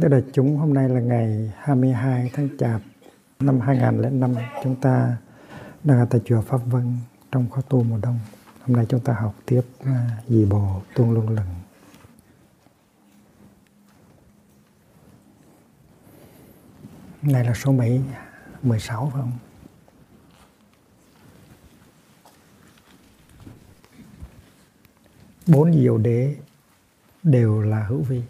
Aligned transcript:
Kính 0.00 0.10
thưa 0.10 0.20
đại 0.20 0.30
chúng, 0.32 0.56
hôm 0.56 0.74
nay 0.74 0.88
là 0.88 1.00
ngày 1.00 1.52
22 1.56 2.30
tháng 2.32 2.48
Chạp 2.58 2.80
năm 3.40 3.60
2005. 3.60 4.34
Chúng 4.64 4.76
ta 4.76 5.16
đang 5.84 5.98
ở 5.98 6.06
tại 6.10 6.20
chùa 6.24 6.40
Pháp 6.40 6.60
Vân 6.66 6.98
trong 7.32 7.50
khóa 7.50 7.62
tu 7.68 7.82
mùa 7.82 7.98
đông. 8.02 8.18
Hôm 8.60 8.76
nay 8.76 8.86
chúng 8.88 9.00
ta 9.00 9.12
học 9.12 9.34
tiếp 9.46 9.60
à, 9.84 10.10
dì 10.28 10.44
bồ 10.44 10.82
tuôn 10.94 11.10
luân 11.12 11.28
lần. 11.28 11.46
Này 17.22 17.44
là 17.44 17.54
số 17.54 17.72
mấy 17.72 18.02
16 18.62 19.10
phải 19.12 19.22
không? 19.22 19.32
Bốn 25.46 25.72
diệu 25.74 25.98
đế 25.98 26.36
đều 27.22 27.62
là 27.62 27.82
hữu 27.82 28.02
vi. 28.02 28.22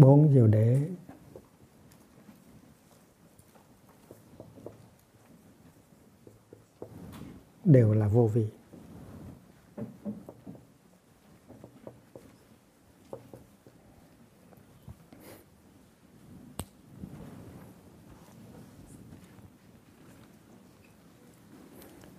Bốn 0.00 0.32
diệu 0.34 0.46
đế. 0.46 0.80
Đều 7.64 7.92
là 7.92 8.08
vô 8.08 8.26
vi 8.26 8.46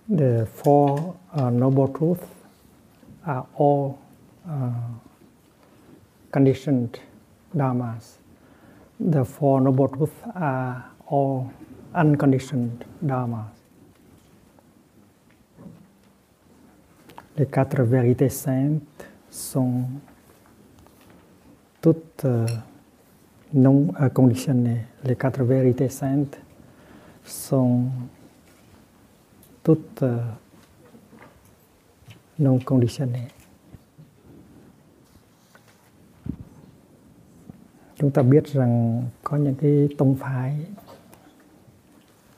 the 0.08 0.46
four 0.46 1.14
uh, 1.34 1.50
noble 1.50 1.88
truths 1.98 2.26
are 3.24 3.46
all 3.54 3.98
uh, 4.46 4.70
conditioned 6.30 7.00
dharmas. 7.54 8.18
The 9.00 9.24
four 9.24 9.60
noble 9.60 9.88
truths 9.88 10.12
are 10.34 10.84
all 11.06 11.50
unconditioned 11.94 12.84
dharmas. 13.04 13.46
Les 17.36 17.46
quatre 17.46 17.82
vérités 17.82 18.28
saintes 18.28 19.06
sont 19.30 19.84
toutes 21.80 22.24
euh, 22.24 22.46
non 23.54 23.92
euh, 24.00 24.08
conditionnées. 24.10 24.84
Les 25.04 25.16
quatre 25.16 25.42
vérités 25.42 25.88
saintes 25.88 26.38
sont 27.24 27.86
toutes 29.62 30.02
euh, 30.02 30.18
non 32.38 32.58
conditionnées. 32.58 33.28
Chúng 38.02 38.10
ta 38.10 38.22
biết 38.22 38.46
rằng 38.46 39.02
có 39.22 39.36
những 39.36 39.54
cái 39.54 39.88
tông 39.98 40.14
phái 40.14 40.66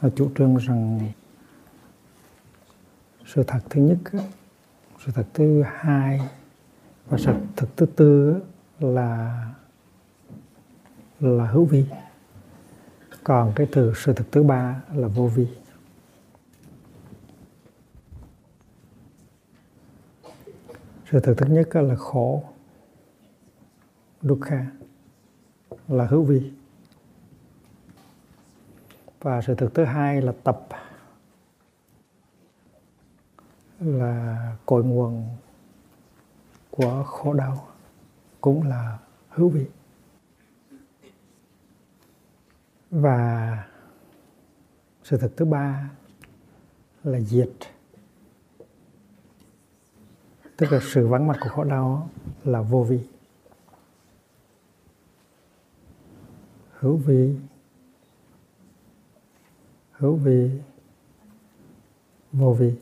là 0.01 0.11
chủ 0.17 0.31
trương 0.39 0.57
rằng 0.57 1.01
sự 3.27 3.43
thật 3.47 3.59
thứ 3.71 3.81
nhất, 3.81 4.23
sự 5.05 5.13
thật 5.15 5.27
thứ 5.35 5.63
hai 5.67 6.21
và 7.07 7.19
sự 7.19 7.33
thật 7.57 7.67
thứ 7.77 7.87
tư 7.87 8.41
là 8.81 9.45
là 11.21 11.47
hữu 11.47 11.65
vi. 11.65 11.85
Còn 13.23 13.53
cái 13.57 13.67
từ 13.73 13.93
sự 13.97 14.13
thật 14.13 14.25
thứ 14.33 14.43
ba 14.43 14.83
là 14.95 15.09
vô 15.09 15.27
vi. 15.27 15.47
Sự 21.11 21.21
thật 21.21 21.35
thứ 21.37 21.47
nhất 21.47 21.77
là 21.77 21.95
khổ 21.97 22.45
dukkha 24.23 24.67
là 25.89 26.07
hữu 26.07 26.23
vi. 26.23 26.53
Và 29.21 29.43
sự 29.43 29.55
thực 29.55 29.75
thứ 29.75 29.85
hai 29.85 30.23
là 30.23 30.33
tập, 30.45 30.69
là 33.81 34.57
cội 34.67 34.85
nguồn 34.85 35.29
của 36.71 37.05
khổ 37.07 37.33
đau 37.33 37.69
cũng 38.41 38.63
là 38.63 38.99
hữu 39.29 39.49
vi. 39.49 39.67
Và 42.91 43.65
sự 45.03 45.19
thực 45.19 45.37
thứ 45.37 45.45
ba 45.45 45.91
là 47.05 47.21
diệt. 47.21 47.51
Tức 50.57 50.73
là 50.73 50.81
sự 50.83 51.09
vắng 51.09 51.27
mặt 51.27 51.37
của 51.41 51.49
khổ 51.49 51.65
đau 51.65 52.11
là 52.45 52.61
vô 52.61 52.83
vị. 52.83 53.09
Hữu 56.85 56.97
vị, 56.97 57.37
hữu 59.93 60.17
vị, 60.17 60.51
vô 62.33 62.53
vị 62.53 62.75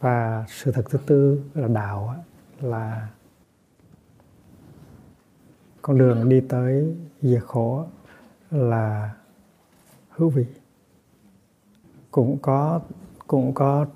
và 0.00 0.44
sự 0.48 0.72
thật 0.72 0.82
thứ 0.90 0.98
tư 1.06 1.42
là 1.54 1.68
đạo 1.68 2.14
là 2.60 3.08
con 5.82 5.98
đường 5.98 6.28
đi 6.28 6.40
tới 6.48 6.96
diệt 7.22 7.42
khổ 7.42 7.86
là 8.50 9.16
hữu 10.10 10.28
vị 10.28 10.46
cũng 12.10 12.38
có 12.42 12.80
cũng 13.26 13.54
có 13.54 13.86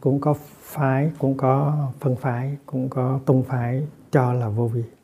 cũng 0.00 0.20
có 0.20 0.34
phái 0.60 1.12
cũng 1.18 1.36
có 1.36 1.88
phân 2.00 2.16
phái 2.16 2.56
cũng 2.66 2.88
có 2.88 3.20
tông 3.26 3.44
phái 3.44 3.86
cho 4.10 4.32
là 4.32 4.48
vô 4.48 4.68
vị 4.68 4.95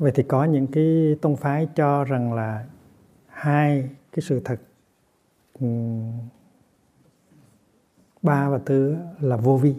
vậy 0.00 0.12
thì 0.14 0.22
có 0.22 0.44
những 0.44 0.66
cái 0.66 1.16
tông 1.20 1.36
phái 1.36 1.68
cho 1.74 2.04
rằng 2.04 2.32
là 2.32 2.64
hai 3.26 3.90
cái 4.12 4.22
sự 4.22 4.40
thật 4.44 4.60
ừ, 5.60 5.66
ba 8.22 8.48
và 8.48 8.58
tư 8.58 8.96
là 9.20 9.36
vô 9.36 9.56
vi. 9.56 9.74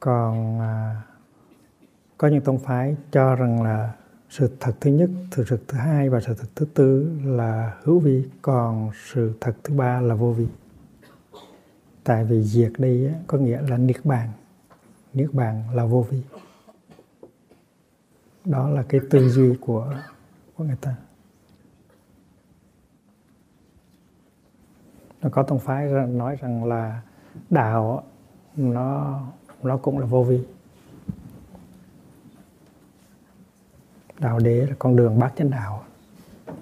Còn 0.00 0.60
à, 0.60 1.02
có 2.18 2.28
những 2.28 2.40
tông 2.40 2.58
phái 2.58 2.96
cho 3.12 3.34
rằng 3.34 3.62
là 3.62 3.94
sự 4.30 4.50
thật 4.60 4.72
thứ 4.80 4.90
nhất 4.90 5.10
sự 5.32 5.44
thật 5.48 5.60
thứ 5.68 5.78
hai 5.78 6.08
và 6.08 6.20
sự 6.20 6.34
thật 6.34 6.48
thứ 6.54 6.66
tư 6.74 7.18
là 7.24 7.76
hữu 7.82 7.98
vi 7.98 8.24
còn 8.42 8.90
sự 9.12 9.32
thật 9.40 9.52
thứ 9.64 9.74
ba 9.74 10.00
là 10.00 10.14
vô 10.14 10.32
vi. 10.32 10.46
Tại 12.04 12.24
vì 12.24 12.42
diệt 12.42 12.72
đi 12.78 13.08
có 13.26 13.38
nghĩa 13.38 13.62
là 13.68 13.76
niết 13.76 14.04
bàn. 14.04 14.28
Niết 15.14 15.34
bàn 15.34 15.64
là 15.74 15.84
vô 15.84 16.06
vi 16.10 16.22
đó 18.48 18.68
là 18.68 18.84
cái 18.88 19.00
tư 19.10 19.28
duy 19.28 19.54
của 19.60 19.94
của 20.56 20.64
người 20.64 20.76
ta. 20.80 20.94
Nó 25.22 25.28
có 25.32 25.42
tông 25.42 25.58
phái 25.58 25.86
nói 26.08 26.36
rằng 26.40 26.64
là 26.64 27.02
đạo 27.50 28.02
nó 28.56 29.20
nó 29.62 29.76
cũng 29.76 29.98
là 29.98 30.06
vô 30.06 30.22
vi. 30.24 30.40
Đạo 34.18 34.38
đế 34.38 34.66
là 34.66 34.74
con 34.78 34.96
đường 34.96 35.18
bát 35.18 35.32
chánh 35.36 35.50
đạo, 35.50 35.84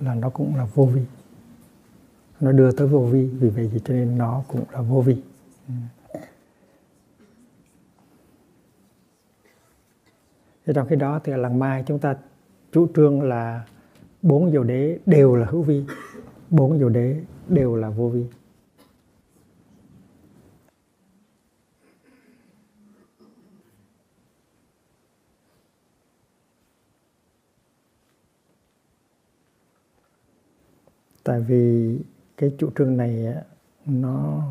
là 0.00 0.14
nó 0.14 0.30
cũng 0.30 0.56
là 0.56 0.64
vô 0.74 0.84
vi. 0.84 1.02
Nó 2.40 2.52
đưa 2.52 2.72
tới 2.72 2.86
vô 2.86 3.00
vi, 3.00 3.26
vì 3.26 3.48
vậy 3.48 3.80
cho 3.84 3.94
nên 3.94 4.18
nó 4.18 4.42
cũng 4.48 4.64
là 4.70 4.80
vô 4.80 5.00
vi. 5.00 5.22
Ừ. 5.68 5.74
trong 10.74 10.88
khi 10.88 10.96
đó 10.96 11.20
thì 11.24 11.32
ở 11.32 11.36
làng 11.36 11.58
mai 11.58 11.84
chúng 11.86 11.98
ta 11.98 12.16
chủ 12.72 12.88
trương 12.94 13.22
là 13.22 13.66
bốn 14.22 14.52
dầu 14.52 14.64
đế 14.64 14.98
đều 15.06 15.36
là 15.36 15.46
hữu 15.46 15.62
vi, 15.62 15.84
bốn 16.50 16.78
dầu 16.80 16.88
đế 16.88 17.20
đều 17.48 17.76
là 17.76 17.90
vô 17.90 18.08
vi. 18.08 18.24
Tại 31.24 31.40
vì 31.40 31.98
cái 32.36 32.52
chủ 32.58 32.70
trương 32.78 32.96
này 32.96 33.34
nó 33.86 34.42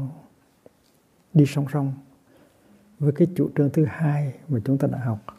đi 1.34 1.46
song 1.46 1.66
song 1.74 1.94
với 3.00 3.12
cái 3.12 3.28
chủ 3.36 3.50
trương 3.56 3.70
thứ 3.70 3.86
hai 3.86 4.34
mà 4.48 4.60
chúng 4.66 4.78
ta 4.78 4.88
đã 4.88 4.98
học 4.98 5.35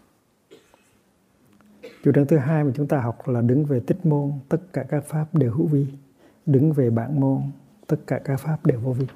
chủ 2.06 2.12
trương 2.12 2.26
thứ 2.26 2.36
hai 2.38 2.64
mà 2.64 2.70
chúng 2.74 2.86
ta 2.86 3.00
học 3.00 3.28
là 3.28 3.40
đứng 3.40 3.64
về 3.64 3.80
tích 3.80 4.06
môn 4.06 4.32
tất 4.48 4.58
cả 4.72 4.84
các 4.88 5.04
pháp 5.04 5.34
đều 5.34 5.52
hữu 5.52 5.66
vi. 5.66 5.86
Đứng 6.46 6.72
về 6.72 6.90
bản 6.90 7.20
môn 7.20 7.42
tất 7.86 7.96
cả 8.06 8.20
các 8.24 8.40
pháp 8.40 8.66
đều 8.66 8.80
vô 8.80 8.92
vi. 8.92 9.06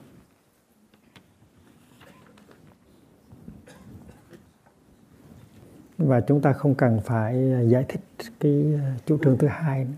Và 5.98 6.20
chúng 6.20 6.40
ta 6.40 6.52
không 6.52 6.74
cần 6.74 7.00
phải 7.04 7.52
à, 7.52 7.60
giải 7.60 7.84
thích 7.88 8.00
cái 8.40 8.74
à, 8.74 8.96
chủ 9.06 9.18
trương 9.24 9.38
thứ 9.38 9.46
hai 9.46 9.84
nữa, 9.84 9.90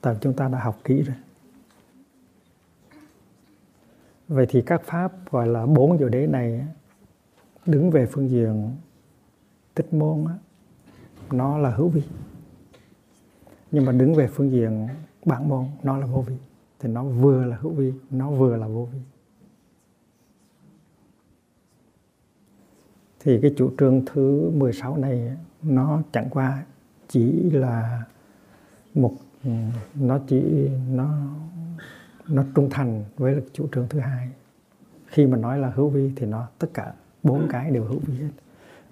tại 0.00 0.16
chúng 0.20 0.34
ta 0.34 0.48
đã 0.48 0.58
học 0.58 0.80
kỹ 0.84 1.02
rồi. 1.02 1.16
Vậy 4.28 4.46
thì 4.48 4.62
các 4.62 4.82
pháp 4.84 5.30
gọi 5.30 5.46
là 5.46 5.66
bốn 5.66 5.98
diệu 5.98 6.08
đế 6.08 6.26
này 6.26 6.66
đứng 7.66 7.90
về 7.90 8.06
phương 8.06 8.30
diện 8.30 8.76
tích 9.74 9.94
môn 9.94 10.26
nó 11.30 11.58
là 11.58 11.70
hữu 11.70 11.88
vi 11.88 12.02
nhưng 13.72 13.84
mà 13.84 13.92
đứng 13.92 14.14
về 14.14 14.26
phương 14.26 14.50
diện 14.50 14.88
bản 15.24 15.48
môn, 15.48 15.64
nó 15.82 15.96
là 15.96 16.06
vô 16.06 16.20
vi. 16.20 16.34
Thì 16.80 16.88
nó 16.88 17.04
vừa 17.04 17.44
là 17.44 17.56
hữu 17.56 17.72
vi, 17.72 17.92
nó 18.10 18.30
vừa 18.30 18.56
là 18.56 18.66
vô 18.66 18.88
vi. 18.92 18.98
Thì 23.20 23.38
cái 23.42 23.54
chủ 23.56 23.70
trương 23.78 24.02
thứ 24.06 24.50
16 24.50 24.96
này, 24.96 25.36
nó 25.62 26.02
chẳng 26.12 26.30
qua 26.30 26.62
chỉ 27.08 27.50
là 27.50 28.04
một, 28.94 29.14
nó 29.94 30.18
chỉ, 30.28 30.68
nó 30.90 31.16
nó 32.28 32.44
trung 32.54 32.68
thành 32.70 33.04
với 33.16 33.42
chủ 33.52 33.68
trương 33.74 33.86
thứ 33.88 33.98
hai. 33.98 34.30
Khi 35.06 35.26
mà 35.26 35.36
nói 35.36 35.58
là 35.58 35.70
hữu 35.70 35.88
vi 35.88 36.12
thì 36.16 36.26
nó, 36.26 36.46
tất 36.58 36.68
cả 36.74 36.92
bốn 37.22 37.46
cái 37.50 37.70
đều 37.70 37.84
hữu 37.84 37.98
vi 38.06 38.14
hết. 38.14 38.30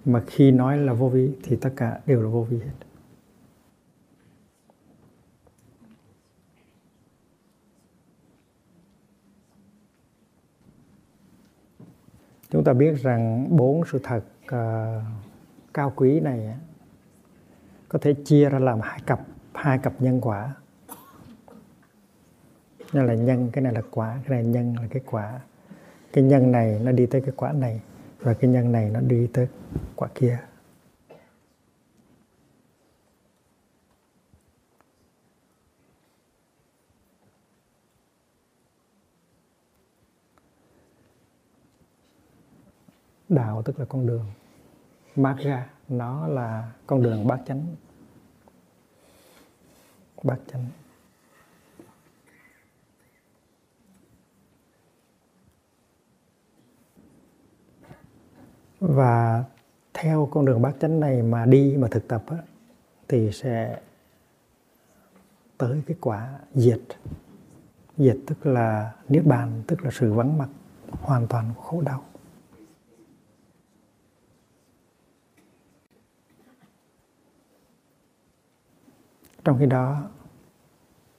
Mà 0.05 0.23
khi 0.27 0.51
nói 0.51 0.77
là 0.77 0.93
vô 0.93 1.09
vi 1.09 1.31
thì 1.43 1.55
tất 1.55 1.73
cả 1.75 1.99
đều 2.05 2.21
là 2.21 2.29
vô 2.29 2.43
vi 2.43 2.57
hết. 2.57 2.73
Chúng 12.51 12.63
ta 12.63 12.73
biết 12.73 12.93
rằng 13.01 13.47
bốn 13.57 13.85
sự 13.91 13.99
thật 14.03 14.21
uh, 14.45 15.03
cao 15.73 15.93
quý 15.95 16.19
này 16.19 16.55
có 17.89 17.99
thể 18.01 18.13
chia 18.25 18.49
ra 18.49 18.59
làm 18.59 18.79
hai 18.81 18.99
cặp 19.05 19.19
hai 19.53 19.77
cặp 19.77 19.93
nhân 19.99 20.21
quả. 20.21 20.55
Nên 22.93 23.05
là 23.05 23.13
nhân 23.13 23.49
cái 23.53 23.63
này 23.63 23.73
là 23.73 23.81
quả 23.91 24.19
cái 24.23 24.29
này 24.29 24.45
nhân 24.45 24.75
là 24.75 24.87
cái 24.89 25.01
quả. 25.05 25.39
Cái 26.13 26.23
nhân 26.23 26.51
này 26.51 26.79
nó 26.83 26.91
đi 26.91 27.05
tới 27.05 27.21
cái 27.21 27.33
quả 27.35 27.51
này 27.51 27.81
và 28.19 28.33
cái 28.33 28.49
nhân 28.49 28.71
này 28.71 28.89
nó 28.89 28.99
đi 28.99 29.27
tới 29.33 29.47
quả 29.95 30.07
kia. 30.15 30.39
Đạo 43.41 43.61
tức 43.61 43.79
là 43.79 43.85
con 43.85 44.07
đường 44.07 44.25
marga 45.15 45.69
nó 45.89 46.27
là 46.27 46.71
con 46.87 47.03
đường 47.03 47.27
bát 47.27 47.39
chánh. 47.47 47.75
Bát 50.23 50.39
chánh. 50.51 50.65
Và 58.79 59.43
theo 59.93 60.29
con 60.31 60.45
đường 60.45 60.61
bát 60.61 60.75
chánh 60.79 60.99
này 60.99 61.21
mà 61.21 61.45
đi 61.45 61.77
mà 61.77 61.87
thực 61.91 62.07
tập 62.07 62.23
á, 62.27 62.37
thì 63.07 63.31
sẽ 63.31 63.81
tới 65.57 65.83
cái 65.87 65.97
quả 66.01 66.39
diệt. 66.53 66.81
Diệt 67.97 68.17
tức 68.27 68.45
là 68.45 68.93
niết 69.09 69.25
bàn 69.25 69.63
tức 69.67 69.83
là 69.83 69.91
sự 69.93 70.13
vắng 70.13 70.37
mặt 70.37 70.49
hoàn 70.91 71.27
toàn 71.27 71.53
của 71.55 71.61
khổ 71.61 71.81
đau. 71.81 72.03
Trong 79.43 79.57
khi 79.59 79.65
đó 79.65 80.09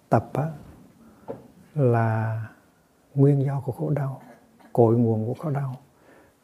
tập 0.09 0.31
á, 0.35 0.51
là 1.75 2.43
nguyên 3.15 3.45
do 3.45 3.61
của 3.61 3.73
khổ 3.73 3.91
đau 3.91 4.23
cội 4.73 4.97
nguồn 4.99 5.27
của 5.27 5.35
khổ 5.35 5.51
đau 5.51 5.77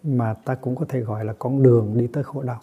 mà 0.02 0.34
ta 0.34 0.54
cũng 0.54 0.76
có 0.76 0.86
thể 0.88 1.00
gọi 1.00 1.24
là 1.24 1.32
con 1.38 1.62
đường 1.62 1.98
đi 1.98 2.06
tới 2.06 2.24
khổ 2.24 2.42
đau. 2.42 2.60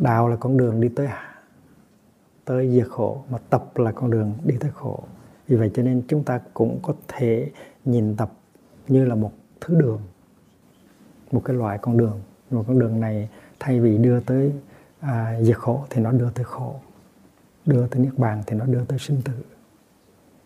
Đạo 0.00 0.28
là 0.28 0.36
con 0.36 0.56
đường 0.56 0.80
đi 0.80 0.88
tới 0.88 1.08
tới 2.44 2.70
diệt 2.70 2.88
khổ 2.90 3.24
mà 3.30 3.38
tập 3.50 3.78
là 3.78 3.92
con 3.92 4.10
đường 4.10 4.34
đi 4.44 4.56
tới 4.60 4.70
khổ. 4.74 5.04
Vì 5.46 5.56
vậy 5.56 5.70
cho 5.74 5.82
nên 5.82 6.02
chúng 6.08 6.24
ta 6.24 6.40
cũng 6.54 6.78
có 6.82 6.94
thể 7.08 7.52
nhìn 7.84 8.16
tập 8.16 8.32
như 8.88 9.04
là 9.04 9.14
một 9.14 9.32
thứ 9.60 9.80
đường 9.80 10.00
một 11.32 11.42
cái 11.44 11.56
loại 11.56 11.78
con 11.78 11.96
đường. 11.96 12.20
Một 12.50 12.64
con 12.66 12.78
đường 12.78 13.00
này 13.00 13.28
thay 13.60 13.80
vì 13.80 13.98
đưa 13.98 14.20
tới 14.20 14.52
à, 15.00 15.40
diệt 15.42 15.58
khổ 15.58 15.86
thì 15.90 16.02
nó 16.02 16.12
đưa 16.12 16.30
tới 16.30 16.44
khổ 16.44 16.80
đưa 17.66 17.86
tới 17.86 18.02
niết 18.02 18.18
bàn 18.18 18.42
thì 18.46 18.56
nó 18.56 18.64
đưa 18.64 18.84
tới 18.84 18.98
sinh 18.98 19.22
tử 19.24 19.44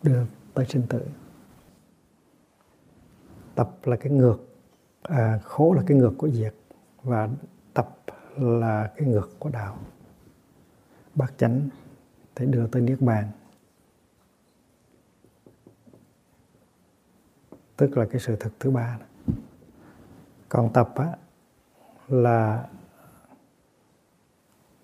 đưa 0.03 0.25
tới 0.53 0.65
sinh 0.65 0.83
tử. 0.89 1.05
Tập 3.55 3.71
là 3.83 3.95
cái 3.95 4.11
ngược 4.11 4.37
à, 5.01 5.39
khổ 5.43 5.73
là 5.73 5.83
cái 5.87 5.97
ngược 5.97 6.13
của 6.17 6.29
diệt 6.29 6.53
và 7.03 7.29
tập 7.73 7.97
là 8.37 8.91
cái 8.97 9.07
ngược 9.07 9.29
của 9.39 9.49
đạo. 9.49 9.77
Bát 11.15 11.33
chánh 11.37 11.69
để 12.35 12.45
đưa 12.45 12.67
tới 12.67 12.81
niết 12.81 13.01
bàn. 13.01 13.31
Tức 17.77 17.97
là 17.97 18.05
cái 18.11 18.21
sự 18.21 18.35
thực 18.39 18.59
thứ 18.59 18.71
ba. 18.71 18.99
Còn 20.49 20.73
tập 20.73 20.93
á, 20.95 21.17
là 22.07 22.69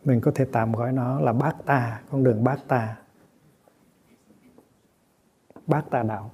mình 0.08 0.22
có 0.22 0.32
thể 0.36 0.46
tạm 0.52 0.72
gọi 0.72 0.92
nó 0.92 1.20
là 1.20 1.34
bát 1.34 1.56
tà, 1.66 2.02
con 2.12 2.24
đường 2.24 2.44
bát 2.44 2.60
tà. 2.68 2.98
Bát 5.68 5.86
tà 5.92 6.04
đạo. 6.04 6.32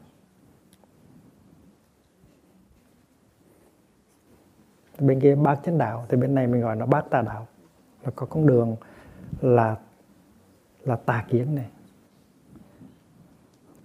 Bên 5.00 5.22
kia 5.22 5.36
bát 5.36 5.60
chánh 5.64 5.78
đạo, 5.78 6.06
thì 6.10 6.18
bên 6.18 6.36
này 6.36 6.48
mình 6.48 6.62
gọi 6.62 6.76
nó 6.76 6.86
bát 6.86 7.06
tà 7.10 7.22
đạo. 7.22 7.48
Là 8.04 8.12
có 8.16 8.26
con 8.26 8.48
đường 8.48 8.76
là 9.42 9.78
là 10.80 10.96
tà 10.96 11.26
kiến 11.30 11.56
này, 11.56 11.70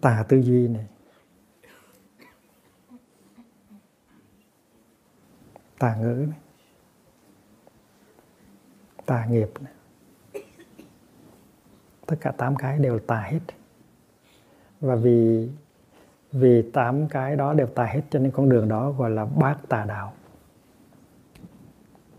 tà 0.01 0.25
tư 0.29 0.43
duy 0.43 0.69
này, 0.69 0.87
tà 5.79 5.97
ngữ 5.97 6.27
này, 6.29 6.39
tà 9.07 9.27
nghiệp 9.27 9.51
này 9.61 9.73
tất 12.09 12.17
cả 12.21 12.31
tám 12.31 12.57
cái 12.57 12.79
đều 12.79 12.99
tà 12.99 13.21
hết. 13.21 13.41
Và 14.81 14.95
vì 14.95 15.51
vì 16.33 16.71
tám 16.73 17.09
cái 17.09 17.37
đó 17.37 17.55
đều 17.55 17.67
tà 17.67 17.85
hết 17.85 18.03
cho 18.11 18.19
nên 18.19 18.31
con 18.33 18.49
đường 18.49 18.69
đó 18.69 18.91
gọi 18.91 19.11
là 19.11 19.25
bát 19.25 19.59
tà 19.69 19.85
đạo. 19.85 20.13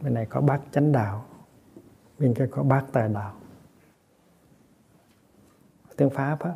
Bên 0.01 0.13
này 0.13 0.25
có 0.25 0.41
bát 0.41 0.61
chánh 0.71 0.91
đạo 0.91 1.25
bên 2.19 2.33
kia 2.33 2.47
có 2.51 2.63
bát 2.63 2.85
tà 2.91 3.07
đạo. 3.07 3.33
Tiếng 5.97 6.09
pháp 6.09 6.39
á, 6.39 6.53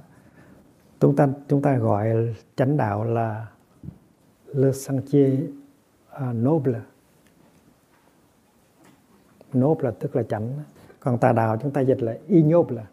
chúng 0.99 1.15
ta 1.15 1.27
chúng 1.47 1.61
ta 1.61 1.77
gọi 1.77 2.35
chánh 2.55 2.77
đạo 2.77 3.03
là 3.03 3.47
le 4.45 4.71
sentier 4.71 5.39
uh, 5.39 5.49
à, 6.09 6.33
noble. 6.33 6.81
Noble 9.57 9.91
tức 9.99 10.15
là 10.15 10.23
chánh. 10.23 10.59
Còn 10.99 11.17
tà 11.17 11.31
đạo 11.31 11.57
chúng 11.61 11.71
ta 11.71 11.81
dịch 11.81 12.01
là 12.01 12.17
ignoble 12.27 12.83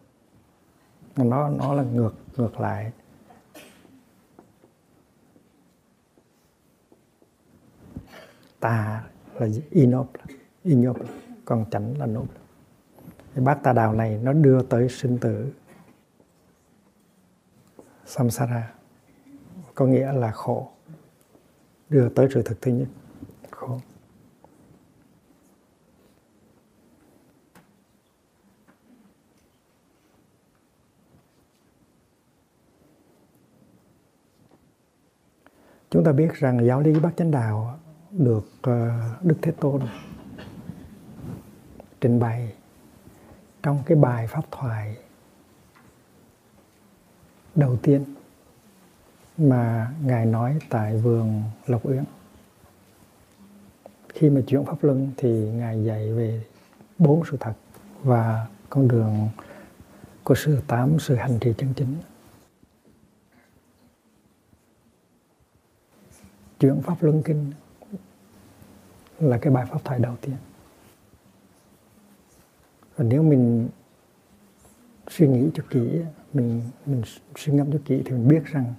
nó 1.15 1.49
nó 1.49 1.73
là 1.73 1.83
ngược 1.83 2.13
ngược 2.37 2.59
lại. 2.59 2.91
Tà 8.59 9.03
là 9.33 9.47
inop 9.69 10.07
ignoble 10.63 11.07
còn 11.45 11.65
chánh 11.71 11.97
là 11.97 12.05
noble 12.05 12.37
cái 13.35 13.43
bát 13.43 13.59
tà 13.63 13.73
đạo 13.73 13.93
này 13.93 14.19
nó 14.23 14.33
đưa 14.33 14.63
tới 14.63 14.89
sinh 14.89 15.17
tử 15.17 15.51
samsara, 18.05 18.73
có 19.75 19.85
nghĩa 19.85 20.13
là 20.13 20.31
khổ, 20.31 20.71
đưa 21.89 22.09
tới 22.09 22.27
sự 22.33 22.41
thực 22.41 22.61
thứ 22.61 22.71
nhất 22.71 22.87
khổ 23.51 23.79
chúng 35.91 36.03
ta 36.03 36.11
biết 36.11 36.33
rằng 36.33 36.65
giáo 36.65 36.81
lý 36.81 36.99
bát 36.99 37.11
chánh 37.17 37.31
đạo 37.31 37.79
được 38.11 38.45
ờ, 38.61 38.89
đức 39.21 39.35
thế 39.41 39.51
tôn 39.51 39.81
trình 42.01 42.19
bày 42.19 42.53
trong 43.63 43.83
cái 43.85 43.97
bài 43.97 44.27
pháp 44.27 44.41
thoại 44.51 44.97
đầu 47.55 47.77
tiên 47.77 48.05
mà 49.37 49.91
ngài 50.03 50.25
nói 50.25 50.59
tại 50.69 50.97
vườn 50.97 51.43
lộc 51.67 51.85
uyển. 51.85 52.03
Khi 54.09 54.29
mà 54.29 54.41
chuyển 54.47 54.65
pháp 54.65 54.83
luân 54.83 55.11
thì 55.17 55.29
ngài 55.29 55.83
dạy 55.83 56.13
về 56.13 56.43
bốn 56.97 57.23
sự 57.31 57.37
thật 57.39 57.53
và 58.03 58.47
con 58.69 58.87
đường 58.87 59.29
của 60.23 60.35
sự 60.35 60.61
tám 60.67 60.99
sự 60.99 61.15
hành 61.15 61.39
trì 61.39 61.53
chân 61.57 61.73
chính. 61.75 61.95
Chuyển 66.61 66.81
pháp 66.81 67.03
luân 67.03 67.23
kinh 67.23 67.51
là 69.19 69.37
cái 69.37 69.53
bài 69.53 69.65
pháp 69.65 69.79
thoại 69.83 69.99
đầu 69.99 70.15
tiên. 70.21 70.35
Và 72.95 73.03
nếu 73.03 73.23
mình 73.23 73.69
suy 75.09 75.27
nghĩ 75.27 75.49
cho 75.53 75.63
kỹ, 75.69 76.01
mình 76.33 76.61
mình 76.85 77.01
suy 77.35 77.53
ngẫm 77.53 77.71
cho 77.71 77.79
kỹ 77.85 78.01
thì 78.05 78.11
mình 78.11 78.27
biết 78.27 78.45
rằng 78.45 78.73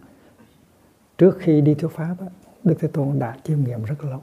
trước 1.19 1.37
khi 1.41 1.61
đi 1.61 1.75
thuyết 1.75 1.89
pháp 1.89 2.17
đức 2.65 2.75
thế 2.81 2.89
tôn 2.89 3.19
đã 3.19 3.37
chiêm 3.45 3.65
nghiệm 3.65 3.85
rất 3.85 4.05
lâu. 4.05 4.23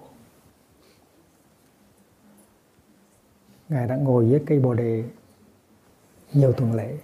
Ngài 3.69 3.87
đã 3.87 3.95
ngồi 3.95 4.29
dưới 4.29 4.43
cây 4.45 4.59
bồ 4.59 4.73
đề 4.73 5.03
nhiều 6.33 6.53
tuần 6.53 6.73
lễ 6.73 6.97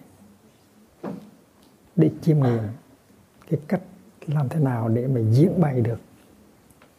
để 1.95 2.11
chiêm 2.21 2.39
nghiệm 2.39 2.63
cái 3.49 3.59
cách 3.67 3.81
làm 4.27 4.49
thế 4.49 4.59
nào 4.59 4.89
để 4.89 5.07
mà 5.07 5.21
diễn 5.31 5.61
bày 5.61 5.81
được 5.81 5.99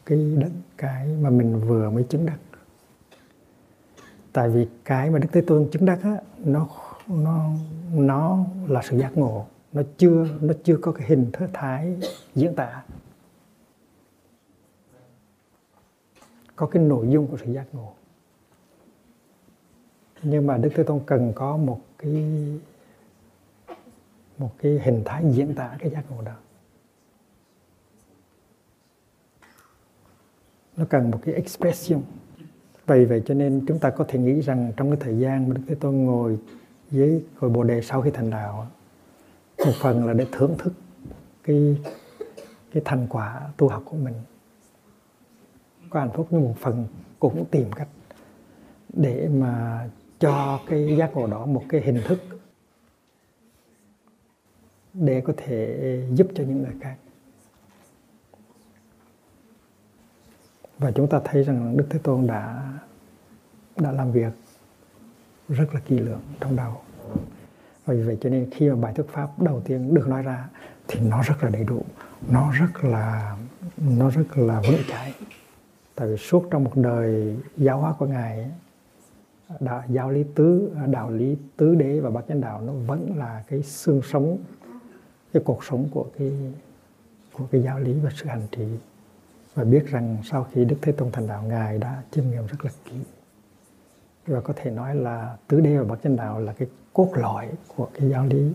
cái 0.06 0.36
cái 0.76 1.06
mà 1.06 1.30
mình 1.30 1.60
vừa 1.60 1.90
mới 1.90 2.04
chứng 2.04 2.26
đắc. 2.26 2.38
Tại 4.32 4.48
vì 4.48 4.66
cái 4.84 5.10
mà 5.10 5.18
đức 5.18 5.28
thế 5.32 5.40
tôn 5.40 5.68
chứng 5.72 5.86
đắc 5.86 5.98
á, 6.02 6.16
nó 6.38 6.68
nó 7.08 7.50
nó 7.94 8.38
là 8.68 8.82
sự 8.82 8.98
giác 8.98 9.16
ngộ, 9.16 9.46
nó 9.72 9.82
chưa 9.96 10.28
nó 10.40 10.54
chưa 10.64 10.76
có 10.76 10.92
cái 10.92 11.08
hình 11.08 11.30
thức 11.32 11.50
thái 11.52 11.96
diễn 12.34 12.54
tả. 12.54 12.84
Có 16.56 16.66
cái 16.66 16.82
nội 16.82 17.06
dung 17.10 17.26
của 17.26 17.36
sự 17.36 17.52
giác 17.52 17.66
ngộ. 17.72 17.92
Nhưng 20.22 20.46
mà 20.46 20.56
đức 20.56 20.70
thế 20.74 20.82
tôn 20.82 21.00
cần 21.06 21.32
có 21.34 21.56
một 21.56 21.80
cái 21.98 22.32
một 24.38 24.50
cái 24.58 24.80
hình 24.84 25.02
thái 25.04 25.24
diễn 25.32 25.54
tả 25.54 25.76
cái 25.78 25.90
giác 25.90 26.04
ngộ 26.10 26.22
đó. 26.22 26.32
Nó 30.76 30.84
cần 30.84 31.10
một 31.10 31.18
cái 31.24 31.34
expression. 31.34 32.02
Vì 32.86 33.04
vậy 33.04 33.22
cho 33.26 33.34
nên 33.34 33.64
chúng 33.68 33.78
ta 33.78 33.90
có 33.90 34.04
thể 34.08 34.18
nghĩ 34.18 34.40
rằng 34.40 34.72
trong 34.76 34.90
cái 34.90 34.96
thời 35.00 35.18
gian 35.18 35.48
mà 35.48 35.54
đức 35.54 35.62
thế 35.66 35.74
tôn 35.74 35.94
ngồi 35.96 36.38
với 36.90 37.24
hội 37.36 37.50
bồ 37.50 37.62
đề 37.62 37.82
sau 37.82 38.02
khi 38.02 38.10
thành 38.10 38.30
đạo 38.30 38.66
một 39.58 39.72
phần 39.80 40.06
là 40.06 40.12
để 40.12 40.26
thưởng 40.32 40.54
thức 40.58 40.72
cái 41.44 41.76
cái 42.72 42.82
thành 42.84 43.06
quả 43.10 43.40
tu 43.56 43.68
học 43.68 43.82
của 43.84 43.96
mình. 43.96 44.14
Có 45.90 46.00
hạnh 46.00 46.10
phúc 46.14 46.26
nhưng 46.30 46.44
một 46.44 46.54
phần 46.60 46.86
cũng 47.18 47.44
tìm 47.50 47.72
cách 47.72 47.88
để 48.92 49.28
mà 49.28 49.86
cho 50.18 50.60
cái 50.66 50.96
giác 50.96 51.10
ngộ 51.14 51.26
đó 51.26 51.46
một 51.46 51.62
cái 51.68 51.80
hình 51.80 52.00
thức 52.04 52.18
để 54.94 55.20
có 55.20 55.32
thể 55.36 55.78
giúp 56.14 56.26
cho 56.34 56.44
những 56.44 56.62
người 56.62 56.74
khác. 56.80 56.96
Và 60.78 60.90
chúng 60.90 61.08
ta 61.08 61.20
thấy 61.24 61.42
rằng 61.42 61.76
đức 61.76 61.86
thế 61.90 61.98
tôn 61.98 62.26
đã 62.26 62.72
đã 63.76 63.92
làm 63.92 64.12
việc 64.12 64.32
rất 65.48 65.74
là 65.74 65.80
kỳ 65.80 65.98
lưỡng 65.98 66.20
trong 66.40 66.56
đầu 66.56 66.80
và 67.86 67.94
vì 67.94 68.02
vậy 68.02 68.18
cho 68.20 68.30
nên 68.30 68.50
khi 68.50 68.68
mà 68.68 68.76
bài 68.76 68.92
thuyết 68.96 69.08
pháp 69.08 69.42
đầu 69.42 69.60
tiên 69.60 69.94
được 69.94 70.08
nói 70.08 70.22
ra 70.22 70.48
thì 70.88 71.00
nó 71.00 71.22
rất 71.22 71.44
là 71.44 71.50
đầy 71.50 71.64
đủ, 71.64 71.82
nó 72.30 72.52
rất 72.52 72.84
là, 72.84 73.36
nó 73.76 74.10
rất 74.10 74.38
là 74.38 74.60
vững 74.60 74.80
chãi. 74.88 75.14
Tại 75.94 76.08
vì 76.08 76.16
suốt 76.16 76.48
trong 76.50 76.64
một 76.64 76.72
đời 76.74 77.36
giáo 77.56 77.78
hóa 77.78 77.94
của 77.98 78.06
ngài 78.06 78.50
đạo 79.60 79.82
giáo 79.88 80.10
lý 80.10 80.24
tứ, 80.34 80.70
đạo 80.86 81.10
lý 81.10 81.36
tứ 81.56 81.74
đế 81.74 82.00
và 82.00 82.10
bát 82.10 82.24
chánh 82.28 82.40
đạo 82.40 82.60
nó 82.60 82.72
vẫn 82.72 83.16
là 83.16 83.44
cái 83.48 83.62
xương 83.62 84.02
sống, 84.02 84.38
cái 85.32 85.42
cuộc 85.46 85.64
sống 85.64 85.88
của 85.90 86.06
cái 86.18 86.32
của 87.32 87.44
cái 87.50 87.62
giáo 87.62 87.80
lý 87.80 87.92
và 87.92 88.10
sự 88.14 88.26
hành 88.26 88.46
trì 88.50 88.66
và 89.56 89.64
biết 89.64 89.86
rằng 89.86 90.16
sau 90.24 90.44
khi 90.44 90.64
Đức 90.64 90.76
Thế 90.82 90.92
Tôn 90.92 91.10
thành 91.12 91.26
đạo 91.26 91.42
ngài 91.42 91.78
đã 91.78 92.02
chiêm 92.10 92.24
nghiệm 92.30 92.46
rất 92.46 92.64
là 92.64 92.70
kỹ 92.84 92.94
và 94.26 94.40
có 94.40 94.54
thể 94.56 94.70
nói 94.70 94.94
là 94.94 95.36
tứ 95.48 95.60
đế 95.60 95.76
và 95.76 95.84
bát 95.84 95.98
chánh 96.02 96.16
đạo 96.16 96.40
là 96.40 96.52
cái 96.52 96.68
cốt 96.92 97.08
lõi 97.14 97.48
của 97.76 97.88
cái 97.94 98.08
giáo 98.08 98.26
lý 98.26 98.52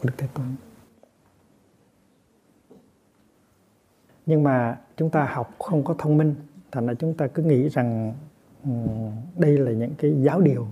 của 0.00 0.08
Đức 0.08 0.14
Thế 0.16 0.28
Tôn. 0.34 0.46
Nhưng 4.26 4.42
mà 4.42 4.78
chúng 4.96 5.10
ta 5.10 5.24
học 5.24 5.54
không 5.58 5.84
có 5.84 5.94
thông 5.98 6.18
minh, 6.18 6.34
thành 6.72 6.86
ra 6.86 6.94
chúng 6.94 7.14
ta 7.14 7.26
cứ 7.26 7.42
nghĩ 7.42 7.68
rằng 7.68 8.14
ừ, 8.64 8.70
đây 9.36 9.58
là 9.58 9.72
những 9.72 9.94
cái 9.98 10.22
giáo 10.22 10.40
điều, 10.40 10.66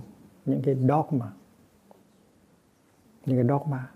những 0.45 0.61
cái 0.65 0.75
dogma, 0.75 1.31
những 3.25 3.37
cái 3.37 3.47
dogma. 3.47 3.87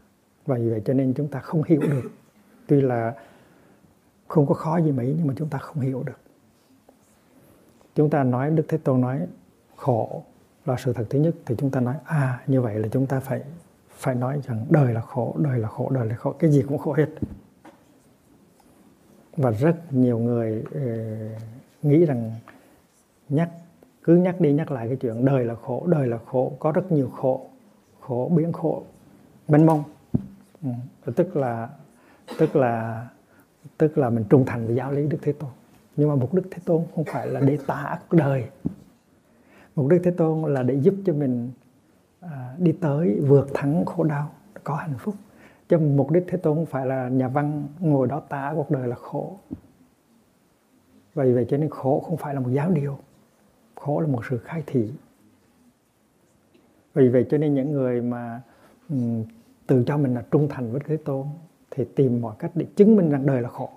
Và 0.45 0.55
vì 0.55 0.69
vậy 0.69 0.81
cho 0.85 0.93
nên 0.93 1.13
chúng 1.13 1.27
ta 1.27 1.39
không 1.39 1.63
hiểu 1.63 1.81
được. 1.81 2.11
Tuy 2.67 2.81
là 2.81 3.13
không 4.31 4.47
có 4.47 4.53
khó 4.53 4.77
gì 4.77 4.91
mấy 4.91 5.15
nhưng 5.17 5.27
mà 5.27 5.33
chúng 5.37 5.49
ta 5.49 5.57
không 5.57 5.79
hiểu 5.79 6.03
được. 6.03 6.19
Chúng 7.95 8.09
ta 8.09 8.23
nói 8.23 8.49
Đức 8.49 8.63
Thế 8.67 8.77
Tôn 8.77 9.01
nói 9.01 9.27
khổ 9.75 10.23
là 10.65 10.75
sự 10.77 10.93
thật 10.93 11.05
thứ 11.09 11.19
nhất 11.19 11.35
thì 11.45 11.55
chúng 11.57 11.71
ta 11.71 11.79
nói 11.79 11.95
à 12.05 12.43
như 12.47 12.61
vậy 12.61 12.79
là 12.79 12.87
chúng 12.87 13.05
ta 13.05 13.19
phải 13.19 13.41
phải 13.89 14.15
nói 14.15 14.41
rằng 14.47 14.65
đời 14.69 14.93
là 14.93 15.01
khổ 15.01 15.35
đời 15.37 15.59
là 15.59 15.67
khổ 15.67 15.89
đời 15.89 16.07
là 16.07 16.15
khổ 16.15 16.31
cái 16.39 16.51
gì 16.51 16.61
cũng 16.67 16.77
khổ 16.77 16.93
hết 16.93 17.07
và 19.37 19.51
rất 19.51 19.93
nhiều 19.93 20.19
người 20.19 20.63
uh, 20.63 21.41
nghĩ 21.81 22.05
rằng 22.05 22.31
nhắc 23.29 23.49
cứ 24.03 24.15
nhắc 24.15 24.41
đi 24.41 24.53
nhắc 24.53 24.71
lại 24.71 24.87
cái 24.87 24.97
chuyện 24.97 25.25
đời 25.25 25.45
là 25.45 25.55
khổ 25.55 25.83
đời 25.87 26.07
là 26.07 26.17
khổ 26.25 26.51
có 26.59 26.71
rất 26.71 26.91
nhiều 26.91 27.09
khổ 27.09 27.45
khổ 27.99 28.31
biến 28.35 28.51
khổ 28.51 28.83
mênh 29.47 29.65
mông 29.65 29.83
ừ. 30.63 30.69
tức 31.15 31.35
là 31.35 31.69
tức 32.37 32.55
là 32.55 33.07
tức 33.77 33.97
là 33.97 34.09
mình 34.09 34.23
trung 34.29 34.45
thành 34.45 34.65
với 34.65 34.75
giáo 34.75 34.91
lý 34.91 35.07
đức 35.07 35.17
thế 35.21 35.33
tôn. 35.33 35.49
Nhưng 35.95 36.09
mà 36.09 36.15
mục 36.15 36.33
đích 36.33 36.45
thế 36.51 36.57
tôn 36.65 36.83
không 36.95 37.03
phải 37.03 37.27
là 37.27 37.39
để 37.39 37.57
tả 37.67 37.99
đời. 38.11 38.45
Mục 39.75 39.87
đích 39.87 40.01
thế 40.03 40.11
tôn 40.11 40.53
là 40.53 40.63
để 40.63 40.73
giúp 40.73 40.95
cho 41.05 41.13
mình 41.13 41.51
à, 42.19 42.55
đi 42.57 42.71
tới 42.71 43.19
vượt 43.27 43.47
thắng 43.53 43.85
khổ 43.85 44.03
đau 44.03 44.31
có 44.63 44.75
hạnh 44.75 44.95
phúc. 44.99 45.15
Chứ 45.69 45.77
mục 45.77 46.11
đích 46.11 46.23
thế 46.27 46.37
tôn 46.37 46.55
không 46.55 46.65
phải 46.65 46.85
là 46.85 47.09
nhà 47.09 47.27
văn 47.27 47.67
ngồi 47.79 48.07
đó 48.07 48.19
tả 48.19 48.53
cuộc 48.55 48.71
đời 48.71 48.87
là 48.87 48.95
khổ. 48.95 49.37
Vì 51.15 51.33
vậy 51.33 51.45
cho 51.49 51.57
nên 51.57 51.69
khổ 51.69 51.99
không 51.99 52.17
phải 52.17 52.33
là 52.33 52.39
một 52.39 52.49
giáo 52.49 52.71
điều. 52.71 52.97
Khổ 53.75 53.99
là 53.99 54.07
một 54.07 54.25
sự 54.29 54.37
khai 54.37 54.63
thị. 54.65 54.91
Vì 56.93 57.09
vậy 57.09 57.25
cho 57.29 57.37
nên 57.37 57.53
những 57.53 57.71
người 57.71 58.01
mà 58.01 58.41
um, 58.89 59.23
tự 59.67 59.83
cho 59.87 59.97
mình 59.97 60.13
là 60.13 60.23
trung 60.31 60.47
thành 60.49 60.71
với 60.71 60.81
thế 60.85 60.97
tôn 60.97 61.27
thì 61.71 61.85
tìm 61.95 62.21
mọi 62.21 62.35
cách 62.39 62.51
để 62.55 62.65
chứng 62.75 62.95
minh 62.95 63.09
rằng 63.09 63.25
đời 63.25 63.41
là 63.41 63.49
khổ. 63.49 63.69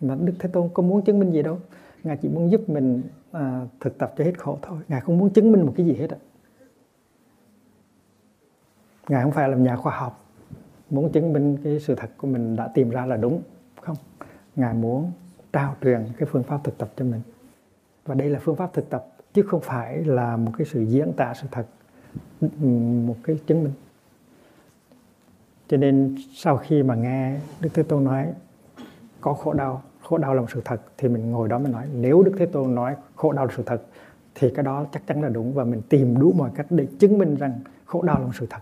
Mà 0.00 0.16
đức 0.20 0.32
thế 0.38 0.48
tôn 0.48 0.68
có 0.74 0.82
muốn 0.82 1.04
chứng 1.04 1.18
minh 1.18 1.30
gì 1.30 1.42
đâu. 1.42 1.58
Ngài 2.04 2.16
chỉ 2.16 2.28
muốn 2.28 2.50
giúp 2.50 2.68
mình 2.68 3.02
à, 3.32 3.66
thực 3.80 3.98
tập 3.98 4.14
cho 4.18 4.24
hết 4.24 4.38
khổ 4.38 4.58
thôi. 4.62 4.78
Ngài 4.88 5.00
không 5.00 5.18
muốn 5.18 5.30
chứng 5.30 5.52
minh 5.52 5.66
một 5.66 5.72
cái 5.76 5.86
gì 5.86 5.94
hết 5.94 6.10
ạ. 6.10 6.18
Ngài 9.08 9.22
không 9.22 9.32
phải 9.32 9.48
là 9.48 9.56
nhà 9.56 9.76
khoa 9.76 9.96
học. 9.96 10.24
Muốn 10.90 11.12
chứng 11.12 11.32
minh 11.32 11.56
cái 11.64 11.80
sự 11.80 11.94
thật 11.94 12.10
của 12.16 12.26
mình 12.26 12.56
đã 12.56 12.68
tìm 12.74 12.90
ra 12.90 13.06
là 13.06 13.16
đúng 13.16 13.42
không? 13.80 13.96
Ngài 14.56 14.74
muốn 14.74 15.12
trao 15.52 15.76
truyền 15.82 16.06
cái 16.18 16.28
phương 16.32 16.42
pháp 16.42 16.60
thực 16.64 16.78
tập 16.78 16.92
cho 16.96 17.04
mình. 17.04 17.20
Và 18.04 18.14
đây 18.14 18.30
là 18.30 18.38
phương 18.42 18.56
pháp 18.56 18.72
thực 18.72 18.90
tập 18.90 19.06
chứ 19.34 19.42
không 19.42 19.60
phải 19.60 20.04
là 20.04 20.36
một 20.36 20.52
cái 20.58 20.66
sự 20.66 20.82
diễn 20.82 21.12
tả 21.12 21.34
sự 21.34 21.48
thật 21.50 21.66
một 23.06 23.16
cái 23.22 23.40
chứng 23.46 23.64
minh 23.64 23.72
cho 25.68 25.76
nên 25.76 26.16
sau 26.32 26.56
khi 26.56 26.82
mà 26.82 26.94
nghe 26.94 27.40
đức 27.60 27.70
thế 27.74 27.82
tôn 27.82 28.04
nói 28.04 28.26
có 29.20 29.34
khổ 29.34 29.52
đau 29.52 29.82
khổ 30.02 30.18
đau 30.18 30.34
là 30.34 30.40
một 30.40 30.50
sự 30.54 30.62
thật, 30.64 30.80
thì 30.98 31.08
mình 31.08 31.30
ngồi 31.30 31.48
đó 31.48 31.58
mình 31.58 31.72
nói, 31.72 31.86
nếu 31.94 32.22
đức 32.22 32.34
thế 32.38 32.46
tôn 32.46 32.74
nói 32.74 32.96
khổ 33.16 33.32
đau 33.32 33.46
là 33.46 33.52
sự 33.56 33.62
thật, 33.66 33.82
thì 34.34 34.50
cái 34.54 34.62
đó 34.62 34.86
chắc 34.92 35.06
chắn 35.06 35.22
là 35.22 35.28
đúng 35.28 35.54
và 35.54 35.64
mình 35.64 35.82
tìm 35.88 36.18
đủ 36.18 36.32
mọi 36.32 36.50
cách 36.54 36.66
để 36.70 36.86
chứng 36.98 37.18
minh 37.18 37.36
rằng 37.36 37.60
khổ 37.84 38.02
đau 38.02 38.18
là 38.18 38.24
một 38.24 38.32
sự 38.34 38.46
thật. 38.50 38.60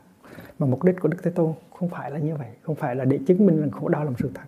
Mà 0.58 0.66
mục 0.66 0.84
đích 0.84 1.00
của 1.00 1.08
đức 1.08 1.18
thế 1.22 1.30
tôn 1.30 1.52
không 1.78 1.88
phải 1.88 2.10
là 2.10 2.18
như 2.18 2.36
vậy, 2.36 2.48
không 2.62 2.74
phải 2.74 2.96
là 2.96 3.04
để 3.04 3.18
chứng 3.26 3.46
minh 3.46 3.60
rằng 3.60 3.70
khổ 3.70 3.88
đau 3.88 4.04
là 4.04 4.10
một 4.10 4.16
sự 4.18 4.30
thật. 4.34 4.44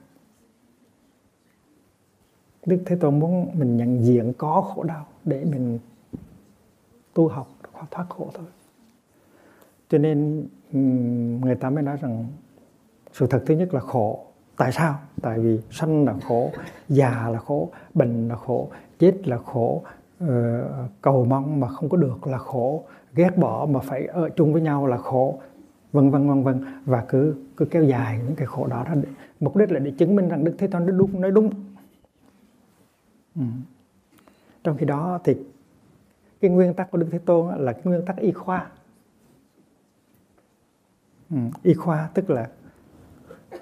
Đức 2.67 2.79
thế 2.87 2.97
tôn 2.97 3.19
muốn 3.21 3.59
mình 3.59 3.77
nhận 3.77 4.05
diện 4.05 4.33
có 4.39 4.61
khổ 4.61 4.83
đau 4.83 5.07
để 5.25 5.45
mình 5.45 5.79
tu 7.15 7.29
học 7.29 7.49
thoát 7.91 8.07
khổ 8.09 8.31
thôi. 8.35 8.47
Cho 9.89 9.99
nên 9.99 10.47
người 11.41 11.55
ta 11.55 11.71
mới 11.71 11.83
nói 11.83 11.97
rằng 12.01 12.27
sự 13.19 13.27
thật 13.27 13.43
thứ 13.47 13.55
nhất 13.55 13.75
là 13.75 13.81
khổ 13.81 14.25
tại 14.57 14.73
sao 14.73 14.99
tại 15.23 15.39
vì 15.39 15.61
sanh 15.71 16.05
là 16.05 16.15
khổ 16.29 16.51
già 16.89 17.29
là 17.33 17.39
khổ 17.39 17.71
bệnh 17.95 18.29
là 18.29 18.37
khổ 18.37 18.69
chết 18.99 19.29
là 19.29 19.39
khổ 19.39 19.83
ờ, 20.21 20.65
cầu 21.03 21.25
mong 21.25 21.61
mà 21.61 21.69
không 21.69 21.89
có 21.89 21.97
được 21.97 22.27
là 22.27 22.39
khổ 22.39 22.85
ghét 23.15 23.37
bỏ 23.37 23.67
mà 23.71 23.81
phải 23.81 24.07
ở 24.07 24.29
chung 24.37 24.53
với 24.53 24.63
nhau 24.63 24.87
là 24.87 24.97
khổ 24.97 25.41
vân 25.93 26.11
vân 26.11 26.29
vân 26.29 26.43
vân 26.43 26.65
và 26.85 27.05
cứ 27.09 27.35
cứ 27.57 27.65
kéo 27.65 27.85
dài 27.85 28.21
những 28.27 28.37
cái 28.37 28.47
khổ 28.47 28.67
đó 28.67 28.85
ra. 28.85 28.95
mục 29.41 29.57
đích 29.57 29.71
là 29.71 29.79
để 29.79 29.91
chứng 29.91 30.17
minh 30.17 30.29
rằng 30.29 30.45
đức 30.45 30.55
thế 30.59 30.67
tôn 30.67 30.87
nói 30.87 30.93
đúng 30.99 31.21
nói 31.21 31.31
đúng 31.31 31.51
ừ. 33.35 33.43
trong 34.65 34.77
khi 34.77 34.87
đó 34.87 35.21
thì 35.25 35.37
cái 36.41 36.51
nguyên 36.51 36.75
tắc 36.75 36.91
của 36.91 36.99
đức 36.99 37.07
thế 37.11 37.19
tôn 37.19 37.55
là 37.59 37.73
cái 37.73 37.83
nguyên 37.85 38.05
tắc 38.05 38.17
y 38.17 38.33
khoa 38.33 38.67
ừ, 41.31 41.37
y 41.63 41.75
khoa 41.75 42.09
tức 42.15 42.31
là 42.31 42.49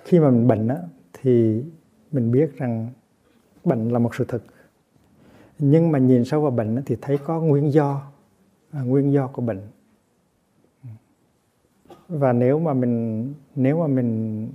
khi 0.04 0.20
mà 0.20 0.30
mình 0.30 0.46
bệnh 0.46 0.68
á, 0.68 0.76
thì 1.12 1.64
mình 2.12 2.30
biết 2.30 2.56
rằng 2.56 2.90
bệnh 3.64 3.88
là 3.88 3.98
một 3.98 4.14
sự 4.14 4.24
thật. 4.28 4.42
Nhưng 5.58 5.92
mà 5.92 5.98
nhìn 5.98 6.24
sâu 6.24 6.40
vào 6.40 6.50
bệnh 6.50 6.82
thì 6.86 6.96
thấy 7.00 7.18
có 7.18 7.40
nguyên 7.40 7.72
do 7.72 8.02
à, 8.70 8.80
nguyên 8.82 9.12
do 9.12 9.26
của 9.26 9.42
bệnh. 9.42 9.60
Và 12.08 12.32
nếu 12.32 12.58
mà 12.58 12.74
mình 12.74 13.34
nếu 13.54 13.78
mà 13.78 13.86
mình 13.86 14.48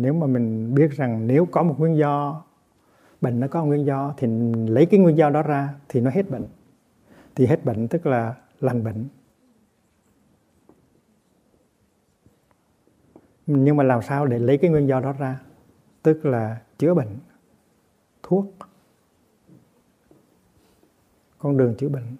nếu 0.00 0.14
mà 0.14 0.26
mình 0.26 0.74
biết 0.74 0.90
rằng 0.90 1.26
nếu 1.26 1.46
có 1.46 1.62
một 1.62 1.74
nguyên 1.78 1.96
do 1.96 2.42
bệnh 3.20 3.40
nó 3.40 3.48
có 3.48 3.60
một 3.60 3.66
nguyên 3.66 3.86
do 3.86 4.14
thì 4.16 4.28
lấy 4.68 4.86
cái 4.86 5.00
nguyên 5.00 5.16
do 5.16 5.30
đó 5.30 5.42
ra 5.42 5.74
thì 5.88 6.00
nó 6.00 6.10
hết 6.10 6.30
bệnh. 6.30 6.46
Thì 7.34 7.46
hết 7.46 7.64
bệnh 7.64 7.88
tức 7.88 8.06
là 8.06 8.34
lành 8.60 8.84
bệnh. 8.84 9.04
Nhưng 13.58 13.76
mà 13.76 13.84
làm 13.84 14.02
sao 14.02 14.26
để 14.26 14.38
lấy 14.38 14.58
cái 14.58 14.70
nguyên 14.70 14.88
do 14.88 15.00
đó 15.00 15.12
ra? 15.18 15.40
Tức 16.02 16.26
là 16.26 16.60
chữa 16.78 16.94
bệnh, 16.94 17.08
thuốc. 18.22 18.46
Con 21.38 21.56
đường 21.56 21.74
chữa 21.78 21.88
bệnh 21.88 22.16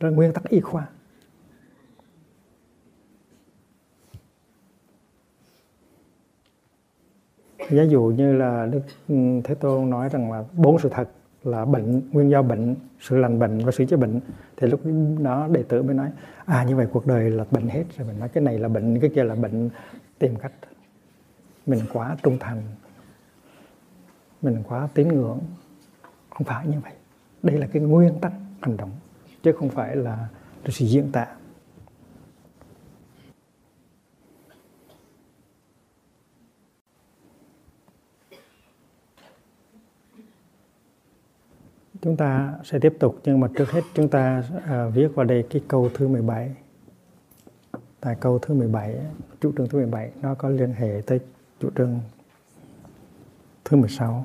đó 0.00 0.08
là 0.08 0.14
nguyên 0.14 0.32
tắc 0.32 0.48
y 0.48 0.60
khoa. 0.60 0.88
Ví 7.70 7.88
dụ 7.88 8.02
như 8.02 8.32
là 8.32 8.66
đức 8.66 8.80
ừ, 9.08 9.14
thế 9.44 9.54
tôn 9.54 9.90
nói 9.90 10.08
rằng 10.08 10.32
là 10.32 10.44
bốn 10.52 10.78
sự 10.78 10.88
thật 10.88 11.08
là 11.42 11.64
bệnh, 11.64 12.02
nguyên 12.12 12.30
do 12.30 12.42
bệnh, 12.42 12.74
sự 13.00 13.16
lành 13.16 13.38
bệnh 13.38 13.58
và 13.64 13.72
sự 13.72 13.84
chữa 13.84 13.96
bệnh. 13.96 14.20
Thì 14.56 14.66
lúc 14.66 14.80
đó 15.22 15.48
đệ 15.52 15.62
tử 15.62 15.82
mới 15.82 15.94
nói 15.94 16.10
à 16.44 16.64
như 16.64 16.76
vậy 16.76 16.86
cuộc 16.92 17.06
đời 17.06 17.30
là 17.30 17.44
bệnh 17.50 17.68
hết 17.68 17.84
rồi. 17.98 18.08
Mình 18.08 18.18
nói, 18.18 18.28
cái 18.28 18.44
này 18.44 18.58
là 18.58 18.68
bệnh, 18.68 19.00
cái 19.00 19.10
kia 19.14 19.24
là 19.24 19.34
bệnh 19.34 19.70
tìm 20.24 20.36
cách. 20.36 20.52
Mình 21.66 21.80
quá 21.92 22.16
trung 22.22 22.38
thành. 22.40 22.62
Mình 24.42 24.62
quá 24.68 24.88
tín 24.94 25.08
ngưỡng. 25.08 25.40
Không 26.30 26.44
phải 26.44 26.66
như 26.66 26.80
vậy. 26.80 26.92
Đây 27.42 27.58
là 27.58 27.66
cái 27.72 27.82
nguyên 27.82 28.20
tắc 28.20 28.32
hành 28.60 28.76
động 28.76 28.90
chứ 29.42 29.52
không 29.58 29.68
phải 29.68 29.96
là 29.96 30.28
sự 30.64 30.86
diễn 30.86 31.12
tả. 31.12 31.26
Chúng 42.02 42.16
ta 42.16 42.54
sẽ 42.64 42.78
tiếp 42.78 42.96
tục 43.00 43.20
nhưng 43.24 43.40
mà 43.40 43.48
trước 43.56 43.70
hết 43.70 43.82
chúng 43.94 44.08
ta 44.08 44.42
à, 44.66 44.86
viết 44.86 45.08
vào 45.14 45.26
đây 45.26 45.46
cái 45.50 45.62
câu 45.68 45.90
thứ 45.94 46.08
17. 46.08 46.63
Tại 48.04 48.16
câu 48.20 48.38
thứ 48.38 48.54
17, 48.54 48.96
chủ 49.40 49.52
trương 49.56 49.68
thứ 49.68 49.78
17 49.78 50.12
nó 50.22 50.34
có 50.34 50.48
liên 50.48 50.72
hệ 50.72 51.02
tới 51.06 51.20
chủ 51.60 51.70
trương 51.76 52.00
thứ 53.64 53.76
16. 53.76 54.22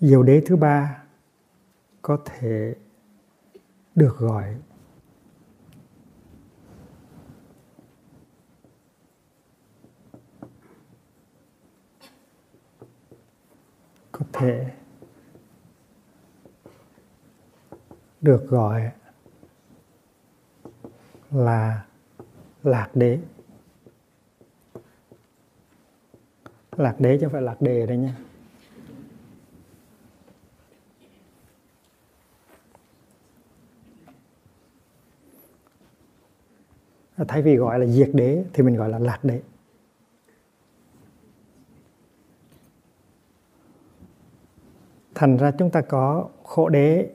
Diệu 0.00 0.22
đế 0.22 0.42
thứ 0.46 0.56
ba 0.56 1.04
có 2.02 2.18
thể 2.24 2.74
được 3.94 4.16
gọi 4.18 4.56
có 14.18 14.26
thể 14.32 14.66
được 18.20 18.46
gọi 18.48 18.90
là 21.30 21.86
lạc 22.62 22.90
đế. 22.94 23.18
Lạc 26.76 27.00
đế 27.00 27.18
chứ 27.18 27.26
không 27.26 27.32
phải 27.32 27.42
lạc 27.42 27.60
đề 27.60 27.86
đây 27.86 27.96
nha. 27.96 28.16
Thay 37.28 37.42
vì 37.42 37.56
gọi 37.56 37.78
là 37.78 37.86
diệt 37.86 38.10
đế 38.12 38.44
thì 38.52 38.62
mình 38.62 38.76
gọi 38.76 38.88
là 38.88 38.98
lạc 38.98 39.24
đế. 39.24 39.42
Thành 45.14 45.36
ra 45.36 45.50
chúng 45.58 45.70
ta 45.70 45.80
có 45.80 46.28
khổ 46.44 46.68
đế, 46.68 47.10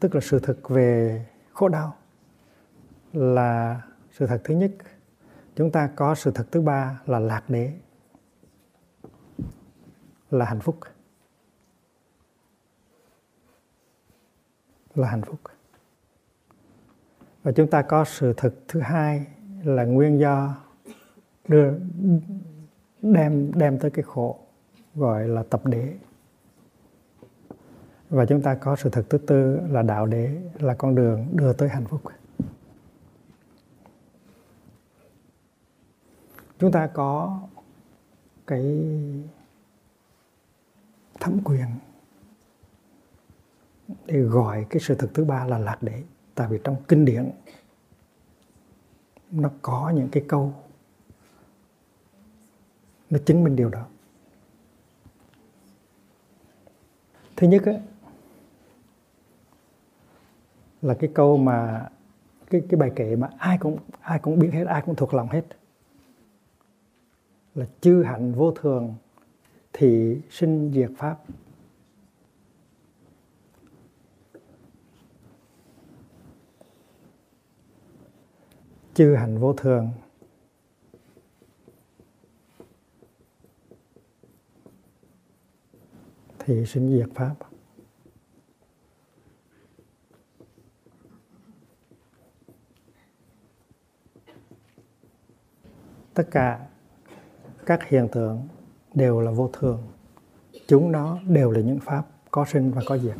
tức 0.00 0.14
là 0.14 0.20
sự 0.20 0.38
thực 0.38 0.68
về 0.68 1.26
khổ 1.52 1.68
đau 1.68 1.96
là 3.12 3.82
sự 4.12 4.26
thật 4.26 4.40
thứ 4.44 4.54
nhất. 4.54 4.70
Chúng 5.56 5.70
ta 5.70 5.90
có 5.96 6.14
sự 6.14 6.30
thật 6.30 6.46
thứ 6.50 6.60
ba 6.60 7.00
là 7.06 7.18
lạc 7.18 7.50
đế, 7.50 7.72
là 10.30 10.44
hạnh 10.44 10.60
phúc. 10.60 10.78
Là 14.94 15.08
hạnh 15.08 15.22
phúc. 15.22 15.40
Và 17.42 17.52
chúng 17.52 17.70
ta 17.70 17.82
có 17.82 18.04
sự 18.04 18.34
thực 18.36 18.64
thứ 18.68 18.80
hai 18.80 19.26
là 19.64 19.84
nguyên 19.84 20.18
do 20.18 20.56
đưa, 21.48 21.72
đem 23.02 23.52
đem 23.54 23.78
tới 23.78 23.90
cái 23.90 24.02
khổ 24.02 24.38
gọi 24.94 25.28
là 25.28 25.42
tập 25.42 25.66
đế 25.66 25.94
và 28.12 28.26
chúng 28.26 28.42
ta 28.42 28.54
có 28.54 28.76
sự 28.76 28.90
thật 28.90 29.06
thứ 29.10 29.18
tư 29.18 29.60
là 29.70 29.82
đạo 29.82 30.06
đế 30.06 30.42
là 30.58 30.74
con 30.74 30.94
đường 30.94 31.28
đưa 31.32 31.52
tới 31.52 31.68
hạnh 31.68 31.84
phúc. 31.84 32.02
Chúng 36.58 36.72
ta 36.72 36.86
có 36.86 37.40
cái 38.46 38.62
thẩm 41.20 41.40
quyền 41.44 41.66
để 44.06 44.20
gọi 44.20 44.66
cái 44.70 44.80
sự 44.80 44.94
thật 44.94 45.08
thứ 45.14 45.24
ba 45.24 45.44
là 45.44 45.58
lạc 45.58 45.82
đế. 45.82 46.02
Tại 46.34 46.48
vì 46.50 46.58
trong 46.64 46.76
kinh 46.88 47.04
điển 47.04 47.30
nó 49.30 49.50
có 49.62 49.92
những 49.94 50.08
cái 50.12 50.24
câu 50.28 50.54
nó 53.10 53.18
chứng 53.24 53.44
minh 53.44 53.56
điều 53.56 53.68
đó. 53.68 53.86
Thứ 57.36 57.48
nhất 57.48 57.62
ấy, 57.64 57.80
là 60.82 60.94
cái 60.94 61.10
câu 61.14 61.36
mà 61.36 61.88
cái 62.50 62.62
cái 62.68 62.80
bài 62.80 62.92
kệ 62.96 63.16
mà 63.16 63.30
ai 63.38 63.58
cũng 63.58 63.78
ai 64.00 64.18
cũng 64.18 64.38
biết 64.38 64.50
hết, 64.52 64.64
ai 64.66 64.82
cũng 64.86 64.94
thuộc 64.94 65.14
lòng 65.14 65.28
hết. 65.28 65.44
Là 67.54 67.66
chư 67.80 68.02
hạnh 68.02 68.32
vô 68.34 68.52
thường 68.52 68.94
thì 69.72 70.20
sinh 70.30 70.72
diệt 70.74 70.90
pháp. 70.96 71.18
Chư 78.94 79.14
hạnh 79.14 79.38
vô 79.38 79.52
thường. 79.52 79.90
Thì 86.38 86.66
sinh 86.66 86.98
diệt 86.98 87.08
pháp. 87.14 87.51
Tất 96.14 96.30
cả 96.30 96.66
các 97.66 97.88
hiện 97.88 98.08
tượng 98.12 98.48
đều 98.94 99.20
là 99.20 99.30
vô 99.30 99.50
thường. 99.52 99.82
Chúng 100.68 100.92
nó 100.92 101.18
đều 101.28 101.50
là 101.50 101.60
những 101.60 101.80
pháp 101.80 102.06
có 102.30 102.44
sinh 102.44 102.70
và 102.70 102.82
có 102.86 102.98
diệt. 102.98 103.16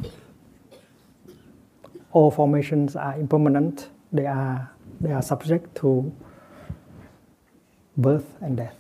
All 2.13 2.29
formations 2.37 3.01
are 3.01 3.17
impermanent. 3.17 3.75
They 4.13 4.25
are 4.25 4.61
they 5.01 5.13
are 5.13 5.35
subject 5.35 5.67
to 5.83 5.89
birth 7.97 8.25
and 8.41 8.59
death. 8.59 8.77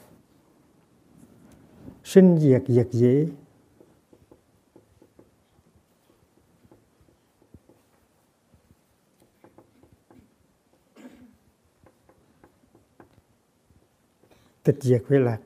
Sinh, 2.05 2.38
diệt 2.38 2.62
diệt 2.66 2.87
dĩ 2.90 3.29
tịch 14.62 14.77
diệt 14.81 15.03
với 15.09 15.20
lạc. 15.20 15.38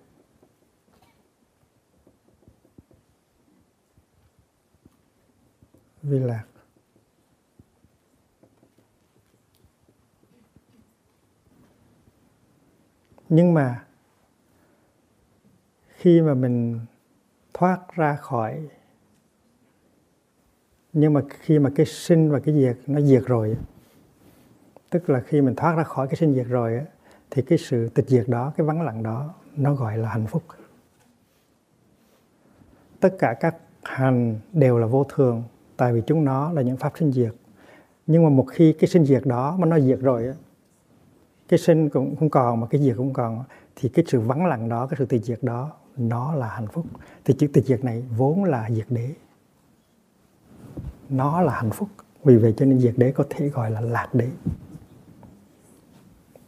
Vi 6.03 6.19
lạc. 6.19 6.45
Nhưng 13.29 13.55
mà 13.55 13.85
khi 15.89 16.21
mà 16.21 16.35
mình 16.35 16.81
thoát 17.55 17.81
ra 17.95 18.17
khỏi, 18.17 18.69
nhưng 20.93 21.13
mà 21.13 21.21
khi 21.29 21.59
mà 21.59 21.71
cái 21.75 21.87
sinh 21.87 22.31
và 22.31 22.41
cái 22.41 22.55
diệt 22.55 22.77
nó 22.87 23.01
diệt 23.01 23.23
rồi 23.27 23.57
tức 24.91 25.11
là 25.11 25.21
khi 25.21 25.41
mình 25.41 25.55
thoát 25.55 25.75
ra 25.75 25.85
khỏi 25.85 26.07
cái 26.07 26.17
sinh 26.17 26.35
diệt 26.35 26.47
rồi 26.47 26.81
thì 27.37 27.43
cái 27.43 27.59
sự 27.59 27.89
tịch 27.89 28.09
diệt 28.09 28.29
đó, 28.29 28.53
cái 28.57 28.67
vắng 28.67 28.83
lặng 28.83 29.03
đó, 29.03 29.35
nó 29.57 29.75
gọi 29.75 29.99
là 29.99 30.09
hạnh 30.09 30.27
phúc. 30.27 30.43
Tất 33.01 33.17
cả 33.19 33.35
các 33.41 33.57
hành 33.83 34.39
đều 34.53 34.79
là 34.79 34.87
vô 34.87 35.05
thường, 35.05 35.43
tại 35.77 35.93
vì 35.93 36.03
chúng 36.07 36.25
nó 36.25 36.53
là 36.53 36.63
những 36.63 36.77
pháp 36.77 36.93
sinh 36.99 37.13
diệt. 37.13 37.33
Nhưng 38.07 38.25
mà 38.25 38.29
một 38.29 38.47
khi 38.49 38.73
cái 38.73 38.89
sinh 38.89 39.05
diệt 39.05 39.23
đó 39.25 39.57
mà 39.59 39.67
nó 39.67 39.81
diệt 39.81 39.99
rồi 40.01 40.35
cái 41.49 41.59
sinh 41.59 41.89
cũng 41.89 42.17
không 42.17 42.31
còn 42.31 42.61
mà 42.61 42.67
cái 42.67 42.81
diệt 42.83 42.97
cũng 42.97 43.13
còn, 43.13 43.45
thì 43.77 43.89
cái 43.89 44.05
sự 44.09 44.21
vắng 44.21 44.47
lặng 44.47 44.69
đó, 44.69 44.87
cái 44.87 44.97
sự 44.99 45.07
tịch 45.07 45.25
diệt 45.25 45.39
đó, 45.43 45.71
nó 45.97 46.35
là 46.35 46.49
hạnh 46.49 46.67
phúc. 46.67 46.87
Thì 47.25 47.35
chữ 47.39 47.47
tịch 47.47 47.65
diệt 47.65 47.85
này 47.85 48.05
vốn 48.17 48.45
là 48.45 48.71
diệt 48.71 48.87
đế. 48.89 49.15
Nó 51.09 51.43
là 51.43 51.53
hạnh 51.53 51.71
phúc. 51.71 51.89
Vì 52.25 52.37
vậy 52.37 52.55
cho 52.57 52.67
nên 52.67 52.81
diệt 52.81 52.95
đế 52.97 53.13
có 53.13 53.25
thể 53.31 53.49
gọi 53.49 53.71
là 53.71 53.81
lạc 53.81 54.09
đế 54.13 54.29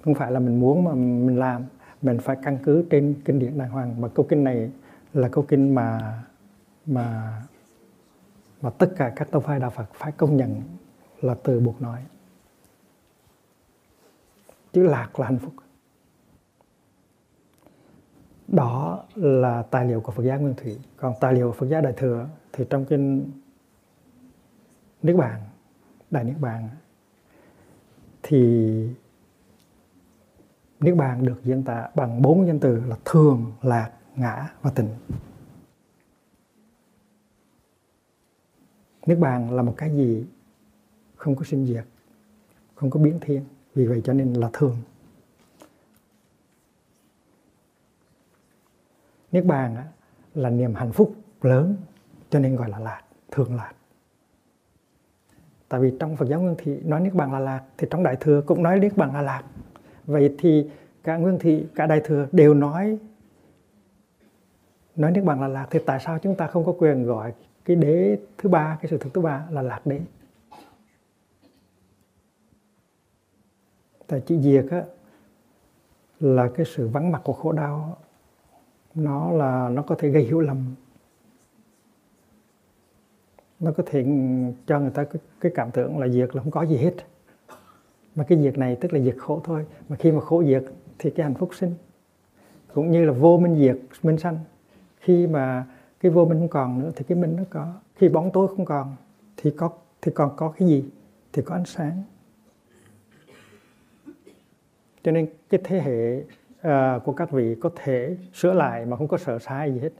không 0.05 0.15
phải 0.15 0.33
là 0.33 0.41
mình 0.41 0.61
muốn 0.61 0.85
mà 0.85 0.95
mình 0.95 1.39
làm. 1.39 1.65
Mình 2.03 2.19
phải 2.19 2.37
căn 2.43 2.59
cứ 2.65 2.85
trên 2.91 3.15
kinh 3.25 3.39
điển 3.39 3.59
đàng 3.59 3.71
hoàng. 3.71 4.01
Mà 4.01 4.09
câu 4.09 4.27
kinh 4.29 4.45
này 4.45 4.71
là 5.15 5.29
câu 5.29 5.45
kinh 5.49 5.75
mà 5.75 6.19
mà 6.87 7.39
mà 8.61 8.71
tất 8.71 8.93
cả 8.97 9.13
các 9.17 9.31
tông 9.31 9.43
phái 9.43 9.61
đạo 9.61 9.71
Phật 9.71 9.87
phải 9.95 10.13
công 10.13 10.37
nhận 10.37 10.63
là 11.21 11.35
từ 11.43 11.61
buộc 11.61 11.83
nói. 11.83 12.05
Chữ 14.73 14.83
lạc 14.83 15.21
là 15.21 15.27
hạnh 15.27 15.39
phúc. 15.39 15.53
Đó 18.49 19.05
là 19.15 19.63
tài 19.63 19.87
liệu 19.87 20.01
của 20.01 20.13
Phật 20.13 20.23
giáo 20.23 20.41
Nguyên 20.41 20.55
Thủy. 20.55 20.79
Còn 20.97 21.15
tài 21.21 21.35
liệu 21.35 21.49
của 21.51 21.57
Phật 21.57 21.67
giáo 21.67 21.81
Đại 21.81 21.93
Thừa 21.97 22.29
thì 22.53 22.65
trong 22.71 22.85
kinh 22.85 23.31
Niết 25.03 25.17
Bàn, 25.17 25.41
Đại 26.11 26.25
Niết 26.25 26.37
Bàn 26.41 26.69
thì 28.23 28.89
Niết 30.81 30.97
Bàn 30.97 31.27
được 31.27 31.41
diễn 31.45 31.63
tả 31.63 31.89
bằng 31.95 32.23
bốn 32.23 32.47
danh 32.47 32.61
từ 32.61 32.85
là 32.85 32.97
thường, 33.05 33.53
lạc, 33.63 33.93
ngã 34.17 34.49
và 34.63 34.71
tịnh. 34.71 34.89
Niết 39.07 39.19
Bàn 39.19 39.51
là 39.51 39.63
một 39.63 39.75
cái 39.77 39.91
gì 39.91 40.27
không 41.17 41.37
có 41.37 41.45
sinh 41.45 41.67
diệt, 41.67 41.85
không 42.75 42.91
có 42.91 43.01
biến 43.01 43.19
thiên. 43.21 43.45
Vì 43.75 43.87
vậy 43.87 44.01
cho 44.05 44.13
nên 44.13 44.33
là 44.33 44.51
thường. 44.53 44.77
Niết 49.33 49.45
Bàn 49.45 49.77
là 50.35 50.51
niềm 50.51 50.75
hạnh 50.75 50.93
phúc 50.93 51.15
lớn 51.43 51.77
cho 52.31 52.39
nên 52.39 52.57
gọi 52.57 52.71
là 52.71 52.79
lạc, 52.79 53.03
thường 53.31 53.55
lạc. 53.57 53.73
Tại 55.69 55.81
vì 55.81 55.93
trong 56.01 56.17
Phật 56.17 56.29
giáo 56.29 56.41
Nguyên 56.41 56.55
Thị 56.59 56.81
nói 56.85 57.01
Niết 57.01 57.15
Bàn 57.15 57.33
là 57.33 57.39
lạc 57.39 57.65
thì 57.79 57.87
trong 57.91 58.03
Đại 58.03 58.17
Thừa 58.21 58.43
cũng 58.47 58.63
nói 58.63 58.81
Niết 58.81 58.97
Bàn 58.97 59.15
là 59.15 59.23
lạc 59.23 59.43
vậy 60.09 60.35
thì 60.39 60.71
cả 61.03 61.17
nguyên 61.17 61.39
thị 61.39 61.67
cả 61.75 61.87
đại 61.87 62.01
thừa 62.05 62.29
đều 62.33 62.55
nói 62.55 62.99
nói 64.97 65.11
niết 65.11 65.25
bàn 65.25 65.41
là 65.41 65.49
lạc. 65.49 65.67
Thì 65.71 65.79
tại 65.87 66.01
sao 66.05 66.19
chúng 66.19 66.35
ta 66.37 66.47
không 66.47 66.65
có 66.65 66.73
quyền 66.79 67.05
gọi 67.05 67.33
cái 67.65 67.77
đế 67.77 68.19
thứ 68.39 68.49
ba 68.49 68.79
cái 68.81 68.91
sự 68.91 68.99
thực 68.99 69.15
thứ 69.15 69.21
ba 69.21 69.47
là 69.51 69.63
lạc 69.63 69.87
đế? 69.87 70.01
Tại 74.07 74.23
chữ 74.27 74.41
diệt 74.41 74.67
á 74.71 74.85
là 76.21 76.51
cái 76.55 76.67
sự 76.67 76.89
vắng 76.89 77.13
mặt 77.13 77.21
của 77.25 77.33
khổ 77.33 77.53
đau. 77.53 77.99
Nó 78.95 79.33
là 79.33 79.69
nó 79.69 79.83
có 79.83 79.95
thể 79.95 80.09
gây 80.09 80.23
hiểu 80.23 80.41
lầm. 80.41 80.75
Nó 83.61 83.73
có 83.77 83.83
thể 83.87 84.05
cho 84.67 84.81
người 84.81 84.91
ta 84.91 85.05
cái, 85.05 85.23
cái 85.41 85.53
cảm 85.55 85.71
tưởng 85.71 85.99
là 85.99 86.09
diệt 86.09 86.37
là 86.37 86.43
không 86.43 86.51
có 86.51 86.63
gì 86.63 86.77
hết 86.77 86.95
mà 88.19 88.25
cái 88.25 88.43
diệt 88.43 88.59
này 88.59 88.77
tức 88.81 88.93
là 88.93 89.01
diệt 89.01 89.17
khổ 89.19 89.41
thôi. 89.45 89.67
Mà 89.89 89.97
khi 89.97 90.13
mà 90.13 90.21
khổ 90.21 90.45
diệt 90.45 90.65
thì 90.99 91.11
cái 91.11 91.25
hạnh 91.25 91.35
phúc 91.35 91.51
sinh. 91.55 91.75
Cũng 92.75 92.91
như 92.91 93.05
là 93.05 93.13
vô 93.13 93.39
minh 93.39 93.57
diệt 93.59 93.77
minh 94.03 94.19
sanh. 94.19 94.39
Khi 95.01 95.27
mà 95.27 95.67
cái 96.01 96.13
vô 96.13 96.25
minh 96.25 96.39
không 96.39 96.49
còn 96.49 96.79
nữa 96.79 96.91
thì 96.97 97.05
cái 97.09 97.19
minh 97.19 97.37
nó 97.37 97.43
có. 97.51 97.73
Khi 97.95 98.09
bóng 98.09 98.31
tối 98.33 98.49
không 98.49 98.65
còn 98.65 98.97
thì 99.37 99.51
có 99.51 99.71
thì 100.03 100.13
còn 100.15 100.37
có 100.37 100.51
cái 100.59 100.69
gì? 100.69 100.85
Thì 101.33 101.43
có 101.43 101.55
ánh 101.55 101.65
sáng. 101.65 102.03
Cho 105.03 105.13
nên 105.13 105.29
cái 105.51 105.61
thế 105.65 105.81
hệ 105.81 106.17
uh, 106.19 107.05
của 107.05 107.13
các 107.13 107.31
vị 107.31 107.55
có 107.61 107.71
thể 107.77 108.17
sửa 108.35 108.53
lại 108.53 108.87
mà 108.87 108.97
không 108.97 109.09
có 109.09 109.19
sợ 109.19 109.39
sai 109.39 109.73
gì 109.73 109.81
hết. 109.81 109.93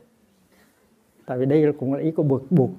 Tại 1.27 1.39
vì 1.39 1.47
đây 1.47 1.73
cũng 1.81 1.95
là 1.95 2.01
ý 2.01 2.11
của 2.11 2.23
buộc 2.23 2.43
buộc 2.51 2.71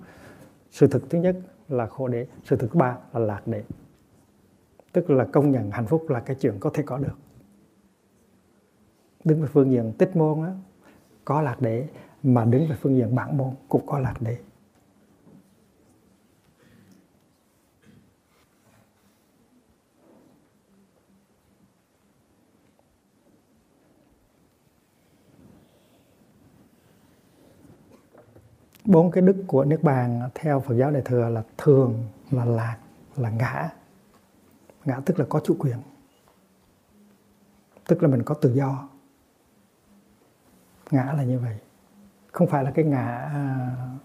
sự 0.71 0.88
thực 0.88 1.10
thứ 1.10 1.19
nhất 1.19 1.36
là 1.69 1.86
khổ 1.86 2.08
đế 2.08 2.25
sự 2.43 2.56
thực 2.56 2.71
thứ 2.71 2.80
ba 2.80 2.97
là 3.13 3.19
lạc 3.19 3.47
đế 3.47 3.63
tức 4.93 5.10
là 5.10 5.25
công 5.32 5.52
nhận 5.52 5.71
hạnh 5.71 5.88
phúc 5.88 6.10
là 6.10 6.19
cái 6.19 6.36
chuyện 6.39 6.58
có 6.60 6.69
thể 6.73 6.84
có 6.84 6.97
được. 6.97 7.17
Đứng 9.23 9.41
về 9.41 9.47
phương 9.54 9.71
diện 9.71 9.93
tích 9.97 10.15
môn 10.15 10.43
đó, 10.43 10.52
có 11.25 11.41
lạc 11.41 11.62
đế 11.62 11.88
mà 12.23 12.45
đứng 12.45 12.67
về 12.69 12.75
phương 12.82 12.95
diện 12.95 13.15
bản 13.15 13.38
môn 13.38 13.54
cũng 13.69 13.86
có 13.86 13.99
lạc 13.99 14.21
đế. 14.21 14.38
Bốn 28.86 29.12
cái 29.12 29.21
đức 29.21 29.43
của 29.47 29.65
nước 29.65 29.84
bàn 29.84 30.30
theo 30.36 30.60
Phật 30.60 30.75
giáo 30.75 30.91
Đại 30.91 31.02
thừa 31.06 31.30
là 31.30 31.43
thường 31.58 32.04
là 32.32 32.45
lạc 32.45 32.78
là 33.15 33.30
ngã 33.30 33.69
ngã 34.89 34.99
tức 35.06 35.19
là 35.19 35.25
có 35.30 35.39
chủ 35.39 35.56
quyền. 35.60 35.78
Tức 37.88 38.04
là 38.04 38.08
mình 38.08 38.23
có 38.23 38.36
tự 38.36 38.54
do. 38.54 38.89
Ngã 40.91 41.13
là 41.17 41.23
như 41.23 41.39
vậy. 41.39 41.58
Không 42.32 42.47
phải 42.47 42.63
là 42.63 42.71
cái 42.71 42.86
ngã 42.86 43.32
uh, 43.32 44.02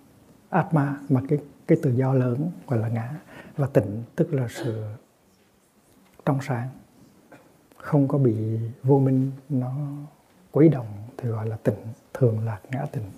atma 0.51 0.99
mà 1.09 1.23
cái 1.29 1.39
cái 1.67 1.79
tự 1.83 1.91
do 1.91 2.15
lớn 2.15 2.51
gọi 2.67 2.79
là 2.79 2.89
ngã 2.89 3.21
và 3.57 3.67
tịnh 3.67 4.03
tức 4.17 4.35
là 4.35 4.49
sự 4.49 4.85
trong 6.25 6.39
sáng. 6.43 6.69
Không 7.77 8.09
có 8.09 8.19
bị 8.19 8.59
vô 8.83 8.99
minh 8.99 9.31
nó 9.49 9.73
quấy 10.51 10.69
động 10.69 10.87
thì 11.17 11.29
gọi 11.29 11.49
là 11.49 11.57
tịnh 11.57 11.79
thường 12.13 12.45
là 12.45 12.61
ngã 12.71 12.87
tịnh. 12.93 13.11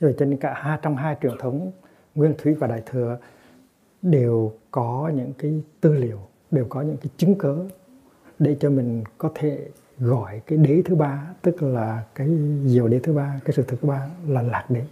Rồi 0.00 0.14
cho 0.18 0.26
nên 0.26 0.38
cả 0.38 0.54
hai 0.56 0.78
trong 0.82 0.96
hai 0.96 1.16
truyền 1.22 1.38
thống 1.38 1.72
nguyên 2.14 2.34
thủy 2.38 2.54
và 2.54 2.66
đại 2.66 2.82
thừa 2.86 3.18
đều 4.02 4.52
có 4.70 5.12
những 5.14 5.32
cái 5.38 5.62
tư 5.80 5.94
liệu 5.94 6.20
đều 6.52 6.66
có 6.68 6.82
những 6.82 6.96
cái 6.96 7.10
chứng 7.16 7.34
cớ 7.38 7.66
để 8.38 8.56
cho 8.60 8.70
mình 8.70 9.04
có 9.18 9.32
thể 9.34 9.68
gọi 9.98 10.42
cái 10.46 10.58
đế 10.58 10.82
thứ 10.84 10.94
ba 10.94 11.34
tức 11.42 11.62
là 11.62 12.06
cái 12.14 12.28
diệu 12.66 12.88
đế 12.88 12.98
thứ 12.98 13.12
ba 13.12 13.40
cái 13.44 13.52
sự 13.56 13.62
thực 13.62 13.80
thứ 13.80 13.88
ba 13.88 14.10
là 14.26 14.42
lạc 14.42 14.66
đế. 14.68 14.84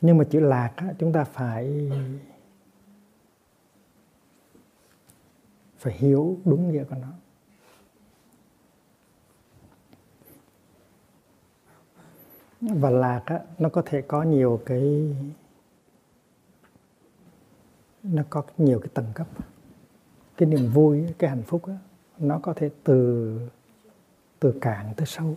Nhưng 0.00 0.18
mà 0.18 0.24
chữ 0.24 0.40
lạc 0.40 0.72
á, 0.76 0.94
chúng 0.98 1.12
ta 1.12 1.24
phải 1.24 1.90
phải 5.78 5.92
hiểu 5.92 6.38
đúng 6.44 6.72
nghĩa 6.72 6.84
của 6.84 6.96
nó. 7.02 7.08
Và 12.60 12.90
lạc 12.90 13.22
á, 13.26 13.40
nó 13.58 13.68
có 13.68 13.82
thể 13.86 14.02
có 14.02 14.22
nhiều 14.22 14.60
cái 14.66 15.14
nó 18.04 18.22
có 18.30 18.42
nhiều 18.58 18.80
cái 18.80 18.88
tầng 18.94 19.06
cấp. 19.14 19.26
Cái 20.36 20.48
niềm 20.48 20.70
vui 20.70 21.14
cái 21.18 21.30
hạnh 21.30 21.42
phúc 21.42 21.66
đó, 21.66 21.74
nó 22.18 22.38
có 22.38 22.52
thể 22.56 22.70
từ 22.84 23.40
từ 24.40 24.54
cạn 24.60 24.92
tới 24.96 25.06
sâu. 25.06 25.36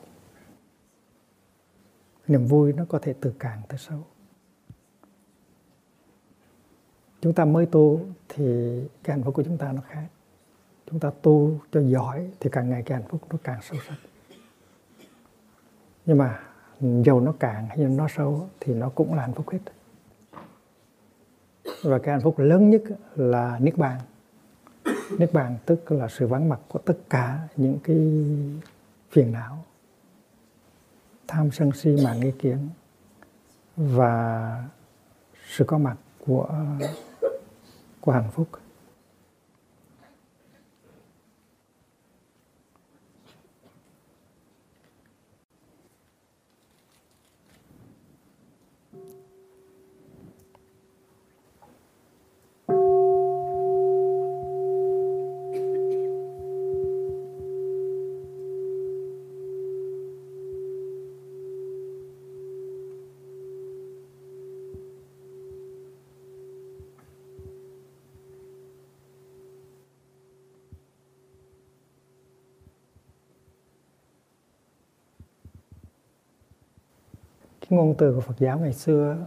Niềm 2.27 2.45
vui 2.45 2.73
nó 2.73 2.86
có 2.89 2.99
thể 2.99 3.13
từ 3.21 3.34
cạn 3.39 3.62
tới 3.67 3.77
sâu. 3.77 4.03
Chúng 7.21 7.34
ta 7.34 7.45
mới 7.45 7.65
tu 7.65 8.06
thì 8.30 8.45
cái 9.03 9.15
hạnh 9.15 9.23
phúc 9.23 9.36
của 9.36 9.43
chúng 9.43 9.58
ta 9.58 9.71
nó 9.71 9.82
khác. 9.82 10.08
Chúng 10.91 10.99
ta 10.99 11.12
tu 11.21 11.60
cho 11.71 11.82
giỏi 11.82 12.32
thì 12.39 12.49
càng 12.53 12.69
ngày 12.69 12.84
cái 12.84 12.99
hạnh 12.99 13.10
phúc 13.10 13.21
nó 13.30 13.38
càng 13.43 13.60
sâu 13.62 13.80
sắc. 13.88 13.97
Nhưng 16.06 16.17
mà 16.17 16.43
dầu 16.80 17.21
nó 17.21 17.34
cạn 17.39 17.67
hay 17.69 17.77
nó 17.77 18.08
sâu 18.08 18.49
thì 18.60 18.73
nó 18.73 18.89
cũng 18.89 19.13
là 19.13 19.21
hạnh 19.21 19.34
phúc 19.34 19.49
hết 19.49 19.60
và 21.81 21.99
cái 21.99 22.13
hạnh 22.13 22.21
phúc 22.21 22.39
lớn 22.39 22.69
nhất 22.69 22.81
là 23.15 23.59
niết 23.59 23.77
bàn. 23.77 23.99
Niết 25.17 25.33
bàn 25.33 25.57
tức 25.65 25.91
là 25.91 26.07
sự 26.07 26.27
vắng 26.27 26.49
mặt 26.49 26.59
của 26.67 26.79
tất 26.79 26.97
cả 27.09 27.47
những 27.55 27.79
cái 27.83 27.97
phiền 29.11 29.31
não, 29.31 29.63
tham 31.27 31.51
sân 31.51 31.71
si, 31.71 31.97
mạng 32.03 32.19
nghi 32.19 32.31
kiến 32.39 32.69
và 33.77 34.63
sự 35.47 35.63
có 35.67 35.77
mặt 35.77 35.95
của 36.25 36.49
của 38.01 38.11
hạnh 38.11 38.29
phúc. 38.33 38.47
Ngôn 77.77 77.95
từ 77.97 78.13
của 78.13 78.21
Phật 78.21 78.39
giáo 78.39 78.59
ngày 78.59 78.73
xưa 78.73 79.17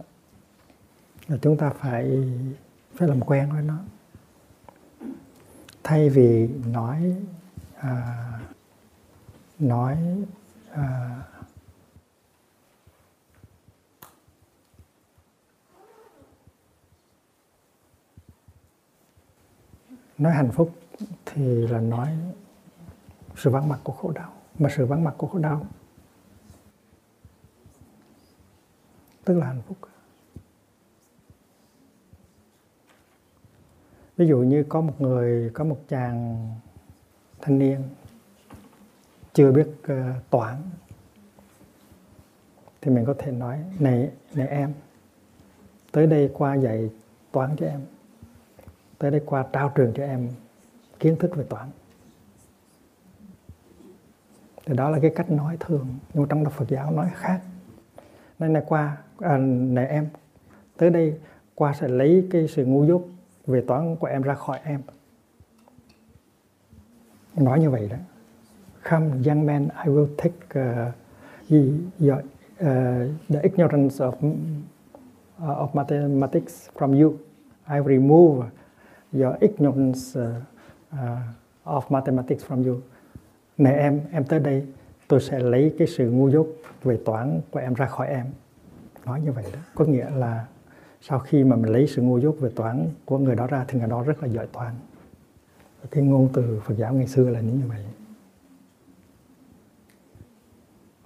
là 1.27 1.37
chúng 1.41 1.57
ta 1.57 1.69
phải 1.69 2.23
phải 2.95 3.07
làm 3.07 3.21
quen 3.21 3.51
với 3.51 3.63
nó. 3.63 3.77
Thay 5.83 6.09
vì 6.09 6.47
nói 6.47 7.15
à, 7.77 8.27
nói 9.59 9.97
à, 10.71 11.17
nói 20.17 20.33
hạnh 20.33 20.51
phúc 20.51 20.71
thì 21.25 21.67
là 21.67 21.79
nói 21.79 22.09
sự 23.35 23.49
vắng 23.49 23.69
mặt 23.69 23.79
của 23.83 23.93
khổ 23.93 24.11
đau. 24.11 24.33
Mà 24.59 24.69
sự 24.75 24.85
vắng 24.85 25.03
mặt 25.03 25.13
của 25.17 25.27
khổ 25.27 25.39
đau 25.39 25.65
tức 29.25 29.37
là 29.37 29.45
hạnh 29.45 29.61
phúc. 29.67 29.77
Ví 34.17 34.27
dụ 34.27 34.37
như 34.37 34.63
có 34.69 34.81
một 34.81 35.01
người 35.01 35.51
có 35.53 35.63
một 35.63 35.79
chàng 35.87 36.49
thanh 37.41 37.59
niên 37.59 37.83
chưa 39.33 39.51
biết 39.51 39.67
uh, 39.83 40.29
toán 40.29 40.55
thì 42.81 42.91
mình 42.91 43.05
có 43.05 43.15
thể 43.19 43.31
nói 43.31 43.63
này 43.79 44.11
này 44.33 44.47
em 44.47 44.73
tới 45.91 46.07
đây 46.07 46.31
qua 46.33 46.55
dạy 46.55 46.89
toán 47.31 47.55
cho 47.57 47.65
em. 47.65 47.81
Tới 48.97 49.11
đây 49.11 49.21
qua 49.25 49.45
trao 49.53 49.71
trường 49.75 49.93
cho 49.95 50.03
em 50.03 50.29
kiến 50.99 51.15
thức 51.19 51.35
về 51.35 51.43
toán. 51.49 51.69
Thì 54.65 54.75
đó 54.75 54.89
là 54.89 54.99
cái 55.01 55.11
cách 55.15 55.31
nói 55.31 55.57
thường 55.59 55.87
nhưng 56.13 56.27
trong 56.27 56.43
đạo 56.43 56.53
Phật 56.57 56.69
giáo 56.69 56.91
nói 56.91 57.11
khác 57.15 57.41
nên 58.41 58.53
là 58.53 58.63
qua 58.67 58.97
à, 59.19 59.37
này 59.37 59.87
em. 59.87 60.07
Tới 60.77 60.89
đây 60.89 61.19
qua 61.55 61.73
sẽ 61.73 61.87
lấy 61.87 62.27
cái 62.31 62.47
sự 62.47 62.65
ngu 62.65 62.85
dốt 62.85 63.01
về 63.47 63.61
toán 63.61 63.95
của 63.95 64.07
em 64.07 64.21
ra 64.21 64.33
khỏi 64.33 64.59
em. 64.63 64.81
Nói 67.35 67.59
như 67.59 67.69
vậy 67.69 67.87
đó. 67.91 67.97
Come 68.89 69.07
young 69.25 69.45
man 69.45 69.67
I 69.85 69.91
will 69.91 70.07
take 70.17 70.61
uh, 70.61 70.93
your, 71.99 72.19
uh, 72.59 73.11
the 73.29 73.41
ignorance 73.43 74.05
of 74.05 74.13
uh, 74.13 75.57
of 75.57 75.67
mathematics 75.73 76.69
from 76.75 77.01
you. 77.03 77.13
I 77.69 77.79
will 77.79 77.87
remove 77.87 78.45
your 79.13 79.35
ignorance 79.39 80.19
uh, 80.19 80.25
uh, 80.93 81.19
of 81.63 81.81
mathematics 81.89 82.43
from 82.45 82.63
you. 82.63 82.81
Này 83.57 83.75
em 83.75 84.01
em 84.11 84.23
tới 84.23 84.39
đây 84.39 84.65
tôi 85.11 85.21
sẽ 85.21 85.39
lấy 85.39 85.75
cái 85.77 85.87
sự 85.87 86.09
ngu 86.11 86.29
dốt 86.29 86.47
về 86.83 86.99
toán 87.05 87.41
của 87.51 87.59
em 87.59 87.73
ra 87.73 87.85
khỏi 87.85 88.07
em. 88.07 88.25
Nói 89.05 89.21
như 89.21 89.31
vậy 89.31 89.45
đó. 89.53 89.59
Có 89.75 89.85
nghĩa 89.85 90.09
là 90.09 90.45
sau 91.01 91.19
khi 91.19 91.43
mà 91.43 91.55
mình 91.55 91.71
lấy 91.71 91.87
sự 91.87 92.01
ngu 92.01 92.17
dốt 92.17 92.35
về 92.39 92.49
toán 92.55 92.89
của 93.05 93.17
người 93.17 93.35
đó 93.35 93.47
ra 93.47 93.65
thì 93.67 93.79
người 93.79 93.87
đó 93.87 94.03
rất 94.03 94.23
là 94.23 94.27
giỏi 94.27 94.47
toán. 94.47 94.73
Cái 95.91 96.03
ngôn 96.03 96.29
từ 96.33 96.61
Phật 96.65 96.73
giáo 96.77 96.93
ngày 96.93 97.07
xưa 97.07 97.29
là 97.29 97.39
như 97.41 97.61
vậy. 97.67 97.85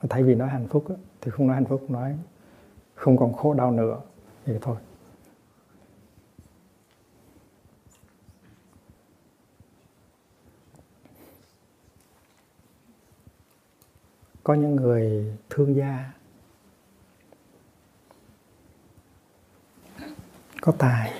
Thay 0.09 0.23
vì 0.23 0.35
nói 0.35 0.47
hạnh 0.47 0.67
phúc 0.67 0.85
thì 1.21 1.31
không 1.31 1.47
nói 1.47 1.55
hạnh 1.55 1.65
phúc, 1.65 1.89
nói 1.89 2.17
không 2.95 3.17
còn 3.17 3.33
khổ 3.33 3.53
đau 3.53 3.71
nữa. 3.71 3.99
Vậy 4.45 4.59
thôi. 4.61 4.75
Có 14.45 14.53
những 14.53 14.75
người 14.75 15.33
thương 15.49 15.75
gia, 15.75 16.11
có 20.61 20.71
tài 20.77 21.13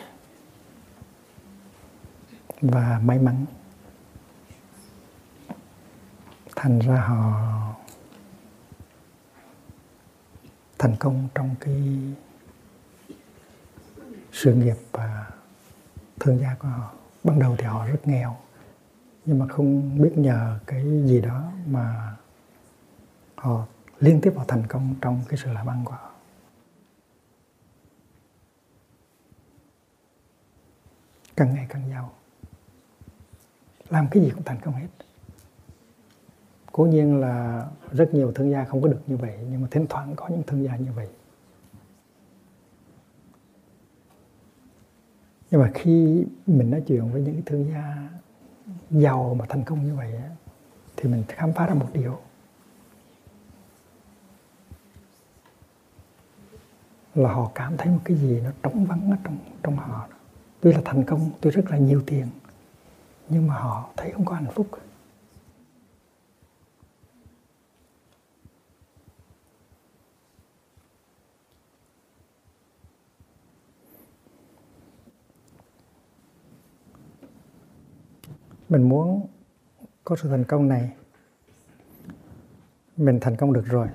và 2.61 2.99
may 3.03 3.19
mắn. 3.19 3.45
Thành 6.55 6.79
ra 6.79 7.01
họ 7.01 7.75
thành 10.79 10.95
công 10.99 11.27
trong 11.35 11.55
cái 11.59 11.99
sự 14.31 14.53
nghiệp 14.53 14.77
và 14.91 15.31
thương 16.19 16.39
gia 16.39 16.55
của 16.59 16.67
họ. 16.67 16.93
Ban 17.23 17.39
đầu 17.39 17.55
thì 17.57 17.65
họ 17.65 17.85
rất 17.85 18.07
nghèo, 18.07 18.37
nhưng 19.25 19.39
mà 19.39 19.47
không 19.47 20.01
biết 20.01 20.11
nhờ 20.15 20.59
cái 20.67 20.83
gì 21.05 21.21
đó 21.21 21.51
mà 21.67 22.15
họ 23.35 23.65
liên 23.99 24.21
tiếp 24.21 24.33
họ 24.37 24.45
thành 24.47 24.67
công 24.67 24.95
trong 25.01 25.21
cái 25.27 25.37
sự 25.43 25.53
làm 25.53 25.67
ăn 25.67 25.81
của 25.85 25.91
họ. 25.91 26.11
Càng 31.35 31.53
ngày 31.53 31.65
càng 31.69 31.89
giàu. 31.89 32.11
Làm 33.89 34.07
cái 34.11 34.23
gì 34.23 34.29
cũng 34.29 34.43
thành 34.43 34.59
công 34.61 34.73
hết. 34.73 34.87
Cố 36.71 36.85
nhiên 36.85 37.21
là 37.21 37.67
rất 37.91 38.13
nhiều 38.13 38.31
thương 38.35 38.51
gia 38.51 38.65
không 38.65 38.81
có 38.81 38.87
được 38.87 39.01
như 39.07 39.17
vậy, 39.17 39.37
nhưng 39.49 39.61
mà 39.61 39.67
thỉnh 39.71 39.85
thoảng 39.89 40.13
có 40.15 40.27
những 40.27 40.43
thương 40.47 40.63
gia 40.63 40.75
như 40.75 40.91
vậy. 40.95 41.09
Nhưng 45.51 45.61
mà 45.61 45.71
khi 45.73 46.25
mình 46.47 46.71
nói 46.71 46.83
chuyện 46.87 47.11
với 47.11 47.21
những 47.21 47.41
thương 47.45 47.69
gia 47.69 48.09
giàu 48.89 49.35
mà 49.39 49.45
thành 49.49 49.63
công 49.63 49.85
như 49.85 49.95
vậy 49.95 50.13
thì 50.95 51.09
mình 51.09 51.23
khám 51.27 51.53
phá 51.53 51.67
ra 51.67 51.73
một 51.73 51.87
điều. 51.93 52.19
Là 57.15 57.33
họ 57.33 57.51
cảm 57.55 57.77
thấy 57.77 57.87
một 57.93 57.99
cái 58.03 58.17
gì 58.17 58.41
nó 58.41 58.51
trống 58.63 58.85
vắng 58.85 59.11
ở 59.11 59.17
trong 59.23 59.37
trong 59.63 59.75
họ. 59.75 60.07
Tuy 60.61 60.73
là 60.73 60.81
thành 60.85 61.03
công, 61.03 61.31
tuy 61.41 61.51
rất 61.51 61.65
là 61.69 61.77
nhiều 61.77 62.03
tiền, 62.05 62.27
nhưng 63.29 63.47
mà 63.47 63.55
họ 63.59 63.89
thấy 63.97 64.11
không 64.11 64.25
có 64.25 64.35
hạnh 64.35 64.51
phúc. 64.53 64.67
Mình 78.69 78.89
muốn 78.89 79.27
có 80.03 80.15
sự 80.15 80.29
thành 80.29 80.43
công 80.43 80.67
này. 80.67 80.91
Mình 82.97 83.19
thành 83.21 83.35
công 83.35 83.53
được 83.53 83.65
rồi. 83.65 83.87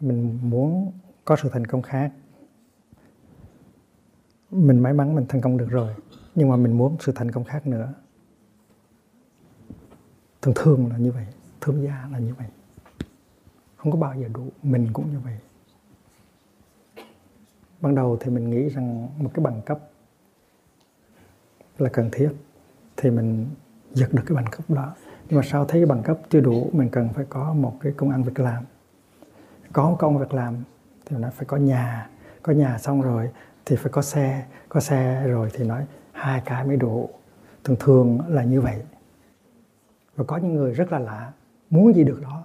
Mình 0.00 0.38
muốn 0.42 0.92
có 1.30 1.36
sự 1.36 1.48
thành 1.52 1.66
công 1.66 1.82
khác. 1.82 2.12
Mình 4.50 4.78
may 4.78 4.92
mắn 4.92 5.14
mình 5.14 5.26
thành 5.28 5.40
công 5.40 5.56
được 5.56 5.68
rồi, 5.70 5.94
nhưng 6.34 6.48
mà 6.48 6.56
mình 6.56 6.78
muốn 6.78 6.96
sự 7.00 7.12
thành 7.14 7.30
công 7.30 7.44
khác 7.44 7.66
nữa. 7.66 7.92
Thường 10.42 10.54
thường 10.56 10.90
là 10.90 10.98
như 10.98 11.12
vậy, 11.12 11.26
thương 11.60 11.82
gia 11.82 12.08
là 12.12 12.18
như 12.18 12.34
vậy. 12.34 12.46
Không 13.76 13.92
có 13.92 13.98
bao 13.98 14.14
giờ 14.14 14.28
đủ, 14.34 14.48
mình 14.62 14.88
cũng 14.92 15.10
như 15.10 15.20
vậy. 15.20 15.38
Ban 17.80 17.94
đầu 17.94 18.16
thì 18.20 18.30
mình 18.30 18.50
nghĩ 18.50 18.68
rằng 18.68 19.08
một 19.22 19.30
cái 19.34 19.44
bằng 19.44 19.62
cấp 19.66 19.78
là 21.78 21.90
cần 21.92 22.08
thiết, 22.12 22.30
thì 22.96 23.10
mình 23.10 23.46
giật 23.92 24.08
được 24.12 24.22
cái 24.26 24.36
bằng 24.36 24.46
cấp 24.50 24.70
đó. 24.70 24.94
Nhưng 25.28 25.36
mà 25.36 25.42
sau 25.50 25.64
thấy 25.64 25.80
cái 25.80 25.86
bằng 25.86 26.02
cấp 26.02 26.18
chưa 26.30 26.40
đủ, 26.40 26.70
mình 26.72 26.88
cần 26.92 27.08
phải 27.14 27.24
có 27.28 27.54
một 27.54 27.76
cái 27.80 27.92
công 27.96 28.10
ăn 28.10 28.22
việc 28.22 28.40
làm. 28.40 28.64
Có 29.72 29.96
công 29.98 30.18
việc 30.18 30.34
làm 30.34 30.64
thì 31.10 31.16
nó 31.16 31.30
phải 31.30 31.44
có 31.44 31.56
nhà. 31.56 32.08
Có 32.42 32.52
nhà 32.52 32.78
xong 32.78 33.02
rồi 33.02 33.30
thì 33.64 33.76
phải 33.76 33.92
có 33.92 34.02
xe. 34.02 34.46
Có 34.68 34.80
xe 34.80 35.26
rồi 35.26 35.50
thì 35.52 35.64
nói 35.64 35.86
hai 36.12 36.42
cái 36.44 36.64
mới 36.64 36.76
đủ. 36.76 37.10
Thường 37.64 37.76
thường 37.80 38.20
là 38.28 38.44
như 38.44 38.60
vậy. 38.60 38.82
Và 40.16 40.24
có 40.24 40.36
những 40.36 40.54
người 40.54 40.72
rất 40.72 40.92
là 40.92 40.98
lạ, 40.98 41.32
muốn 41.70 41.94
gì 41.94 42.04
được 42.04 42.20
đó. 42.22 42.44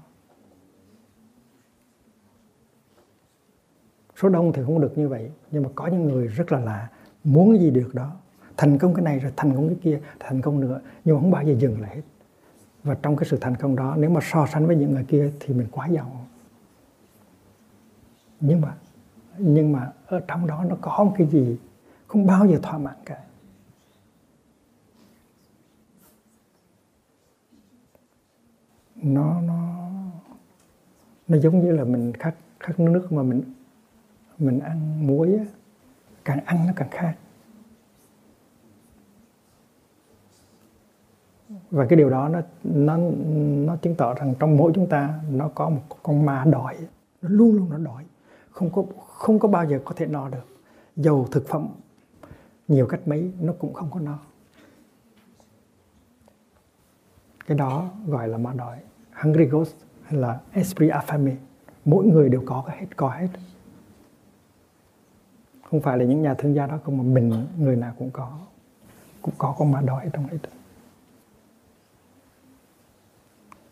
Số 4.21 4.29
đông 4.29 4.53
thì 4.53 4.63
không 4.63 4.81
được 4.81 4.97
như 4.97 5.09
vậy, 5.09 5.31
nhưng 5.51 5.63
mà 5.63 5.69
có 5.75 5.87
những 5.87 6.03
người 6.03 6.27
rất 6.27 6.51
là 6.51 6.59
lạ, 6.59 6.89
muốn 7.23 7.59
gì 7.59 7.71
được 7.71 7.95
đó. 7.95 8.11
Thành 8.57 8.77
công 8.77 8.93
cái 8.93 9.03
này 9.03 9.19
rồi 9.19 9.31
thành 9.35 9.55
công 9.55 9.67
cái 9.67 9.77
kia, 9.81 9.99
thành 10.19 10.41
công 10.41 10.59
nữa, 10.59 10.81
nhưng 11.05 11.15
mà 11.15 11.21
không 11.21 11.31
bao 11.31 11.43
giờ 11.43 11.55
dừng 11.59 11.81
lại 11.81 11.95
hết. 11.95 12.01
Và 12.83 12.95
trong 13.01 13.15
cái 13.15 13.25
sự 13.29 13.37
thành 13.41 13.55
công 13.55 13.75
đó, 13.75 13.95
nếu 13.97 14.09
mà 14.09 14.21
so 14.23 14.47
sánh 14.47 14.67
với 14.67 14.75
những 14.75 14.93
người 14.93 15.03
kia 15.03 15.31
thì 15.39 15.53
mình 15.53 15.67
quá 15.71 15.87
giàu 15.87 16.24
nhưng 18.39 18.61
mà 18.61 18.75
nhưng 19.37 19.71
mà 19.71 19.91
ở 20.07 20.19
trong 20.27 20.47
đó 20.47 20.63
nó 20.63 20.75
có 20.81 21.03
một 21.03 21.13
cái 21.17 21.27
gì 21.27 21.57
không 22.07 22.25
bao 22.25 22.47
giờ 22.47 22.59
thỏa 22.63 22.77
mãn 22.77 22.95
cả. 23.05 23.21
Nó 28.95 29.41
nó 29.41 29.89
nó 31.27 31.37
giống 31.37 31.61
như 31.61 31.71
là 31.71 31.83
mình 31.83 32.13
khát 32.13 32.35
khát 32.59 32.79
nước 32.79 33.11
mà 33.11 33.23
mình 33.23 33.43
mình 34.37 34.59
ăn 34.59 35.07
muối 35.07 35.37
á, 35.37 35.45
càng 36.25 36.39
ăn 36.45 36.67
nó 36.67 36.73
càng 36.75 36.89
khát. 36.91 37.15
Và 41.71 41.85
cái 41.89 41.97
điều 41.97 42.09
đó 42.09 42.29
nó 42.29 42.41
nó 42.63 42.97
nó 43.65 43.75
chứng 43.75 43.95
tỏ 43.95 44.13
rằng 44.13 44.33
trong 44.39 44.57
mỗi 44.57 44.71
chúng 44.75 44.89
ta 44.89 45.19
nó 45.31 45.49
có 45.55 45.69
một 45.69 45.81
con 46.03 46.25
ma 46.25 46.45
đòi 46.45 46.77
nó 47.21 47.29
luôn 47.29 47.55
luôn 47.55 47.69
nó 47.69 47.77
đòi 47.77 48.05
không 48.55 48.69
có 48.69 48.83
không 49.07 49.39
có 49.39 49.47
bao 49.47 49.65
giờ 49.65 49.79
có 49.85 49.93
thể 49.95 50.05
no 50.05 50.29
được. 50.29 50.47
Dầu 50.95 51.27
thực 51.31 51.47
phẩm, 51.47 51.67
nhiều 52.67 52.87
cách 52.87 53.07
mấy, 53.07 53.31
nó 53.39 53.53
cũng 53.59 53.73
không 53.73 53.91
có 53.91 53.99
no. 53.99 54.19
Cái 57.47 57.57
đó 57.57 57.89
gọi 58.07 58.27
là 58.27 58.37
ma 58.37 58.53
đói 58.53 58.79
hungry 59.13 59.45
ghost 59.45 59.75
hay 60.03 60.19
là 60.19 60.39
esprit 60.51 60.91
affamé 60.91 61.35
mỗi 61.85 62.05
người 62.05 62.29
đều 62.29 62.43
có 62.45 62.63
hết 62.67 62.85
có 62.95 63.09
hết. 63.09 63.27
Không 65.69 65.81
phải 65.81 65.97
là 65.97 66.05
những 66.05 66.21
nhà 66.21 66.33
thương 66.33 66.55
gia 66.55 66.67
đó 66.67 66.79
không, 66.83 66.97
mà 66.97 67.03
mình, 67.03 67.47
người 67.57 67.75
nào 67.75 67.93
cũng 67.97 68.11
có. 68.11 68.39
Cũng 69.21 69.33
có 69.37 69.55
con 69.57 69.71
ma 69.71 69.81
đói 69.81 70.09
trong 70.13 70.27
hết. 70.27 70.37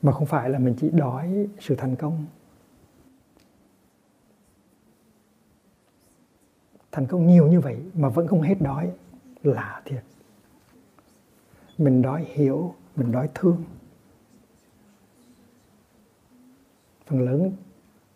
Mà 0.01 0.11
không 0.11 0.25
phải 0.25 0.49
là 0.49 0.59
mình 0.59 0.75
chỉ 0.79 0.89
đói 0.89 1.47
sự 1.59 1.75
thành 1.75 1.95
công. 1.95 2.25
Thành 6.93 7.07
công 7.07 7.27
nhiều 7.27 7.47
như 7.47 7.59
vậy 7.59 7.77
mà 7.93 8.09
vẫn 8.09 8.27
không 8.27 8.41
hết 8.41 8.61
đói 8.61 8.91
lạ 9.43 9.81
thiệt. 9.85 10.03
Mình 11.77 12.01
đói 12.01 12.25
hiểu 12.29 12.75
mình 12.95 13.11
đói 13.11 13.29
thương. 13.33 13.63
Phần 17.05 17.21
lớn 17.21 17.51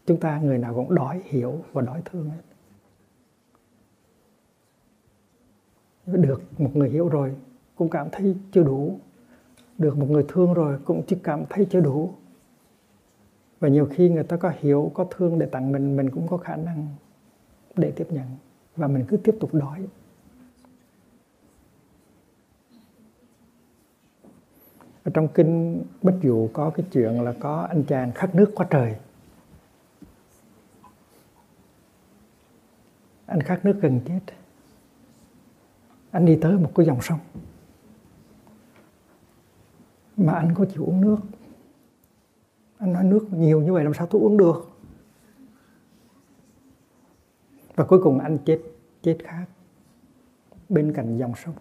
chúng 0.06 0.20
ta, 0.20 0.40
người 0.40 0.58
nào 0.58 0.74
cũng 0.74 0.96
đói 0.96 1.22
hiểu 1.26 1.64
và 1.74 1.82
đói 1.82 2.02
thương 2.06 2.30
hết. 2.30 2.42
Được 6.06 6.42
một 6.58 6.76
người 6.76 6.90
hiểu 6.90 7.10
rồi 7.10 7.36
cũng 7.76 7.90
cảm 7.90 8.08
thấy 8.12 8.36
chưa 8.52 8.64
đủ. 8.64 9.00
Được 9.78 9.98
một 9.98 10.10
người 10.10 10.26
thương 10.28 10.54
rồi 10.54 10.80
cũng 10.86 11.04
chỉ 11.08 11.18
cảm 11.24 11.44
thấy 11.50 11.68
chưa 11.70 11.82
đủ. 11.82 12.14
Và 13.60 13.68
nhiều 13.68 13.88
khi 13.92 14.10
người 14.10 14.24
ta 14.24 14.38
có 14.38 14.54
hiểu 14.60 14.92
có 14.94 15.08
thương 15.12 15.40
để 15.40 15.46
tặng 15.46 15.72
mình 15.72 15.96
mình 15.98 16.10
cũng 16.10 16.28
có 16.28 16.38
khả 16.38 16.56
năng 16.56 16.88
để 17.76 17.92
tiếp 17.92 18.08
nhận 18.10 18.28
và 18.78 18.88
mình 18.88 19.06
cứ 19.08 19.18
tiếp 19.18 19.36
tục 19.40 19.54
đói. 19.54 19.88
Ở 25.04 25.12
trong 25.14 25.28
kinh 25.28 25.84
bất 26.02 26.16
dụ 26.22 26.50
có 26.54 26.70
cái 26.70 26.86
chuyện 26.92 27.22
là 27.22 27.34
có 27.40 27.68
anh 27.70 27.84
chàng 27.84 28.12
khát 28.12 28.36
nước 28.36 28.52
quá 28.56 28.68
trời. 28.70 28.96
Anh 33.26 33.42
khát 33.42 33.66
nước 33.66 33.80
gần 33.82 34.02
chết. 34.06 34.20
Anh 36.12 36.26
đi 36.26 36.38
tới 36.42 36.54
một 36.54 36.72
cái 36.76 36.86
dòng 36.86 37.02
sông. 37.02 37.20
Mà 40.18 40.34
anh 40.34 40.54
có 40.56 40.66
chịu 40.66 40.86
uống 40.86 41.02
nước. 41.02 41.18
Anh 42.78 42.94
nói, 42.94 43.04
nước 43.04 43.28
nhiều 43.32 43.62
như 43.62 43.74
vậy 43.74 43.84
làm 43.84 43.94
sao 43.94 44.08
tôi 44.08 44.22
uống 44.22 44.38
được? 44.38 44.77
Và 47.78 47.86
cuối 47.86 48.00
cùng 48.04 48.20
anh 48.20 48.38
chết 48.46 48.62
chết 49.02 49.18
khác, 49.24 49.46
bên 50.70 50.94
cạnh 50.94 51.18
dòng 51.18 51.34
sông. 51.36 51.56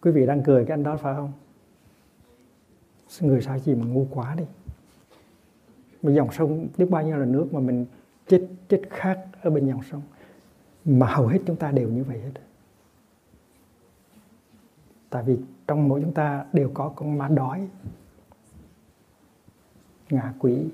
Quý 0.00 0.10
vị 0.10 0.26
đang 0.26 0.42
cười 0.42 0.64
cái 0.64 0.74
anh 0.74 0.82
đó 0.82 0.96
phải 0.96 1.14
không? 1.14 1.32
Người 3.20 3.42
sao 3.42 3.58
gì 3.58 3.74
mà 3.74 3.84
ngu 3.86 4.06
quá 4.10 4.34
đi. 4.34 4.44
Mà 6.02 6.12
dòng 6.12 6.32
sông 6.32 6.68
biết 6.78 6.90
bao 6.90 7.02
nhiêu 7.02 7.16
là 7.16 7.26
nước 7.26 7.48
mà 7.52 7.60
mình 7.60 7.86
chết 8.26 8.48
chết 8.68 8.82
khác 8.90 9.28
ở 9.42 9.50
bên 9.50 9.68
dòng 9.68 9.82
sông. 9.82 10.02
Mà 10.84 11.06
hầu 11.06 11.26
hết 11.26 11.38
chúng 11.46 11.56
ta 11.56 11.70
đều 11.70 11.88
như 11.88 12.04
vậy 12.04 12.18
hết. 12.18 12.32
Tại 15.10 15.22
vì 15.22 15.38
trong 15.66 15.88
mỗi 15.88 16.00
chúng 16.00 16.14
ta 16.14 16.46
đều 16.52 16.70
có 16.74 16.92
con 16.96 17.18
ma 17.18 17.28
đói, 17.28 17.68
ngạ 20.10 20.34
quỷ 20.38 20.68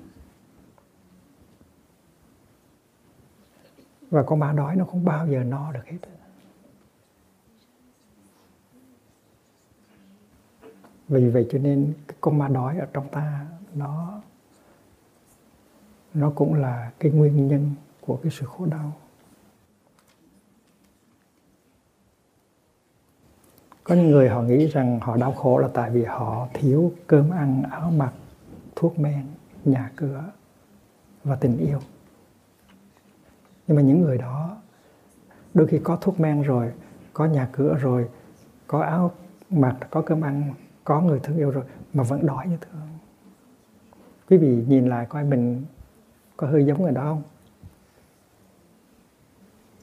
và 4.13 4.23
con 4.23 4.39
ma 4.39 4.53
đói 4.53 4.75
nó 4.75 4.85
không 4.85 5.05
bao 5.05 5.27
giờ 5.27 5.43
no 5.43 5.71
được 5.71 5.85
hết. 5.85 5.97
Vì 11.07 11.29
vậy 11.29 11.47
cho 11.51 11.59
nên 11.59 11.93
con 12.21 12.37
ma 12.37 12.47
đói 12.47 12.77
ở 12.77 12.87
trong 12.93 13.09
ta, 13.09 13.45
nó 13.73 14.21
nó 16.13 16.31
cũng 16.35 16.53
là 16.53 16.91
cái 16.99 17.11
nguyên 17.11 17.47
nhân 17.47 17.71
của 18.01 18.19
cái 18.23 18.31
sự 18.31 18.45
khổ 18.45 18.65
đau. 18.65 18.93
Có 23.83 23.95
những 23.95 24.11
người 24.11 24.29
họ 24.29 24.41
nghĩ 24.41 24.67
rằng 24.67 24.99
họ 24.99 25.17
đau 25.17 25.31
khổ 25.31 25.57
là 25.57 25.67
tại 25.73 25.89
vì 25.89 26.03
họ 26.03 26.47
thiếu 26.53 26.93
cơm 27.07 27.29
ăn, 27.29 27.63
áo 27.71 27.91
mặc, 27.91 28.13
thuốc 28.75 28.99
men, 28.99 29.25
nhà 29.65 29.91
cửa 29.95 30.23
và 31.23 31.35
tình 31.35 31.57
yêu 31.57 31.79
nhưng 33.67 33.77
mà 33.77 33.81
những 33.81 34.01
người 34.01 34.17
đó, 34.17 34.57
đôi 35.53 35.67
khi 35.67 35.79
có 35.83 35.97
thuốc 36.01 36.19
men 36.19 36.41
rồi, 36.41 36.73
có 37.13 37.25
nhà 37.25 37.49
cửa 37.51 37.75
rồi, 37.75 38.09
có 38.67 38.81
áo 38.81 39.11
mặc, 39.49 39.77
có 39.91 40.01
cơm 40.01 40.21
ăn, 40.21 40.53
có 40.83 41.01
người 41.01 41.19
thương 41.19 41.37
yêu 41.37 41.51
rồi, 41.51 41.63
mà 41.93 42.03
vẫn 42.03 42.25
đói 42.25 42.47
như 42.47 42.57
thường. 42.57 42.87
Quý 44.29 44.37
vị 44.37 44.63
nhìn 44.67 44.89
lại 44.89 45.05
coi 45.09 45.23
mình 45.23 45.65
có 46.37 46.47
hơi 46.47 46.65
giống 46.65 46.83
người 46.83 46.91
đó 46.91 47.03
không? 47.03 47.23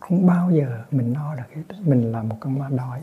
Không 0.00 0.26
bao 0.26 0.50
giờ 0.50 0.84
mình 0.90 1.12
no 1.12 1.34
được 1.34 1.54
hết. 1.54 1.62
Mình 1.84 2.12
là 2.12 2.22
một 2.22 2.36
con 2.40 2.58
ma 2.58 2.68
đói. 2.68 3.02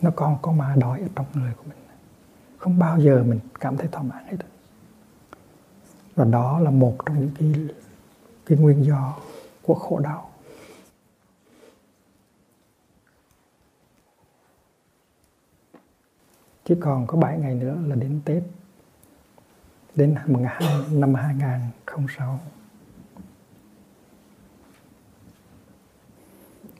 Nó 0.00 0.10
còn 0.16 0.38
có 0.42 0.52
ma 0.52 0.74
đói 0.78 1.00
ở 1.00 1.08
trong 1.16 1.26
người 1.34 1.52
của 1.56 1.64
mình 1.68 1.83
không 2.64 2.78
bao 2.78 3.00
giờ 3.00 3.24
mình 3.26 3.40
cảm 3.60 3.76
thấy 3.76 3.88
thỏa 3.88 4.02
mãn 4.02 4.24
hết 4.26 4.36
và 6.14 6.24
đó 6.24 6.60
là 6.60 6.70
một 6.70 6.96
trong 7.06 7.20
những 7.20 7.30
cái 7.38 7.76
cái 8.46 8.58
nguyên 8.58 8.84
do 8.84 9.16
của 9.62 9.74
khổ 9.74 9.98
đau. 9.98 10.30
Chỉ 16.64 16.74
còn 16.80 17.06
có 17.06 17.18
7 17.18 17.38
ngày 17.38 17.54
nữa 17.54 17.78
là 17.86 17.94
đến 17.96 18.20
Tết. 18.24 18.42
Đến 19.94 20.14
năm 20.88 21.14
2006 21.14 22.40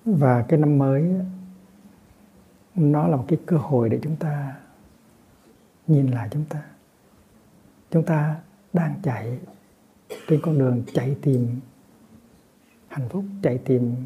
và 0.04 0.44
cái 0.48 0.58
năm 0.58 0.78
mới 0.78 1.14
nó 2.74 3.08
là 3.08 3.16
một 3.16 3.24
cái 3.28 3.38
cơ 3.46 3.56
hội 3.56 3.88
để 3.88 4.00
chúng 4.02 4.16
ta 4.16 4.54
nhìn 5.86 6.06
lại 6.06 6.28
chúng 6.32 6.44
ta. 6.44 6.62
Chúng 7.90 8.04
ta 8.04 8.40
đang 8.72 9.00
chạy 9.02 9.38
trên 10.28 10.40
con 10.42 10.58
đường 10.58 10.84
chạy 10.94 11.16
tìm 11.22 11.60
hạnh 12.88 13.08
phúc, 13.08 13.24
chạy 13.42 13.58
tìm 13.58 13.96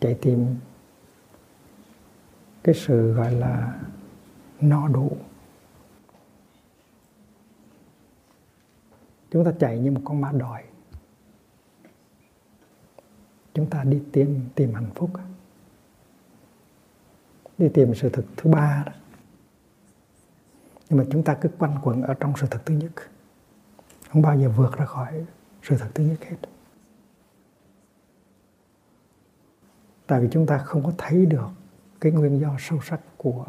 chạy 0.00 0.18
tìm 0.22 0.56
cái 2.64 2.74
sự 2.74 3.12
gọi 3.12 3.32
là 3.32 3.80
no 4.60 4.88
đủ. 4.88 5.16
Chúng 9.30 9.44
ta 9.44 9.52
chạy 9.60 9.78
như 9.78 9.90
một 9.90 10.00
con 10.04 10.20
ma 10.20 10.32
đòi. 10.32 10.62
Chúng 13.54 13.70
ta 13.70 13.84
đi 13.84 14.02
tìm 14.12 14.40
tìm 14.54 14.74
hạnh 14.74 14.90
phúc. 14.94 15.10
Đi 17.58 17.68
tìm 17.74 17.94
sự 17.94 18.08
thực 18.08 18.24
thứ 18.36 18.50
ba 18.50 18.82
đó 18.86 18.92
nhưng 20.88 20.98
mà 20.98 21.04
chúng 21.10 21.22
ta 21.22 21.34
cứ 21.34 21.48
quanh 21.58 21.78
quẩn 21.82 22.02
ở 22.02 22.14
trong 22.14 22.32
sự 22.36 22.46
thật 22.50 22.60
thứ 22.64 22.74
nhất. 22.74 22.92
Không 24.12 24.22
bao 24.22 24.38
giờ 24.38 24.48
vượt 24.48 24.76
ra 24.78 24.84
khỏi 24.84 25.26
sự 25.62 25.76
thật 25.78 25.88
thứ 25.94 26.04
nhất 26.04 26.18
hết. 26.24 26.36
Tại 30.06 30.20
vì 30.20 30.28
chúng 30.32 30.46
ta 30.46 30.58
không 30.58 30.84
có 30.84 30.92
thấy 30.98 31.26
được 31.26 31.48
cái 32.00 32.12
nguyên 32.12 32.40
do 32.40 32.56
sâu 32.58 32.80
sắc 32.82 33.00
của 33.16 33.46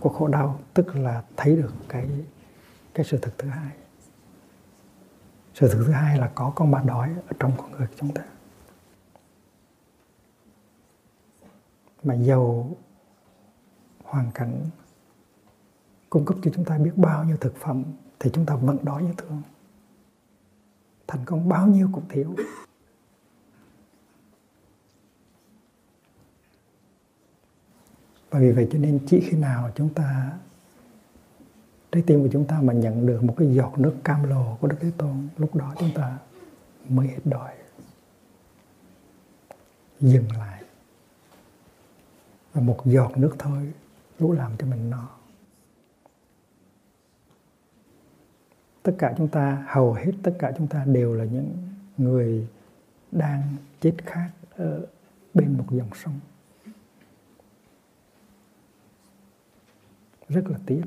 của 0.00 0.08
khổ 0.08 0.28
đau, 0.28 0.60
tức 0.74 0.96
là 0.96 1.22
thấy 1.36 1.56
được 1.56 1.72
cái 1.88 2.08
cái 2.94 3.06
sự 3.06 3.18
thật 3.22 3.32
thứ 3.38 3.48
hai. 3.48 3.70
Sự 5.54 5.68
thực 5.68 5.84
thứ 5.86 5.92
hai 5.92 6.18
là 6.18 6.30
có 6.34 6.52
con 6.54 6.70
bạn 6.70 6.86
đói 6.86 7.08
ở 7.08 7.32
trong 7.38 7.52
con 7.56 7.72
người 7.72 7.86
của 7.86 7.94
chúng 7.96 8.14
ta. 8.14 8.22
Mà 12.02 12.14
giàu 12.14 12.76
hoàn 14.16 14.30
cảnh 14.34 14.60
cung 16.10 16.24
cấp 16.24 16.36
cho 16.42 16.50
chúng 16.54 16.64
ta 16.64 16.78
biết 16.78 16.92
bao 16.96 17.24
nhiêu 17.24 17.36
thực 17.36 17.56
phẩm 17.56 17.84
thì 18.18 18.30
chúng 18.32 18.46
ta 18.46 18.56
vẫn 18.56 18.78
đói 18.82 19.02
như 19.02 19.12
thường. 19.16 19.42
Thành 21.06 21.24
công 21.24 21.48
bao 21.48 21.66
nhiêu 21.66 21.88
cũng 21.92 22.04
thiếu. 22.08 22.34
Và 28.30 28.40
vì 28.40 28.52
vậy 28.52 28.68
cho 28.72 28.78
nên 28.78 29.00
chỉ 29.06 29.20
khi 29.20 29.36
nào 29.36 29.70
chúng 29.74 29.94
ta, 29.94 30.38
trái 31.92 32.02
tim 32.06 32.22
của 32.22 32.28
chúng 32.32 32.46
ta 32.46 32.60
mà 32.60 32.72
nhận 32.72 33.06
được 33.06 33.22
một 33.22 33.34
cái 33.36 33.54
giọt 33.54 33.78
nước 33.78 33.94
cam 34.04 34.22
lồ 34.24 34.56
của 34.60 34.68
Đức 34.68 34.76
Thế 34.80 34.90
Tôn, 34.98 35.28
lúc 35.36 35.54
đó 35.54 35.74
chúng 35.78 35.90
ta 35.94 36.18
mới 36.88 37.08
hết 37.08 37.20
đói. 37.24 37.54
Dừng 40.00 40.32
lại. 40.38 40.62
Và 42.52 42.62
một 42.62 42.80
giọt 42.84 43.18
nước 43.18 43.34
thôi 43.38 43.72
đủ 44.18 44.32
làm 44.32 44.52
cho 44.58 44.66
mình 44.66 44.90
no. 44.90 45.08
Tất 48.82 48.94
cả 48.98 49.14
chúng 49.18 49.28
ta, 49.28 49.64
hầu 49.68 49.92
hết 49.92 50.12
tất 50.22 50.36
cả 50.38 50.52
chúng 50.58 50.66
ta 50.66 50.84
đều 50.84 51.14
là 51.14 51.24
những 51.24 51.56
người 51.96 52.48
đang 53.12 53.56
chết 53.80 53.94
khát 54.06 54.30
ở 54.56 54.86
bên 55.34 55.58
một 55.58 55.64
dòng 55.70 55.90
sông. 55.94 56.20
Rất 60.28 60.44
là 60.48 60.58
tiếc. 60.66 60.82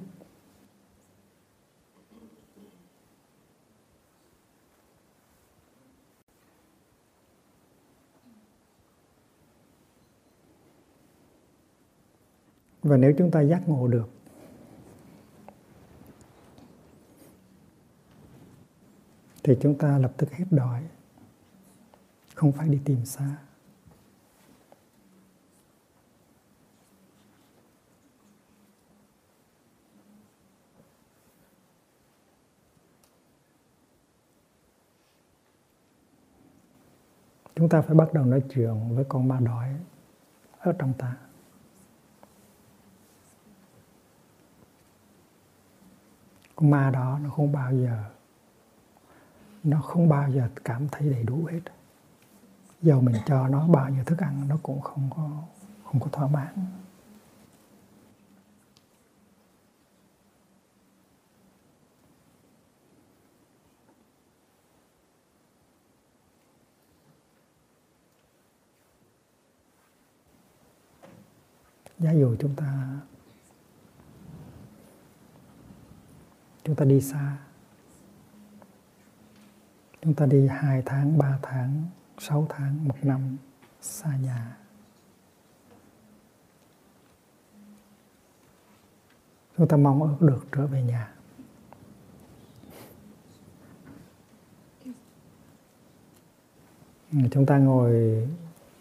Và 12.83 12.97
nếu 12.97 13.13
chúng 13.17 13.31
ta 13.31 13.41
giác 13.41 13.69
ngộ 13.69 13.87
được, 13.87 14.09
thì 19.43 19.57
chúng 19.61 19.77
ta 19.77 19.97
lập 19.97 20.13
tức 20.17 20.31
hết 20.31 20.45
đói 20.51 20.83
không 22.35 22.51
phải 22.51 22.69
đi 22.69 22.79
tìm 22.85 23.05
xa. 23.05 23.37
Chúng 37.55 37.69
ta 37.69 37.81
phải 37.81 37.95
bắt 37.95 38.13
đầu 38.13 38.25
nói 38.25 38.43
chuyện 38.49 38.95
với 38.95 39.05
con 39.09 39.27
ma 39.27 39.39
đói 39.39 39.75
ở 40.59 40.73
trong 40.79 40.93
ta. 40.97 41.28
Con 46.59 46.71
ma 46.71 46.89
đó 46.89 47.19
nó 47.23 47.29
không 47.29 47.51
bao 47.51 47.73
giờ, 47.73 48.03
nó 49.63 49.81
không 49.81 50.09
bao 50.09 50.31
giờ 50.31 50.49
cảm 50.65 50.87
thấy 50.91 51.09
đầy 51.09 51.23
đủ 51.23 51.45
hết. 51.51 51.59
Dầu 52.81 53.01
mình 53.01 53.15
cho 53.25 53.47
nó 53.47 53.67
bao 53.67 53.89
nhiêu 53.89 54.03
thức 54.03 54.19
ăn, 54.19 54.47
nó 54.47 54.57
cũng 54.63 54.81
không 54.81 55.09
có 55.15 55.29
không 55.83 55.99
có 55.99 56.07
thỏa 56.11 56.27
mãn. 56.27 56.55
Giả 71.99 72.11
dụ 72.11 72.35
chúng 72.39 72.55
ta 72.55 72.88
chúng 76.69 76.75
ta 76.75 76.85
đi 76.85 77.01
xa. 77.01 77.37
Chúng 80.01 80.13
ta 80.13 80.25
đi 80.25 80.47
hai 80.47 80.81
tháng, 80.85 81.17
ba 81.17 81.39
tháng, 81.41 81.85
sáu 82.17 82.45
tháng, 82.49 82.87
một 82.87 82.95
năm 83.01 83.37
xa 83.81 84.17
nhà. 84.17 84.57
Chúng 89.57 89.67
ta 89.67 89.77
mong 89.77 90.01
ước 90.01 90.15
được 90.27 90.47
trở 90.51 90.67
về 90.67 90.83
nhà. 90.83 91.11
Chúng 97.31 97.45
ta 97.45 97.57
ngồi 97.57 98.27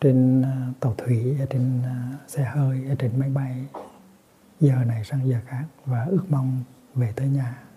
trên 0.00 0.42
à, 0.42 0.72
tàu 0.80 0.94
thủy 0.98 1.36
trên 1.50 1.82
à, 1.84 2.12
xe 2.26 2.44
hơi 2.44 2.96
trên 2.98 3.18
máy 3.18 3.30
bay, 3.30 3.66
giờ 4.60 4.84
này 4.86 5.04
sang 5.04 5.28
giờ 5.28 5.38
khác 5.46 5.64
và 5.84 6.04
ước 6.04 6.24
mong 6.28 6.62
về 6.94 7.12
tới 7.16 7.28
nhà 7.28 7.67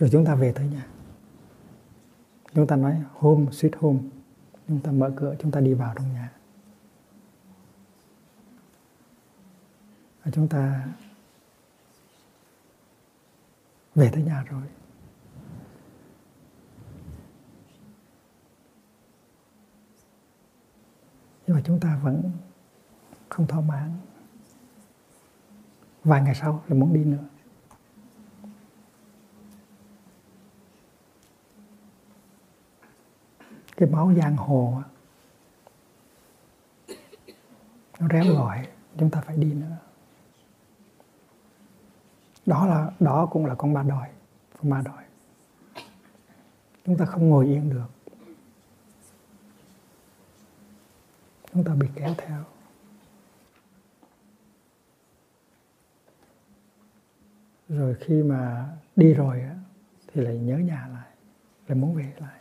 rồi 0.00 0.10
chúng 0.12 0.24
ta 0.24 0.34
về 0.34 0.52
tới 0.52 0.68
nhà. 0.68 0.86
Chúng 2.54 2.66
ta 2.66 2.76
nói, 2.76 3.02
home, 3.12 3.46
sweet 3.46 3.70
home. 3.78 3.98
Chúng 4.68 4.80
ta 4.80 4.90
mở 4.92 5.12
cửa, 5.16 5.34
chúng 5.38 5.50
ta 5.50 5.60
đi 5.60 5.74
vào 5.74 5.94
trong 5.96 6.12
nhà. 6.12 6.32
Và 10.24 10.30
chúng 10.30 10.48
ta 10.48 10.88
về 13.94 14.10
tới 14.12 14.22
nhà 14.22 14.44
rồi. 14.48 14.62
Nhưng 21.46 21.56
mà 21.56 21.62
chúng 21.64 21.80
ta 21.80 22.00
vẫn 22.02 22.30
không 23.28 23.46
thỏa 23.46 23.60
mãn. 23.60 23.90
Vài 26.04 26.22
ngày 26.22 26.34
sau 26.34 26.64
là 26.68 26.74
muốn 26.74 26.92
đi 26.92 27.04
nữa. 27.04 27.24
Cái 33.80 33.88
máu 33.88 34.12
giang 34.16 34.36
hồ 34.36 34.82
nó 38.00 38.08
réo 38.08 38.34
gọi, 38.34 38.68
chúng 38.98 39.10
ta 39.10 39.20
phải 39.20 39.36
đi 39.36 39.54
nữa. 39.54 39.76
Đó 42.46 42.66
là, 42.66 42.90
đó 43.00 43.26
cũng 43.26 43.46
là 43.46 43.54
con 43.54 43.72
ma 43.72 43.82
đòi, 43.82 44.08
con 44.58 44.70
ma 44.70 44.82
đòi. 44.84 45.04
Chúng 46.84 46.98
ta 46.98 47.04
không 47.04 47.28
ngồi 47.28 47.46
yên 47.46 47.70
được. 47.70 47.88
Chúng 51.52 51.64
ta 51.64 51.74
bị 51.74 51.88
kéo 51.94 52.14
theo. 52.18 52.44
Rồi 57.68 57.96
khi 58.00 58.22
mà 58.22 58.68
đi 58.96 59.14
rồi 59.14 59.42
thì 60.06 60.20
lại 60.20 60.38
nhớ 60.38 60.56
nhà 60.58 60.88
lại 60.92 61.10
lại 61.68 61.78
muốn 61.78 61.94
về 61.94 62.12
lại 62.18 62.39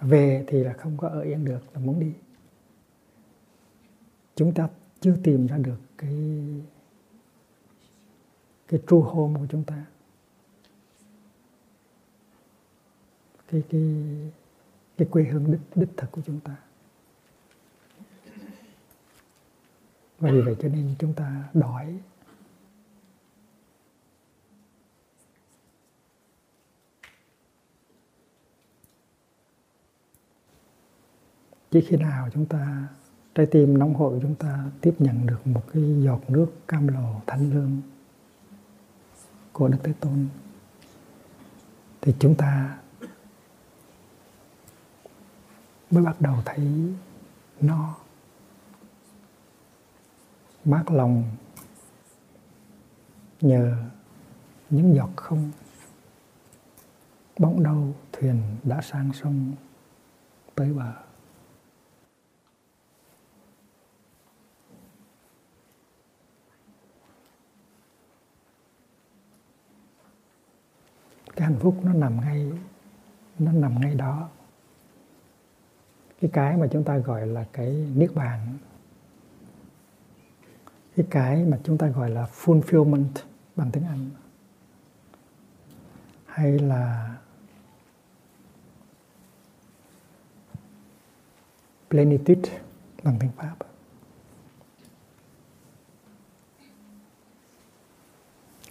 về 0.00 0.44
thì 0.46 0.64
là 0.64 0.72
không 0.72 0.96
có 0.96 1.08
ở 1.08 1.20
yên 1.20 1.44
được, 1.44 1.60
là 1.74 1.80
muốn 1.80 2.00
đi. 2.00 2.12
Chúng 4.34 4.54
ta 4.54 4.68
chưa 5.00 5.16
tìm 5.22 5.46
ra 5.46 5.58
được 5.58 5.78
cái 5.98 6.14
cái 8.68 8.80
true 8.86 9.00
home 9.02 9.40
của 9.40 9.46
chúng 9.50 9.64
ta. 9.64 9.84
Cái 13.50 13.62
cái 13.70 14.04
cái 14.96 15.08
quê 15.10 15.24
hương 15.24 15.52
đích 15.52 15.60
đích 15.74 15.88
thực 15.96 16.12
của 16.12 16.22
chúng 16.26 16.40
ta. 16.40 16.56
Và 20.18 20.30
vì 20.30 20.40
vậy 20.40 20.56
cho 20.60 20.68
nên 20.68 20.94
chúng 20.98 21.14
ta 21.14 21.48
đói. 21.54 21.98
Chỉ 31.80 31.86
khi 31.88 31.96
nào 31.96 32.28
chúng 32.34 32.46
ta, 32.46 32.88
trái 33.34 33.46
tim 33.46 33.78
nóng 33.78 33.94
hội 33.94 34.18
chúng 34.22 34.34
ta 34.34 34.64
tiếp 34.80 34.94
nhận 34.98 35.26
được 35.26 35.46
một 35.46 35.62
cái 35.72 36.02
giọt 36.02 36.20
nước 36.28 36.46
cam 36.68 36.88
lồ 36.88 37.20
thánh 37.26 37.50
lương 37.50 37.80
của 39.52 39.68
đức 39.68 39.78
thế 39.82 39.92
tôn, 40.00 40.26
thì 42.00 42.14
chúng 42.18 42.34
ta 42.34 42.78
mới 45.90 46.04
bắt 46.04 46.20
đầu 46.20 46.34
thấy 46.44 46.68
no 47.60 47.96
mát 50.64 50.90
lòng 50.90 51.24
nhờ 53.40 53.76
những 54.70 54.94
giọt 54.94 55.10
không 55.16 55.50
bỗng 57.38 57.62
đâu 57.62 57.94
thuyền 58.12 58.42
đã 58.62 58.80
sang 58.82 59.12
sông 59.12 59.52
tới 60.54 60.72
bờ. 60.72 61.05
Cái 71.36 71.48
hạnh 71.48 71.58
phúc 71.60 71.80
nó 71.84 71.92
nằm 71.92 72.20
ngay, 72.20 72.52
nó 73.38 73.52
nằm 73.52 73.80
ngay 73.80 73.94
đó. 73.94 74.28
Cái 76.20 76.30
cái 76.32 76.56
mà 76.56 76.66
chúng 76.72 76.84
ta 76.84 76.98
gọi 76.98 77.26
là 77.26 77.46
cái 77.52 77.88
niết 77.94 78.14
bàn, 78.14 78.58
cái 80.96 81.06
cái 81.10 81.44
mà 81.44 81.58
chúng 81.64 81.78
ta 81.78 81.86
gọi 81.86 82.10
là 82.10 82.28
fulfillment 82.44 83.08
bằng 83.56 83.70
tiếng 83.72 83.84
Anh, 83.84 84.10
hay 86.26 86.58
là 86.58 87.16
plenitude 91.90 92.60
bằng 93.02 93.16
tiếng 93.20 93.30
Pháp. 93.36 93.56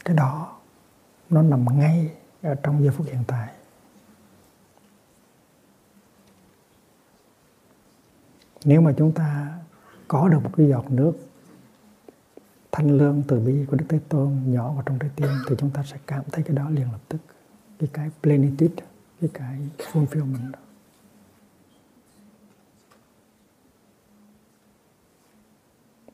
Cái 0.05 0.16
đó 0.16 0.59
nó 1.30 1.41
nằm 1.41 1.66
ngay 1.80 2.16
trong 2.63 2.83
giây 2.83 2.91
phút 2.91 3.07
hiện 3.07 3.23
tại. 3.27 3.53
Nếu 8.65 8.81
mà 8.81 8.93
chúng 8.97 9.11
ta 9.11 9.59
có 10.07 10.29
được 10.29 10.39
một 10.43 10.49
cái 10.57 10.67
giọt 10.69 10.91
nước 10.91 11.13
thanh 12.71 12.97
lương 12.97 13.23
từ 13.27 13.39
bi 13.39 13.65
của 13.65 13.77
Đức 13.77 13.85
Thế 13.89 13.99
Tôn 14.09 14.41
nhỏ 14.45 14.73
vào 14.73 14.83
trong 14.85 14.99
trái 14.99 15.09
tim, 15.15 15.29
thì 15.47 15.55
chúng 15.59 15.69
ta 15.69 15.83
sẽ 15.83 15.97
cảm 16.07 16.23
thấy 16.31 16.43
cái 16.43 16.55
đó 16.55 16.69
liền 16.69 16.91
lập 16.91 17.01
tức. 17.09 17.17
Cái 17.79 17.89
cái 17.93 18.09
plenitude, 18.23 18.85
cái 19.21 19.29
cái 19.33 19.59
fulfillment. 19.91 20.51
Đó. 20.51 20.59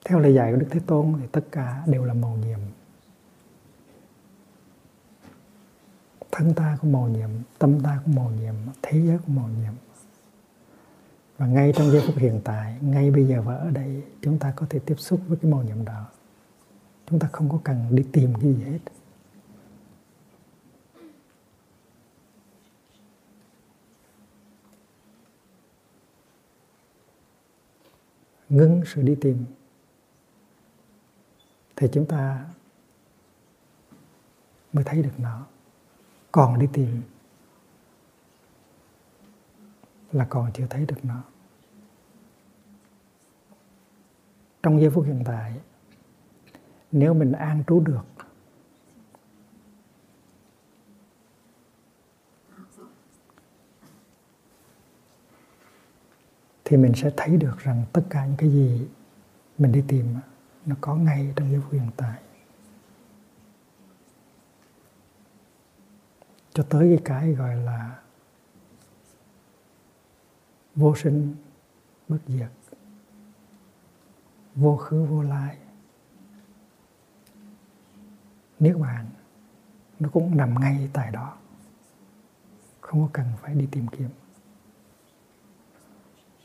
theo 0.05 0.19
lời 0.19 0.33
dạy 0.33 0.51
của 0.51 0.57
Đức 0.57 0.67
Thế 0.71 0.79
Tôn 0.87 1.13
thì 1.21 1.27
tất 1.31 1.41
cả 1.51 1.83
đều 1.87 2.05
là 2.05 2.13
màu 2.13 2.37
nhiệm. 2.47 2.59
Thân 6.31 6.53
ta 6.53 6.77
cũng 6.81 6.91
màu 6.91 7.07
nhiệm, 7.07 7.29
tâm 7.59 7.79
ta 7.83 7.99
cũng 8.05 8.15
màu 8.15 8.31
nhiệm, 8.31 8.55
thế 8.81 9.01
giới 9.01 9.17
cũng 9.17 9.35
màu 9.35 9.47
nhiệm. 9.47 9.73
Và 11.37 11.47
ngay 11.47 11.73
trong 11.75 11.91
giây 11.91 12.03
phút 12.07 12.15
hiện 12.17 12.41
tại, 12.43 12.77
ngay 12.81 13.11
bây 13.11 13.27
giờ 13.27 13.41
và 13.41 13.55
ở 13.55 13.69
đây, 13.69 14.03
chúng 14.21 14.39
ta 14.39 14.53
có 14.55 14.65
thể 14.69 14.79
tiếp 14.79 14.95
xúc 14.97 15.21
với 15.27 15.37
cái 15.41 15.51
màu 15.51 15.63
nhiệm 15.63 15.85
đó. 15.85 16.05
Chúng 17.09 17.19
ta 17.19 17.29
không 17.31 17.49
có 17.49 17.59
cần 17.63 17.95
đi 17.95 18.05
tìm 18.11 18.33
cái 18.33 18.53
gì 18.53 18.63
hết. 18.63 18.79
Ngưng 28.49 28.81
sự 28.85 29.01
đi 29.01 29.15
tìm. 29.21 29.45
Thì 31.75 31.87
chúng 31.93 32.05
ta 32.05 32.45
mới 34.73 34.83
thấy 34.83 35.03
được 35.03 35.19
nó 35.19 35.45
còn 36.31 36.59
đi 36.59 36.67
tìm 36.73 37.01
là 40.11 40.25
còn 40.29 40.51
chưa 40.53 40.67
thấy 40.69 40.85
được 40.85 41.05
nó. 41.05 41.23
Trong 44.63 44.81
giây 44.81 44.89
phút 44.89 45.05
hiện 45.05 45.23
tại, 45.25 45.53
nếu 46.91 47.13
mình 47.13 47.31
an 47.31 47.63
trú 47.67 47.79
được, 47.79 48.05
thì 56.65 56.77
mình 56.77 56.93
sẽ 56.95 57.11
thấy 57.17 57.37
được 57.37 57.57
rằng 57.57 57.85
tất 57.93 58.01
cả 58.09 58.25
những 58.25 58.37
cái 58.37 58.49
gì 58.49 58.87
mình 59.57 59.71
đi 59.71 59.83
tìm 59.87 60.15
nó 60.65 60.75
có 60.81 60.95
ngay 60.95 61.33
trong 61.35 61.51
giây 61.51 61.61
phút 61.63 61.73
hiện 61.73 61.89
tại. 61.97 62.21
Cho 66.53 66.63
tới 66.69 66.89
cái 66.89 66.99
cái 67.05 67.33
gọi 67.33 67.55
là 67.55 67.99
vô 70.75 70.95
sinh 70.95 71.35
bất 72.07 72.19
diệt 72.27 72.49
vô 74.55 74.77
khứ 74.77 75.05
vô 75.05 75.21
lai. 75.21 75.57
Niết 78.59 78.77
bàn 78.77 79.05
nó 79.99 80.09
cũng 80.09 80.37
nằm 80.37 80.55
ngay 80.59 80.89
tại 80.93 81.11
đó. 81.11 81.37
Không 82.81 83.01
có 83.01 83.09
cần 83.13 83.25
phải 83.41 83.55
đi 83.55 83.67
tìm 83.71 83.87
kiếm. 83.87 84.09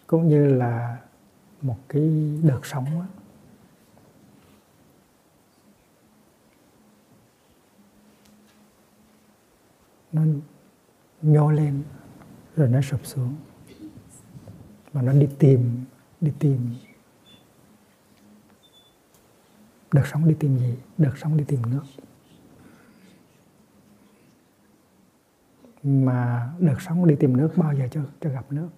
Cũng 0.07 0.29
như 0.29 0.47
là 0.47 0.99
một 1.63 1.79
cái 1.89 2.39
đợt 2.43 2.61
sóng 2.67 2.85
đó, 2.85 3.07
nó 10.17 10.23
nhô 11.23 11.51
lên, 11.51 11.83
rồi 12.57 12.69
nó 12.69 12.81
sụp 12.81 13.07
xuống. 13.07 13.35
Mà 14.93 15.03
nó 15.03 15.13
đi 15.13 15.29
tìm 15.39 15.85
đi 16.21 16.33
tìm. 16.39 16.75
Đợt 19.93 20.03
sóng 20.13 20.29
đi 20.29 20.35
tìm 20.39 20.59
gì? 20.59 20.75
Đợt 20.99 21.13
sóng 21.17 21.37
đi 21.37 21.45
tìm 21.49 21.63
nước. 21.71 21.83
Mà 25.83 26.51
đợt 26.59 26.77
sóng 26.81 27.07
đi 27.07 27.17
tìm 27.21 27.37
nước 27.37 27.53
bao 27.57 27.75
giờ 27.75 27.89
chưa? 27.91 28.05
Cho 28.21 28.31
gặp 28.31 28.53
nước. 28.53 28.69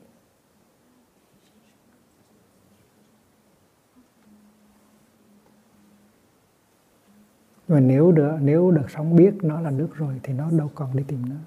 Mà 7.69 7.81
nếu 7.81 8.13
được 8.13 8.39
nếu 8.41 8.71
được 8.71 8.91
sống 8.91 9.17
biết 9.17 9.35
nó 9.43 9.61
là 9.61 9.71
nước 9.71 9.89
rồi 9.95 10.21
thì 10.23 10.33
nó 10.33 10.51
đâu 10.51 10.71
còn 10.75 10.97
đi 10.97 11.05
tìm 11.09 11.29
nữa. 11.29 11.41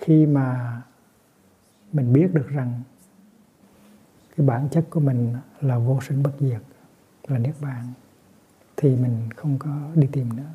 Khi 0.00 0.26
mà 0.26 0.82
mình 1.92 2.12
biết 2.12 2.34
được 2.34 2.48
rằng 2.48 2.82
cái 4.36 4.46
bản 4.46 4.68
chất 4.70 4.84
của 4.90 5.00
mình 5.00 5.36
là 5.60 5.78
vô 5.78 6.00
sinh 6.00 6.22
bất 6.22 6.32
diệt, 6.40 6.60
là 7.26 7.38
niết 7.38 7.54
bàn, 7.60 7.92
thì 8.76 8.96
mình 8.96 9.28
không 9.36 9.58
có 9.58 9.88
đi 9.94 10.08
tìm 10.12 10.36
nữa. 10.36 10.50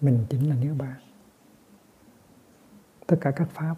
Mình 0.00 0.26
chính 0.30 0.48
là 0.48 0.56
niết 0.56 0.72
bàn. 0.78 0.96
Tất 3.06 3.16
cả 3.20 3.30
các 3.30 3.48
pháp, 3.50 3.76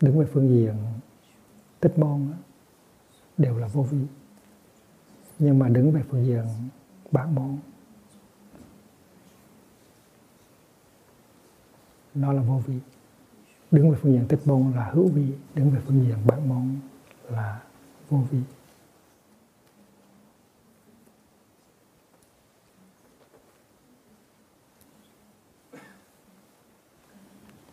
đứng 0.00 0.18
về 0.18 0.26
phương 0.32 0.48
diện 0.48 0.74
tích 1.80 1.98
môn 1.98 2.32
đều 3.38 3.58
là 3.58 3.66
vô 3.66 3.82
vi 3.82 4.06
nhưng 5.40 5.58
mà 5.58 5.68
đứng 5.68 5.92
về 5.92 6.02
phương 6.10 6.26
diện 6.26 6.44
bản 7.10 7.34
môn 7.34 7.58
nó 12.14 12.32
là 12.32 12.42
vô 12.42 12.62
vi. 12.66 12.78
Đứng 13.70 13.90
về 13.90 13.98
phương 14.02 14.12
diện 14.12 14.26
tích 14.28 14.40
môn 14.44 14.72
là 14.76 14.90
hữu 14.90 15.08
vi, 15.08 15.32
đứng 15.54 15.70
về 15.70 15.80
phương 15.86 16.04
diện 16.04 16.16
bản 16.26 16.48
môn 16.48 16.78
là 17.28 17.62
vô 18.08 18.18
vi. 18.30 18.38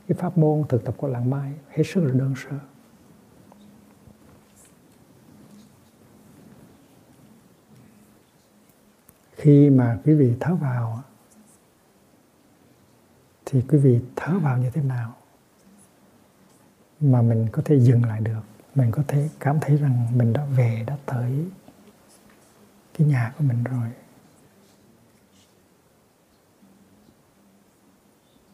Cái 0.07 0.17
pháp 0.17 0.37
môn 0.37 0.63
thực 0.69 0.85
tập 0.85 0.95
của 0.97 1.07
làng 1.07 1.29
mai 1.29 1.53
hết 1.69 1.83
sức 1.85 2.01
là 2.01 2.13
đơn 2.13 2.33
sơ. 2.35 2.57
Khi 9.37 9.69
mà 9.69 9.99
quý 10.05 10.13
vị 10.13 10.33
thở 10.39 10.55
vào 10.55 11.03
thì 13.45 13.61
quý 13.69 13.77
vị 13.77 13.99
thở 14.15 14.39
vào 14.39 14.57
như 14.57 14.69
thế 14.69 14.81
nào 14.81 15.15
mà 16.99 17.21
mình 17.21 17.47
có 17.51 17.61
thể 17.65 17.79
dừng 17.79 18.05
lại 18.05 18.21
được? 18.21 18.41
Mình 18.75 18.91
có 18.91 19.03
thể 19.07 19.29
cảm 19.39 19.57
thấy 19.61 19.77
rằng 19.77 20.07
mình 20.17 20.33
đã 20.33 20.45
về 20.45 20.83
đã 20.87 20.97
tới 21.05 21.45
cái 22.97 23.07
nhà 23.07 23.33
của 23.37 23.43
mình 23.43 23.63
rồi. 23.63 23.89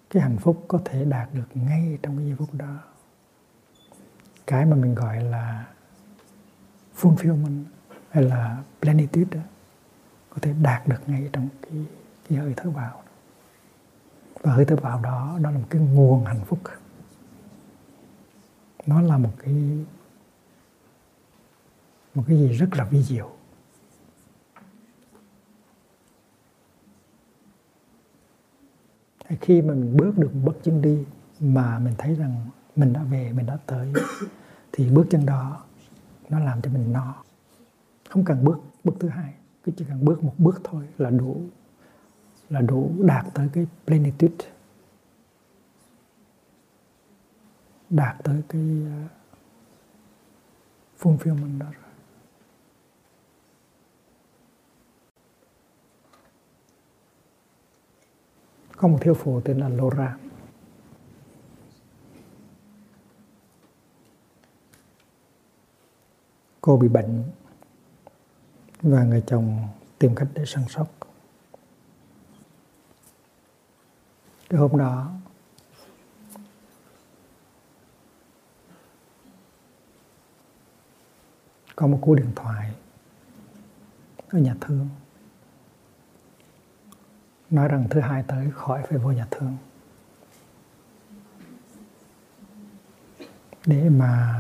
Cái 0.10 0.24
hạnh 0.24 0.38
phúc 0.38 0.66
có 0.68 0.82
thể 0.86 1.06
đạt 1.06 1.30
được 1.34 1.48
ngay 1.54 1.98
trong 2.04 2.18
cái 2.18 2.26
giây 2.26 2.36
phút 2.40 2.54
đó. 2.54 2.80
Cái 4.48 4.66
mà 4.66 4.76
mình 4.76 4.96
gọi 4.96 5.24
là 5.24 5.68
fulfillment 6.98 7.64
hay 8.10 8.24
là 8.24 8.64
plenitude 8.82 9.38
đó, 9.38 9.44
có 10.34 10.40
thể 10.42 10.54
đạt 10.62 10.88
được 10.88 11.00
ngay 11.08 11.30
trong 11.34 11.50
cái, 11.62 11.86
cái 12.30 12.40
hơi 12.40 12.54
thở 12.58 12.70
vào. 12.70 13.04
Và 14.42 14.54
hơi 14.54 14.66
thở 14.66 14.76
vào 14.76 15.00
đó 15.00 15.38
nó 15.42 15.52
là 15.52 15.58
một 15.58 15.68
cái 15.70 15.82
nguồn 15.82 16.26
hạnh 16.26 16.42
phúc. 16.46 16.60
Nó 18.86 19.02
là 19.02 19.18
một 19.18 19.32
cái 19.38 19.54
một 22.16 22.24
cái 22.28 22.38
gì 22.38 22.48
rất 22.48 22.70
là 22.74 22.84
vi 22.84 23.04
diệu. 23.04 23.32
Khi 29.42 29.62
mà 29.62 29.74
mình 29.74 29.98
bước 29.98 30.18
được 30.18 30.36
một 30.36 30.42
bước 30.44 30.60
chân 30.64 30.82
đi 30.82 31.06
mà 31.40 31.80
mình 31.80 31.94
thấy 31.98 32.16
rằng 32.16 32.46
mình 32.76 32.94
đã 32.94 33.04
về 33.04 33.32
mình 33.32 33.46
đã 33.46 33.58
tới 33.66 33.94
thì 34.72 34.90
bước 34.90 35.06
chân 35.10 35.26
đó 35.26 35.64
nó 36.30 36.40
làm 36.40 36.62
cho 36.62 36.72
mình 36.72 36.94
no. 36.94 37.16
Không 38.10 38.26
cần 38.26 38.46
bước 38.46 38.60
bước 38.84 38.94
thứ 39.00 39.10
hai 39.10 39.34
cứ 39.64 39.72
chỉ 39.78 39.86
cần 39.89 40.05
bước 40.05 40.24
một 40.24 40.34
bước 40.38 40.61
thôi 40.64 40.88
là 40.97 41.09
đủ 41.09 41.41
là 42.49 42.61
đủ 42.61 42.91
đạt 42.99 43.26
tới 43.34 43.49
cái 43.53 43.68
plenitude. 43.86 44.45
Đạt 47.89 48.16
tới 48.24 48.41
cái 48.49 48.61
uh, 49.05 49.11
fulfillment 50.99 51.59
đó 51.59 51.66
rồi. 51.66 51.84
Có 58.78 58.88
một 58.88 58.97
thiếu 59.01 59.14
phụ 59.14 59.41
tên 59.41 59.59
là 59.59 59.70
Laura. 59.70 60.18
Cô 66.61 66.78
bị 66.78 66.88
bệnh 66.88 67.24
và 68.84 69.04
người 69.04 69.24
chồng 69.28 69.68
tìm 70.00 70.16
cách 70.16 70.28
để 70.34 70.46
săn 70.46 70.64
sóc. 70.70 70.88
Cái 74.50 74.60
hôm 74.60 74.78
đó, 74.78 75.12
có 81.76 81.88
một 81.88 82.00
cú 82.02 82.16
điện 82.16 82.32
thoại 82.36 82.74
ở 84.30 84.40
nhà 84.40 84.56
thương. 84.62 84.90
Nói 87.50 87.68
rằng 87.68 87.88
thứ 87.90 88.00
hai 88.00 88.24
tới 88.28 88.52
khỏi 88.52 88.84
phải 88.90 88.98
vô 88.98 89.12
nhà 89.12 89.28
thương. 89.32 89.58
Để 93.66 93.90
mà 93.90 94.40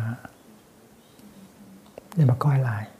để 2.15 2.25
mà 2.25 2.35
coi 2.39 2.59
lại. 2.59 2.92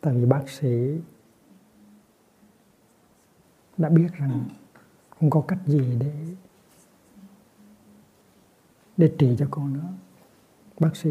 Tại 0.00 0.14
vì 0.14 0.26
bác 0.26 0.48
sĩ 0.48 0.98
đã 3.76 3.88
biết 3.88 4.08
rằng 4.12 4.48
không 5.10 5.30
có 5.30 5.44
cách 5.48 5.58
gì 5.66 5.96
để 6.00 6.12
để 8.96 9.12
trị 9.18 9.36
cho 9.38 9.46
con 9.50 9.72
nữa. 9.72 9.88
Bác 10.78 10.96
sĩ 10.96 11.10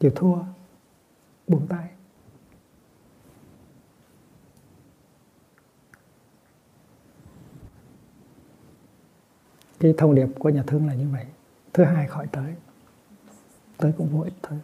chịu 0.00 0.10
thua, 0.14 0.38
buông 1.46 1.66
tay. 1.66 1.90
Cái 9.80 9.94
thông 9.98 10.14
điệp 10.14 10.28
của 10.38 10.48
nhà 10.48 10.62
thương 10.66 10.86
là 10.86 10.94
như 10.94 11.08
vậy. 11.12 11.26
Thứ 11.72 11.84
hai 11.84 12.06
khỏi 12.06 12.26
tới 12.32 12.54
tới 13.76 13.92
cũng 13.98 14.08
vô 14.08 14.20
ích 14.20 14.34
thôi 14.42 14.58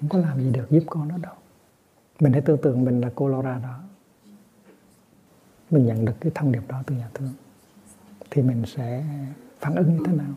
không 0.00 0.08
có 0.08 0.18
làm 0.18 0.40
gì 0.40 0.50
được 0.50 0.66
giúp 0.70 0.82
con 0.86 1.08
nó 1.08 1.18
đâu. 1.18 1.34
Mình 2.20 2.32
hãy 2.32 2.42
tưởng 2.42 2.58
tượng 2.62 2.84
mình 2.84 3.00
là 3.00 3.10
cô 3.14 3.28
Laura 3.28 3.58
đó. 3.58 3.80
Mình 5.70 5.86
nhận 5.86 6.04
được 6.04 6.14
cái 6.20 6.32
thông 6.34 6.52
điệp 6.52 6.62
đó 6.68 6.82
từ 6.86 6.94
nhà 6.94 7.08
thương. 7.14 7.32
Thì 8.30 8.42
mình 8.42 8.62
sẽ 8.66 9.04
phản 9.60 9.74
ứng 9.74 9.96
như 9.96 10.02
thế 10.06 10.12
nào? 10.12 10.34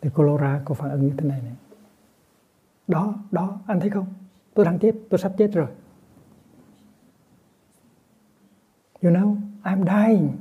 Thì 0.00 0.10
cô 0.14 0.22
Laura 0.22 0.62
có 0.64 0.74
phản 0.74 0.90
ứng 0.90 1.06
như 1.06 1.12
thế 1.16 1.28
này 1.28 1.40
này 1.42 1.54
đó 2.88 3.14
đó, 3.30 3.60
anh 3.66 3.80
thấy 3.80 3.90
không? 3.90 4.06
Tôi 4.54 4.64
đang 4.64 4.78
chết, 4.78 4.94
tôi 5.10 5.18
sắp 5.18 5.32
chết 5.38 5.50
rồi. 5.52 5.68
You 9.02 9.12
know, 9.12 9.36
I'm 9.62 9.84
dying. 9.84 10.36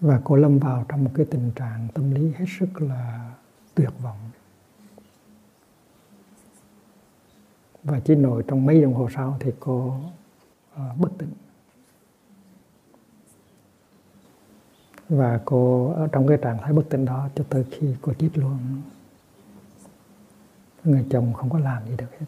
Và 0.00 0.20
cô 0.24 0.36
lâm 0.36 0.58
vào 0.58 0.84
trong 0.88 1.04
một 1.04 1.10
cái 1.14 1.26
tình 1.30 1.50
trạng 1.56 1.88
tâm 1.94 2.10
lý 2.10 2.32
hết 2.36 2.44
sức 2.58 2.82
là 2.82 3.30
tuyệt 3.74 3.90
vọng. 4.02 4.18
Và 7.84 8.00
chỉ 8.00 8.14
nổi 8.14 8.44
trong 8.48 8.66
mấy 8.66 8.82
đồng 8.82 8.94
hồ 8.94 9.08
sau 9.14 9.36
thì 9.40 9.52
cô 9.60 10.00
uh, 10.74 10.98
bất 10.98 11.08
tỉnh. 11.18 11.32
Và 15.08 15.40
cô 15.44 15.92
ở 15.92 16.08
trong 16.12 16.26
cái 16.26 16.38
trạng 16.42 16.58
thái 16.58 16.72
bất 16.72 16.82
tỉnh 16.90 17.04
đó 17.04 17.28
cho 17.34 17.44
tới 17.48 17.64
khi 17.70 17.94
cô 18.02 18.12
chết 18.18 18.30
luôn. 18.34 18.58
Người 20.84 21.06
chồng 21.10 21.34
không 21.34 21.50
có 21.50 21.58
làm 21.58 21.88
gì 21.88 21.96
được 21.96 22.18
hết. 22.20 22.26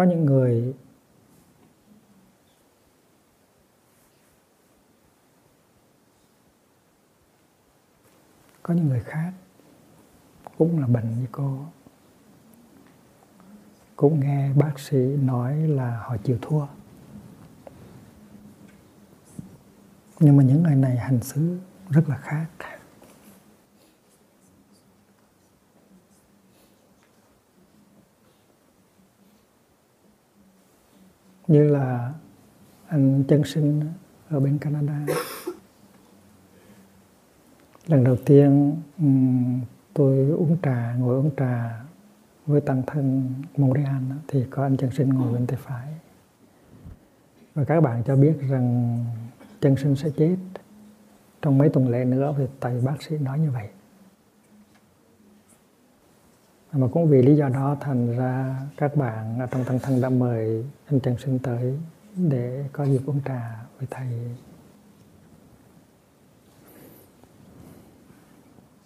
Có 0.00 0.04
những 0.04 0.26
người 0.26 0.74
có 8.62 8.74
những 8.74 8.88
người 8.88 9.00
khác 9.00 9.32
cũng 10.58 10.78
là 10.78 10.86
bệnh 10.86 11.10
như 11.20 11.26
cô. 11.32 11.58
Cũng 13.96 14.20
nghe 14.20 14.52
bác 14.52 14.78
sĩ 14.78 15.16
nói 15.22 15.56
là 15.56 16.02
họ 16.06 16.16
chịu 16.16 16.38
thua. 16.42 16.66
Nhưng 20.20 20.36
mà 20.36 20.42
những 20.42 20.62
người 20.62 20.76
này 20.76 20.96
hành 20.96 21.22
xử 21.22 21.58
rất 21.90 22.08
là 22.08 22.16
khác. 22.16 22.46
Như 31.50 31.68
là 31.68 32.12
anh 32.88 33.24
chân 33.28 33.44
sinh 33.44 33.82
ở 34.28 34.40
bên 34.40 34.58
Canada. 34.58 35.06
Lần 37.86 38.04
đầu 38.04 38.16
tiên 38.16 38.76
tôi 39.94 40.30
uống 40.30 40.56
trà, 40.62 40.94
ngồi 40.98 41.16
uống 41.16 41.30
trà 41.36 41.84
với 42.46 42.60
tăng 42.60 42.82
thân 42.86 43.32
Montreal 43.56 44.02
thì 44.28 44.44
có 44.50 44.62
anh 44.62 44.76
chân 44.76 44.90
sinh 44.90 45.08
ngồi 45.08 45.32
bên 45.32 45.46
tay 45.46 45.58
phải. 45.62 45.88
Và 47.54 47.64
các 47.64 47.80
bạn 47.80 48.02
cho 48.06 48.16
biết 48.16 48.34
rằng 48.48 48.98
chân 49.60 49.76
sinh 49.76 49.96
sẽ 49.96 50.10
chết 50.16 50.36
trong 51.42 51.58
mấy 51.58 51.68
tuần 51.68 51.88
lễ 51.88 52.04
nữa, 52.04 52.34
thì 52.38 52.44
tại 52.60 52.80
bác 52.84 53.02
sĩ 53.02 53.18
nói 53.18 53.38
như 53.38 53.50
vậy 53.50 53.68
mà 56.72 56.88
cũng 56.92 57.08
vì 57.08 57.22
lý 57.22 57.36
do 57.36 57.48
đó 57.48 57.76
thành 57.80 58.16
ra 58.16 58.60
các 58.76 58.96
bạn 58.96 59.38
ở 59.40 59.46
trong 59.46 59.64
tăng 59.64 59.78
thân 59.78 60.00
đã 60.00 60.08
mời 60.08 60.64
anh 60.86 61.00
Trần 61.00 61.18
Sinh 61.18 61.38
tới 61.38 61.78
để 62.16 62.64
có 62.72 62.84
dịp 62.84 63.00
uống 63.06 63.20
trà 63.24 63.64
với 63.78 63.86
thầy. 63.90 64.08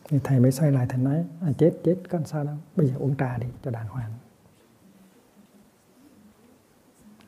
Thì 0.09 0.19
thầy 0.25 0.41
mới 0.41 0.53
xoay 0.53 0.73
lại 0.73 0.87
thầy 0.89 0.99
nói 0.99 1.25
à, 1.41 1.53
chết 1.59 1.73
chết 1.85 1.97
con 2.11 2.25
sao 2.25 2.45
đâu 2.45 2.57
bây 2.77 2.87
giờ 2.87 2.95
uống 2.99 3.17
trà 3.17 3.39
đi 3.39 3.47
cho 3.63 3.71
đàng 3.71 3.89
hoàng. 3.89 4.13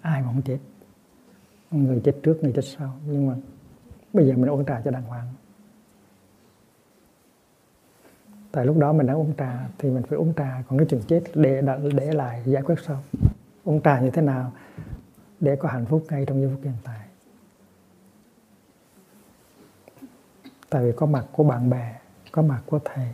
Ai 0.00 0.22
mà 0.22 0.26
không 0.26 0.42
chết? 0.42 0.58
Người 1.70 2.00
chết 2.04 2.16
trước 2.22 2.38
người 2.42 2.52
chết 2.56 2.64
sau. 2.78 2.96
Nhưng 3.06 3.26
mà 3.26 3.34
bây 4.12 4.26
giờ 4.26 4.36
mình 4.36 4.50
uống 4.50 4.64
trà 4.64 4.80
cho 4.84 4.90
đàng 4.90 5.02
hoàng. 5.02 5.26
Tại 8.56 8.66
lúc 8.66 8.78
đó 8.78 8.92
mình 8.92 9.06
đã 9.06 9.14
uống 9.14 9.32
trà, 9.38 9.68
thì 9.78 9.90
mình 9.90 10.02
phải 10.02 10.18
uống 10.18 10.34
trà. 10.34 10.62
Còn 10.68 10.78
cái 10.78 10.86
chuyện 10.90 11.00
chết 11.08 11.22
để 11.34 11.62
để 11.94 12.12
lại, 12.12 12.42
giải 12.46 12.62
quyết 12.62 12.74
sau. 12.86 13.02
Uống 13.64 13.80
trà 13.82 14.00
như 14.00 14.10
thế 14.10 14.22
nào 14.22 14.52
để 15.40 15.56
có 15.56 15.68
hạnh 15.68 15.86
phúc 15.86 16.04
ngay 16.08 16.24
trong 16.26 16.40
giây 16.40 16.50
phút 16.54 16.64
hiện 16.64 16.74
tại? 16.84 17.00
Tại 20.70 20.84
vì 20.84 20.92
có 20.96 21.06
mặt 21.06 21.24
của 21.32 21.44
bạn 21.44 21.70
bè, 21.70 22.00
có 22.32 22.42
mặt 22.42 22.62
của 22.66 22.78
thầy, 22.84 23.08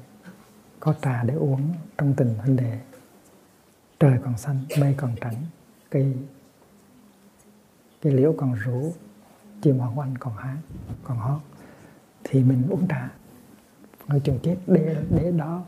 có 0.81 0.95
trà 1.03 1.23
để 1.25 1.35
uống 1.35 1.73
trong 1.99 2.15
tình 2.15 2.35
huynh 2.39 2.57
đệ. 2.57 2.79
Trời 4.01 4.19
còn 4.25 4.39
xanh, 4.39 4.65
mây 4.81 4.95
còn 4.97 5.15
trắng, 5.21 5.35
cây 5.91 6.17
cây 8.03 8.13
liễu 8.13 8.35
còn 8.37 8.55
rủ 8.55 8.93
chim 9.63 9.79
hoàng 9.79 9.99
oanh 9.99 10.15
còn 10.19 10.35
hát 10.37 10.57
còn 11.05 11.19
hót. 11.19 11.41
Thì 12.25 12.43
mình 12.43 12.63
uống 12.71 12.89
trà 12.89 13.11
người 14.09 14.21
chừng 14.21 14.39
chết 14.43 14.57
để 14.67 15.05
để 15.11 15.33
đó 15.33 15.63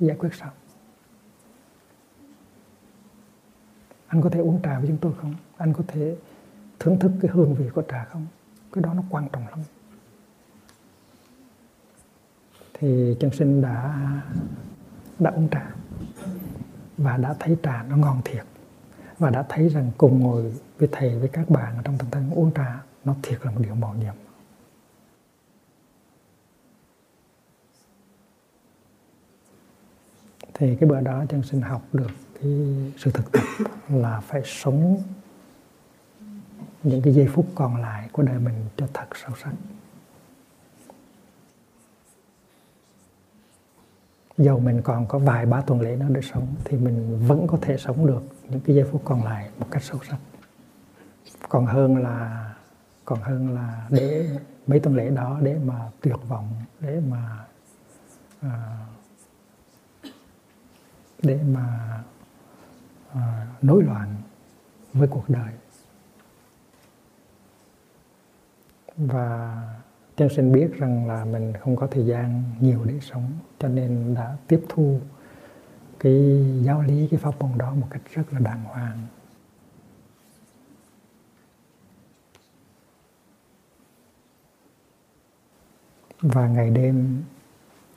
giải 0.00 0.16
quyết 0.16 0.34
xong. 0.34 0.50
Anh 4.06 4.22
có 4.22 4.30
thể 4.30 4.40
uống 4.40 4.60
trà 4.62 4.78
với 4.78 4.88
chúng 4.88 4.98
tôi 4.98 5.12
không? 5.20 5.34
Anh 5.56 5.72
có 5.72 5.84
thể 5.88 6.16
thưởng 6.78 6.98
thức 6.98 7.12
cái 7.20 7.30
hương 7.34 7.54
vị 7.54 7.68
của 7.74 7.82
trà 7.88 8.04
không? 8.04 8.26
Cái 8.72 8.82
đó 8.82 8.94
nó 8.94 9.02
quan 9.10 9.28
trọng 9.32 9.48
lắm. 9.48 9.58
Thì 12.74 13.16
chân 13.20 13.30
sinh 13.30 13.62
đã 13.62 14.08
đã 15.18 15.30
uống 15.30 15.48
trà 15.50 15.74
và 16.96 17.16
đã 17.16 17.34
thấy 17.38 17.56
trà 17.62 17.82
nó 17.82 17.96
ngon 17.96 18.20
thiệt. 18.24 18.44
Và 19.18 19.30
đã 19.30 19.46
thấy 19.48 19.68
rằng 19.68 19.90
cùng 19.98 20.20
ngồi 20.20 20.54
với 20.78 20.88
thầy, 20.92 21.18
với 21.18 21.28
các 21.28 21.50
bạn 21.50 21.76
ở 21.76 21.82
trong 21.82 21.98
tâm 21.98 22.10
thân 22.10 22.30
uống 22.30 22.52
trà, 22.54 22.82
nó 23.04 23.14
thiệt 23.22 23.44
là 23.44 23.50
một 23.50 23.60
điều 23.64 23.74
màu 23.74 23.94
nhiệm 23.94 24.14
thì 30.54 30.76
cái 30.76 30.88
bữa 30.88 31.00
đó 31.00 31.24
chân 31.28 31.42
sinh 31.42 31.60
học 31.60 31.82
được 31.92 32.10
cái 32.40 32.52
sự 32.98 33.10
thực 33.10 33.32
tập 33.32 33.42
là 33.88 34.20
phải 34.20 34.42
sống 34.44 35.02
những 36.82 37.02
cái 37.02 37.14
giây 37.14 37.28
phút 37.32 37.46
còn 37.54 37.76
lại 37.76 38.08
của 38.12 38.22
đời 38.22 38.38
mình 38.38 38.54
cho 38.76 38.86
thật 38.94 39.06
sâu 39.14 39.32
sắc. 39.42 39.52
Dầu 44.38 44.58
mình 44.58 44.82
còn 44.82 45.06
có 45.06 45.18
vài 45.18 45.46
ba 45.46 45.60
tuần 45.60 45.80
lễ 45.80 45.96
nữa 45.96 46.06
để 46.08 46.20
sống 46.32 46.46
thì 46.64 46.76
mình 46.76 47.26
vẫn 47.26 47.46
có 47.46 47.58
thể 47.62 47.76
sống 47.76 48.06
được 48.06 48.22
những 48.48 48.60
cái 48.60 48.76
giây 48.76 48.84
phút 48.92 49.02
còn 49.04 49.24
lại 49.24 49.50
một 49.58 49.66
cách 49.70 49.82
sâu 49.82 50.00
sắc. 50.08 50.16
Còn 51.48 51.66
hơn 51.66 51.96
là 51.96 52.54
còn 53.04 53.22
hơn 53.22 53.54
là 53.54 53.86
để 53.90 54.38
mấy 54.66 54.80
tuần 54.80 54.96
lễ 54.96 55.10
đó 55.10 55.38
để 55.42 55.58
mà 55.64 55.90
tuyệt 56.00 56.16
vọng 56.28 56.48
để 56.80 57.00
mà 57.08 57.44
uh, 58.46 58.52
để 61.22 61.40
mà 61.42 61.98
uh, 63.12 63.18
nối 63.62 63.82
loạn 63.82 64.16
với 64.92 65.08
cuộc 65.08 65.28
đời. 65.28 65.52
Và 68.96 69.56
chân 70.16 70.28
sinh 70.28 70.52
biết 70.52 70.68
rằng 70.78 71.06
là 71.08 71.24
mình 71.24 71.52
không 71.60 71.76
có 71.76 71.86
thời 71.86 72.06
gian 72.06 72.42
nhiều 72.60 72.84
để 72.84 72.98
sống 73.00 73.32
cho 73.58 73.68
nên 73.68 74.14
đã 74.14 74.36
tiếp 74.46 74.62
thu 74.68 75.00
cái 75.98 76.46
giáo 76.62 76.82
lý 76.82 77.08
cái 77.10 77.20
pháp 77.20 77.40
môn 77.40 77.58
đó 77.58 77.74
một 77.74 77.86
cách 77.90 78.02
rất 78.12 78.32
là 78.32 78.38
đàng 78.38 78.64
hoàng. 78.64 78.98
Và 86.20 86.48
ngày 86.48 86.70
đêm 86.70 87.22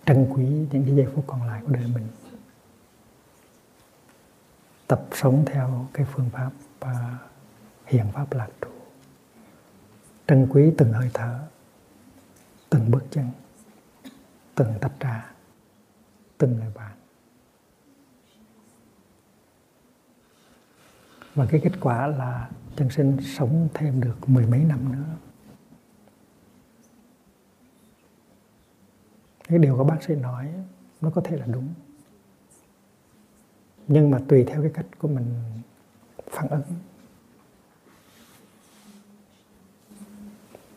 trân 0.06 0.28
quý 0.34 0.46
những 0.46 0.86
cái 0.86 0.96
giây 0.96 1.08
phút 1.16 1.24
còn 1.28 1.44
lại 1.48 1.62
của 1.66 1.74
đời 1.74 1.88
mình 1.94 2.08
tập 4.88 5.06
sống 5.12 5.44
theo 5.46 5.88
cái 5.94 6.06
phương 6.06 6.30
pháp 6.30 6.52
và 6.80 7.18
hiện 7.86 8.06
pháp 8.14 8.34
lạc 8.34 8.50
trụ 8.62 8.70
trân 10.28 10.48
quý 10.50 10.72
từng 10.78 10.94
hơi 10.94 11.10
thở, 11.14 11.40
từng 12.70 12.92
bước 12.92 13.04
chân, 13.12 13.30
từng 14.56 14.74
tách 14.82 14.94
trà 15.00 15.32
từng 16.38 16.60
lời 16.60 16.72
bạn 16.76 16.98
và 21.36 21.46
cái 21.50 21.62
kết 21.64 21.74
quả 21.82 22.08
là 22.08 22.50
chân 22.76 22.90
sinh 22.90 23.18
sống 23.22 23.68
thêm 23.74 24.02
được 24.02 24.30
mười 24.30 24.46
mấy 24.46 24.60
năm 24.60 24.92
nữa. 24.92 25.16
Cái 29.48 29.60
điều 29.60 29.78
các 29.78 29.84
bác 29.84 30.04
sĩ 30.04 30.16
nói 30.16 30.54
nó 31.02 31.10
có 31.10 31.22
thể 31.22 31.38
là 31.38 31.46
đúng 31.46 31.74
nhưng 33.88 34.12
mà 34.12 34.20
tùy 34.28 34.44
theo 34.44 34.62
cái 34.62 34.72
cách 34.74 34.86
của 35.00 35.08
mình 35.08 35.26
phản 36.30 36.48
ứng. 36.48 36.62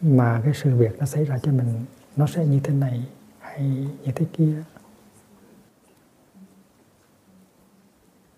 Mà 0.01 0.41
cái 0.45 0.55
sự 0.55 0.77
việc 0.77 0.99
nó 0.99 1.07
xảy 1.07 1.25
ra 1.25 1.39
cho 1.39 1.53
mình, 1.53 1.85
nó 2.17 2.27
sẽ 2.27 2.47
như 2.47 2.61
thế 2.65 2.75
này 2.75 3.07
hay 3.39 3.61
như 4.05 4.13
thế 4.15 4.27
kia. 4.33 4.63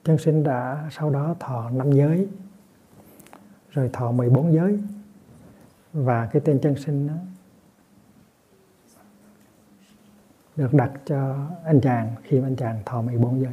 Chân 0.04 0.18
sinh 0.18 0.44
đã 0.44 0.88
sau 0.92 1.10
đó 1.10 1.34
thọ 1.40 1.70
năm 1.70 1.92
giới, 1.92 2.28
rồi 3.70 3.90
thọ 3.92 4.12
14 4.12 4.52
giới. 4.54 4.78
Và 5.92 6.26
cái 6.32 6.42
tên 6.44 6.60
chân 6.62 6.76
sinh 6.76 7.08
đó 7.08 7.14
được 10.56 10.74
đặt 10.74 10.92
cho 11.04 11.48
anh 11.64 11.80
chàng 11.80 12.14
khi 12.22 12.42
anh 12.42 12.56
chàng 12.56 12.82
thọ 12.86 13.02
14 13.02 13.42
giới 13.42 13.52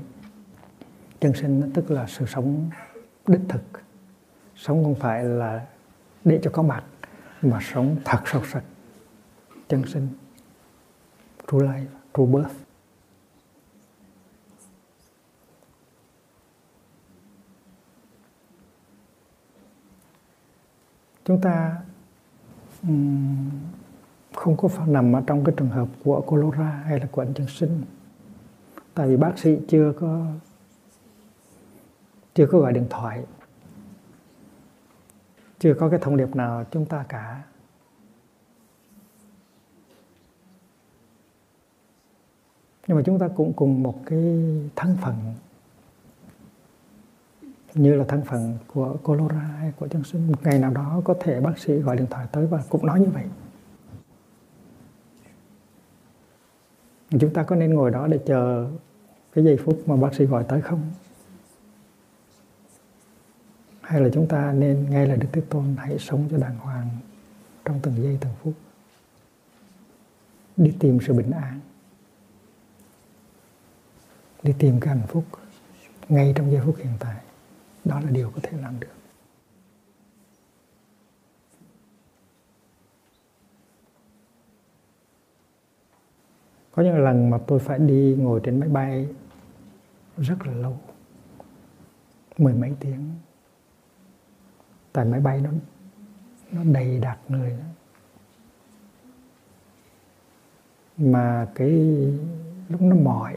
chân 1.20 1.34
sinh 1.34 1.72
tức 1.74 1.91
là 1.91 2.07
sự 2.07 2.26
sống 2.26 2.70
đích 3.28 3.41
thực. 3.49 3.61
Sống 4.55 4.84
không 4.84 4.95
phải 4.95 5.24
là 5.24 5.65
để 6.26 6.39
cho 6.43 6.51
có 6.53 6.61
mặt 6.63 6.84
mà 7.41 7.59
sống 7.61 7.95
thật 8.05 8.20
sâu 8.26 8.41
sắc. 8.45 8.63
Chân 9.68 9.84
sinh 9.86 10.07
true 11.51 11.59
life 11.59 11.86
true 12.13 12.26
birth. 12.26 12.55
Chúng 21.26 21.41
ta 21.41 21.82
um, 22.84 23.49
không 24.36 24.57
có 24.57 24.68
phải 24.68 24.88
nằm 24.88 25.15
ở 25.15 25.22
trong 25.28 25.43
cái 25.43 25.55
trường 25.57 25.70
hợp 25.70 25.88
của 26.03 26.22
cholera 26.28 26.63
hay 26.86 26.99
là 26.99 27.07
của 27.11 27.22
anh 27.22 27.34
chân 27.34 27.47
sinh. 27.47 27.82
Tại 28.93 29.07
vì 29.07 29.18
bác 29.18 29.39
sĩ 29.39 29.57
chưa 29.68 29.93
có 29.99 30.26
chưa 32.38 32.46
có 32.46 32.60
gọi 32.60 32.74
điện 32.74 32.88
thoại. 32.90 33.24
Chưa 35.60 35.74
có 35.74 35.90
cái 35.90 36.00
thông 36.02 36.18
điệp 36.18 36.36
nào 36.36 36.66
chúng 36.72 36.86
ta 36.86 37.06
cả. 37.10 37.44
Nhưng 42.88 42.98
mà 42.98 43.04
chúng 43.06 43.20
ta 43.20 43.28
cũng 43.36 43.54
cùng 43.54 43.84
một 43.84 44.00
cái 44.06 44.20
thân 44.76 44.98
phận. 45.02 45.16
Như 47.74 47.96
là 47.96 48.06
thân 48.08 48.22
phận 48.26 48.58
của 48.68 48.98
Colora 49.04 49.36
hay 49.36 49.74
của 49.80 49.88
Trương 49.88 50.04
sinh 50.04 50.28
một 50.28 50.44
ngày 50.44 50.60
nào 50.60 50.72
đó 50.72 51.02
có 51.04 51.16
thể 51.20 51.42
bác 51.42 51.58
sĩ 51.60 51.74
gọi 51.74 51.98
điện 51.98 52.08
thoại 52.10 52.28
tới 52.32 52.48
và 52.48 52.64
cũng 52.70 52.86
nói 52.86 53.00
như 53.00 53.10
vậy. 53.14 53.26
Chúng 57.20 57.34
ta 57.34 57.44
có 57.44 57.56
nên 57.56 57.74
ngồi 57.74 57.92
đó 57.92 58.08
để 58.08 58.20
chờ 58.26 58.68
cái 59.34 59.44
giây 59.44 59.58
phút 59.58 59.84
mà 59.86 59.96
bác 59.96 60.14
sĩ 60.14 60.26
gọi 60.26 60.44
tới 60.44 60.62
không? 60.62 60.82
Hay 63.88 64.02
là 64.02 64.10
chúng 64.14 64.28
ta 64.28 64.52
nên 64.52 64.90
ngay 64.90 65.08
là 65.08 65.16
Đức 65.16 65.28
Thế 65.32 65.42
Tôn 65.50 65.76
hãy 65.78 66.00
sống 66.00 66.28
cho 66.32 66.38
đàng 66.38 66.58
hoàng 66.58 66.90
trong 67.66 67.80
từng 67.84 68.04
giây, 68.04 68.18
từng 68.22 68.34
phút. 68.42 68.54
Đi 70.58 70.74
tìm 70.80 71.00
sự 71.08 71.14
bình 71.14 71.32
an. 71.32 71.60
Đi 74.44 74.54
tìm 74.60 74.80
cái 74.80 74.96
hạnh 74.96 75.08
phúc 75.08 75.24
ngay 76.10 76.34
trong 76.36 76.52
giây 76.52 76.62
phút 76.66 76.78
hiện 76.78 76.94
tại. 77.00 77.16
Đó 77.86 78.00
là 78.00 78.10
điều 78.10 78.32
có 78.32 78.40
thể 78.44 78.58
làm 78.62 78.80
được. 78.80 78.88
Có 86.72 86.84
những 86.84 87.04
lần 87.04 87.30
mà 87.30 87.38
tôi 87.48 87.60
phải 87.60 87.80
đi 87.80 88.16
ngồi 88.20 88.42
trên 88.44 88.60
máy 88.60 88.70
bay 88.70 89.08
rất 90.18 90.38
là 90.46 90.54
lâu, 90.54 90.80
mười 92.38 92.54
mấy 92.54 92.74
tiếng 92.80 93.12
tại 94.98 95.06
máy 95.06 95.20
bay, 95.20 95.41
nó 95.41 95.50
nó 96.52 96.62
đầy 96.64 97.00
đặt 97.00 97.18
người. 97.30 97.50
Đó. 97.50 97.66
mà 100.98 101.48
cái 101.56 101.70
lúc 102.70 102.82
nó 102.82 102.95
mỏi 102.95 103.36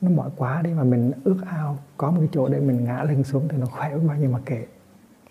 nó 0.00 0.10
mỏi 0.10 0.30
quá 0.36 0.62
đi 0.62 0.70
mà 0.70 0.84
mình 0.84 1.12
ước 1.24 1.36
ao 1.46 1.78
có 1.96 2.10
một 2.10 2.16
cái 2.20 2.28
chỗ 2.32 2.48
để 2.48 2.60
mình 2.60 2.84
ngã 2.84 3.02
lưng 3.02 3.24
xuống 3.24 3.48
thì 3.48 3.58
nó 3.58 3.66
khỏe 3.66 3.98
bao 3.98 4.16
nhiêu 4.16 4.30
mà 4.30 4.40
kệ. 4.46 4.66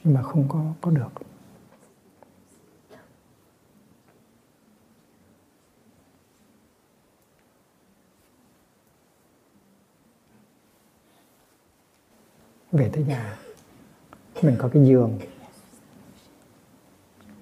Nhưng 0.03 0.13
mà 0.13 0.21
không 0.21 0.45
có 0.49 0.73
có 0.81 0.91
được. 0.91 1.09
Về 12.71 12.89
tới 12.93 13.03
nhà 13.03 13.37
mình 14.41 14.55
có 14.59 14.69
cái 14.73 14.85
giường. 14.85 15.19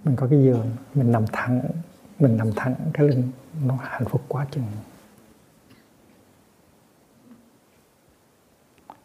Mình 0.03 0.15
có 0.15 0.27
cái 0.29 0.43
giường 0.43 0.75
mình 0.93 1.11
nằm 1.11 1.25
thẳng 1.31 1.61
mình 2.19 2.37
nằm 2.37 2.51
thẳng 2.55 2.75
cái 2.93 3.07
lưng 3.07 3.31
nó 3.65 3.77
hạnh 3.81 4.05
phúc 4.09 4.21
quá 4.27 4.47
chừng. 4.51 4.65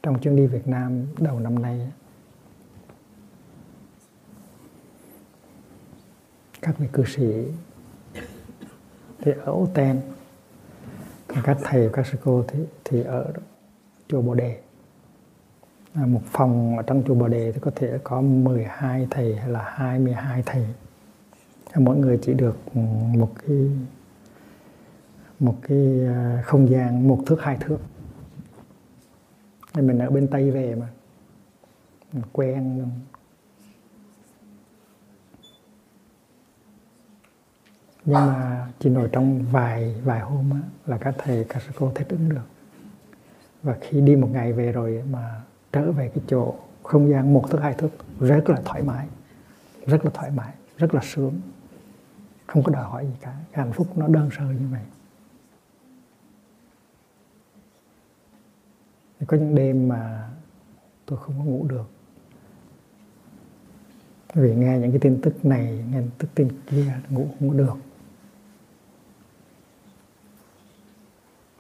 Trong 0.03 0.20
chuyến 0.20 0.36
đi 0.36 0.47
Việt 0.47 0.68
Nam 0.68 1.07
đầu 1.18 1.40
năm 1.40 1.62
nay 1.62 1.92
các 6.62 6.78
vị 6.78 6.88
cư 6.92 7.05
sĩ 7.05 7.45
thì 9.18 9.32
ở 9.32 9.53
Ô 9.53 9.68
Ten 9.74 10.01
còn 11.26 11.38
các 11.45 11.59
thầy 11.62 11.90
các 11.92 12.07
sư 12.07 12.18
cô 12.24 12.45
thì, 12.49 12.59
thì 12.84 13.03
ở 13.03 13.32
chùa 14.09 14.22
Bồ 14.22 14.34
Đề. 14.34 14.63
À, 15.95 16.07
một 16.07 16.20
phòng 16.24 16.76
ở 16.76 16.82
trong 16.82 17.03
chùa 17.07 17.14
Bồ 17.14 17.28
Đề 17.28 17.53
thì 17.53 17.61
có 17.61 17.70
thể 17.74 17.99
có 18.05 18.20
12 18.20 19.07
thầy 19.11 19.36
hay 19.36 19.49
là 19.49 19.62
22 19.62 20.42
thầy. 20.47 20.66
À, 21.72 21.80
mỗi 21.80 21.97
người 21.97 22.18
chỉ 22.22 22.34
được 22.34 22.57
ừ, 22.74 22.80
một 23.16 23.32
cái 23.47 23.70
một 25.40 25.57
cái 25.62 26.07
à, 26.07 26.42
không 26.47 26.70
gian 26.70 27.09
một 27.09 27.22
thước 27.26 27.42
hai 27.42 27.57
thước. 27.61 27.78
Nên 29.74 29.86
mình 29.86 29.99
ở 29.99 30.11
bên 30.11 30.26
tây 30.28 30.51
về 30.51 30.74
mà. 30.74 30.88
Mình 32.12 32.22
quen 32.32 32.76
nhưng 38.05 38.14
mà 38.14 38.66
chỉ 38.78 38.90
nổi 38.90 39.09
trong 39.12 39.45
vài 39.53 39.95
vài 40.05 40.20
hôm 40.20 40.51
á, 40.51 40.61
là 40.86 40.99
các 40.99 41.14
thầy 41.18 41.45
các 41.49 41.62
sư 41.62 41.72
cô 41.78 41.92
thích 41.95 42.09
ứng 42.09 42.28
được. 42.28 42.47
Và 43.62 43.76
khi 43.80 44.01
đi 44.01 44.16
một 44.16 44.28
ngày 44.32 44.53
về 44.53 44.72
rồi 44.72 45.03
mà 45.11 45.40
trở 45.75 45.93
về 45.93 46.09
cái 46.09 46.25
chỗ 46.29 46.55
không 46.83 47.11
gian 47.11 47.35
một 47.35 47.51
thước 47.51 47.59
hai 47.62 47.75
thước, 47.75 47.89
rất 48.20 48.51
là 48.51 48.61
thoải 48.64 48.83
mái, 48.83 49.09
rất 49.87 50.05
là 50.05 50.11
thoải 50.14 50.31
mái, 50.31 50.55
rất 50.77 50.95
là 50.95 51.01
sướng. 51.05 51.41
Không 52.47 52.62
có 52.62 52.72
đòi 52.72 52.85
hỏi 52.85 53.07
gì 53.07 53.12
cả, 53.20 53.35
cái 53.53 53.64
hạnh 53.64 53.72
phúc 53.72 53.99
nó 53.99 54.09
đơn 54.09 54.31
sơ 54.39 54.45
như 54.45 54.68
vậy. 54.70 54.81
Có 59.27 59.37
những 59.37 59.55
đêm 59.55 59.89
mà 59.89 60.31
tôi 61.07 61.18
không 61.18 61.39
có 61.39 61.45
ngủ 61.45 61.66
được, 61.68 61.91
vì 64.35 64.55
nghe 64.55 64.79
những 64.79 64.91
cái 64.91 65.01
tin 65.01 65.20
tức 65.22 65.45
này, 65.45 65.85
nghe 65.91 66.01
tin 66.01 66.11
tức 66.18 66.29
tin 66.35 66.49
kia, 66.66 66.95
ngủ 67.09 67.29
không 67.39 67.49
có 67.49 67.55
được. 67.55 67.75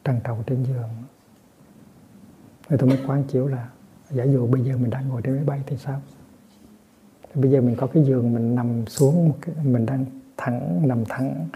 Trằn 0.04 0.20
trọc 0.24 0.46
trên 0.46 0.64
giường, 0.64 0.90
thì 2.68 2.76
tôi 2.78 2.88
mới 2.88 2.98
quán 3.06 3.24
chiếu 3.24 3.46
là 3.46 3.68
giả 4.14 4.24
dụ 4.24 4.46
bây 4.46 4.62
giờ 4.64 4.76
mình 4.76 4.90
đang 4.90 5.08
ngồi 5.08 5.22
trên 5.22 5.36
máy 5.36 5.44
bay 5.44 5.60
thì 5.66 5.76
sao? 5.76 6.00
Bây 7.34 7.50
giờ 7.50 7.60
mình 7.60 7.76
có 7.76 7.86
cái 7.86 8.04
giường 8.04 8.34
mình 8.34 8.54
nằm 8.54 8.86
xuống 8.86 9.32
mình 9.62 9.86
đang 9.86 10.04
thẳng 10.36 10.88
nằm 10.88 11.04
thẳng 11.04 11.48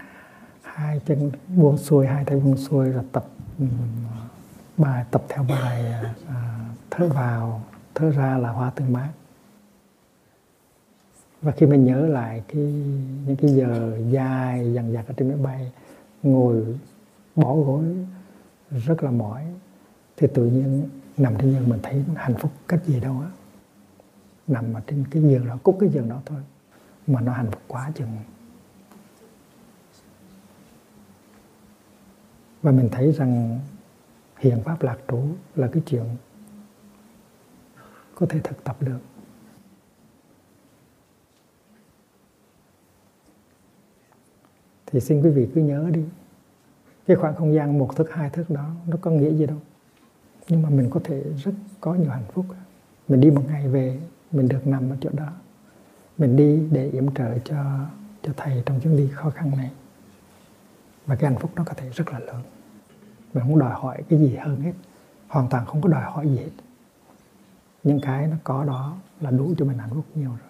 hai 0.61 1.01
chân 1.05 1.31
buông 1.57 1.77
xuôi 1.77 2.07
hai 2.07 2.25
tay 2.25 2.39
buông 2.39 2.57
xuôi 2.57 2.89
rồi 2.89 3.03
tập 3.11 3.25
bài 4.77 5.05
tập 5.11 5.23
theo 5.29 5.45
bài 5.49 5.85
à, 5.85 6.13
à, 6.27 6.69
thở 6.91 7.07
vào 7.07 7.61
thở 7.95 8.09
ra 8.09 8.37
là 8.37 8.49
hoa 8.49 8.69
tương 8.69 8.93
mát. 8.93 9.09
Và 11.41 11.51
khi 11.51 11.65
mình 11.65 11.85
nhớ 11.85 12.07
lại 12.07 12.43
cái 12.47 12.61
những 13.25 13.35
cái 13.41 13.51
giờ 13.51 13.97
dài 14.09 14.73
dằn 14.73 14.93
dặt 14.93 15.07
ở 15.07 15.13
trên 15.17 15.29
máy 15.29 15.37
bay 15.37 15.71
ngồi 16.23 16.77
bỏ 17.35 17.55
gối 17.55 17.83
rất 18.85 19.03
là 19.03 19.11
mỏi 19.11 19.43
thì 20.17 20.27
tự 20.33 20.45
nhiên 20.45 20.89
nằm 21.19 21.35
trên 21.39 21.51
giường 21.51 21.69
mình 21.69 21.79
thấy 21.83 22.03
hạnh 22.15 22.35
phúc 22.39 22.51
cách 22.67 22.85
gì 22.85 22.99
đâu 22.99 23.21
á. 23.21 23.29
Nằm 24.47 24.73
ở 24.73 24.81
trên 24.87 25.05
cái 25.11 25.21
giường 25.21 25.47
đó 25.47 25.57
cúc 25.63 25.77
cái 25.79 25.89
giường 25.89 26.09
đó 26.09 26.21
thôi. 26.25 26.41
Mà 27.07 27.21
nó 27.21 27.31
hạnh 27.31 27.51
phúc 27.51 27.61
quá 27.67 27.91
chừng. 27.95 28.17
Và 32.61 32.71
mình 32.71 32.89
thấy 32.91 33.11
rằng 33.11 33.59
hiện 34.37 34.61
pháp 34.63 34.81
lạc 34.81 34.97
trú 35.07 35.21
là 35.55 35.67
cái 35.67 35.83
chuyện 35.85 36.05
có 38.15 38.25
thể 38.29 38.39
thực 38.43 38.63
tập 38.63 38.77
được. 38.79 38.99
Thì 44.85 44.99
xin 44.99 45.21
quý 45.21 45.29
vị 45.29 45.49
cứ 45.55 45.61
nhớ 45.61 45.89
đi, 45.93 46.03
cái 47.07 47.17
khoảng 47.17 47.35
không 47.35 47.53
gian 47.53 47.79
một 47.79 47.95
thức 47.95 48.09
hai 48.11 48.29
thức 48.29 48.49
đó, 48.49 48.71
nó 48.87 48.97
có 49.01 49.11
nghĩa 49.11 49.33
gì 49.33 49.45
đâu? 49.45 49.57
Nhưng 50.49 50.61
mà 50.61 50.69
mình 50.69 50.89
có 50.89 50.99
thể 51.03 51.23
rất 51.43 51.51
có 51.81 51.93
nhiều 51.93 52.09
hạnh 52.09 52.25
phúc. 52.33 52.45
Mình 53.07 53.21
đi 53.21 53.31
một 53.31 53.43
ngày 53.47 53.67
về, 53.67 53.99
mình 54.31 54.47
được 54.47 54.67
nằm 54.67 54.89
ở 54.89 54.95
chỗ 55.01 55.09
đó. 55.13 55.29
Mình 56.17 56.35
đi 56.35 56.67
để 56.71 56.89
yểm 56.89 57.13
trợ 57.15 57.37
cho 57.45 57.79
cho 58.23 58.33
thầy 58.37 58.63
trong 58.65 58.79
chuyến 58.79 58.97
đi 58.97 59.09
khó 59.13 59.29
khăn 59.29 59.51
này. 59.57 59.71
Và 61.05 61.15
cái 61.15 61.31
hạnh 61.31 61.39
phúc 61.39 61.51
nó 61.55 61.63
có 61.63 61.73
thể 61.73 61.89
rất 61.89 62.09
là 62.13 62.19
lớn. 62.19 62.41
Mình 63.33 63.43
không 63.43 63.59
đòi 63.59 63.73
hỏi 63.73 64.03
cái 64.09 64.19
gì 64.19 64.35
hơn 64.35 64.61
hết. 64.61 64.73
Hoàn 65.27 65.49
toàn 65.49 65.65
không 65.65 65.81
có 65.81 65.89
đòi 65.89 66.03
hỏi 66.03 66.29
gì 66.29 66.37
hết. 66.37 66.51
Những 67.83 67.99
cái 68.01 68.27
nó 68.27 68.35
có 68.43 68.65
đó 68.65 68.97
là 69.21 69.31
đủ 69.31 69.53
cho 69.57 69.65
mình 69.65 69.77
hạnh 69.77 69.89
phúc 69.93 70.05
nhiều 70.15 70.29
rồi. 70.29 70.48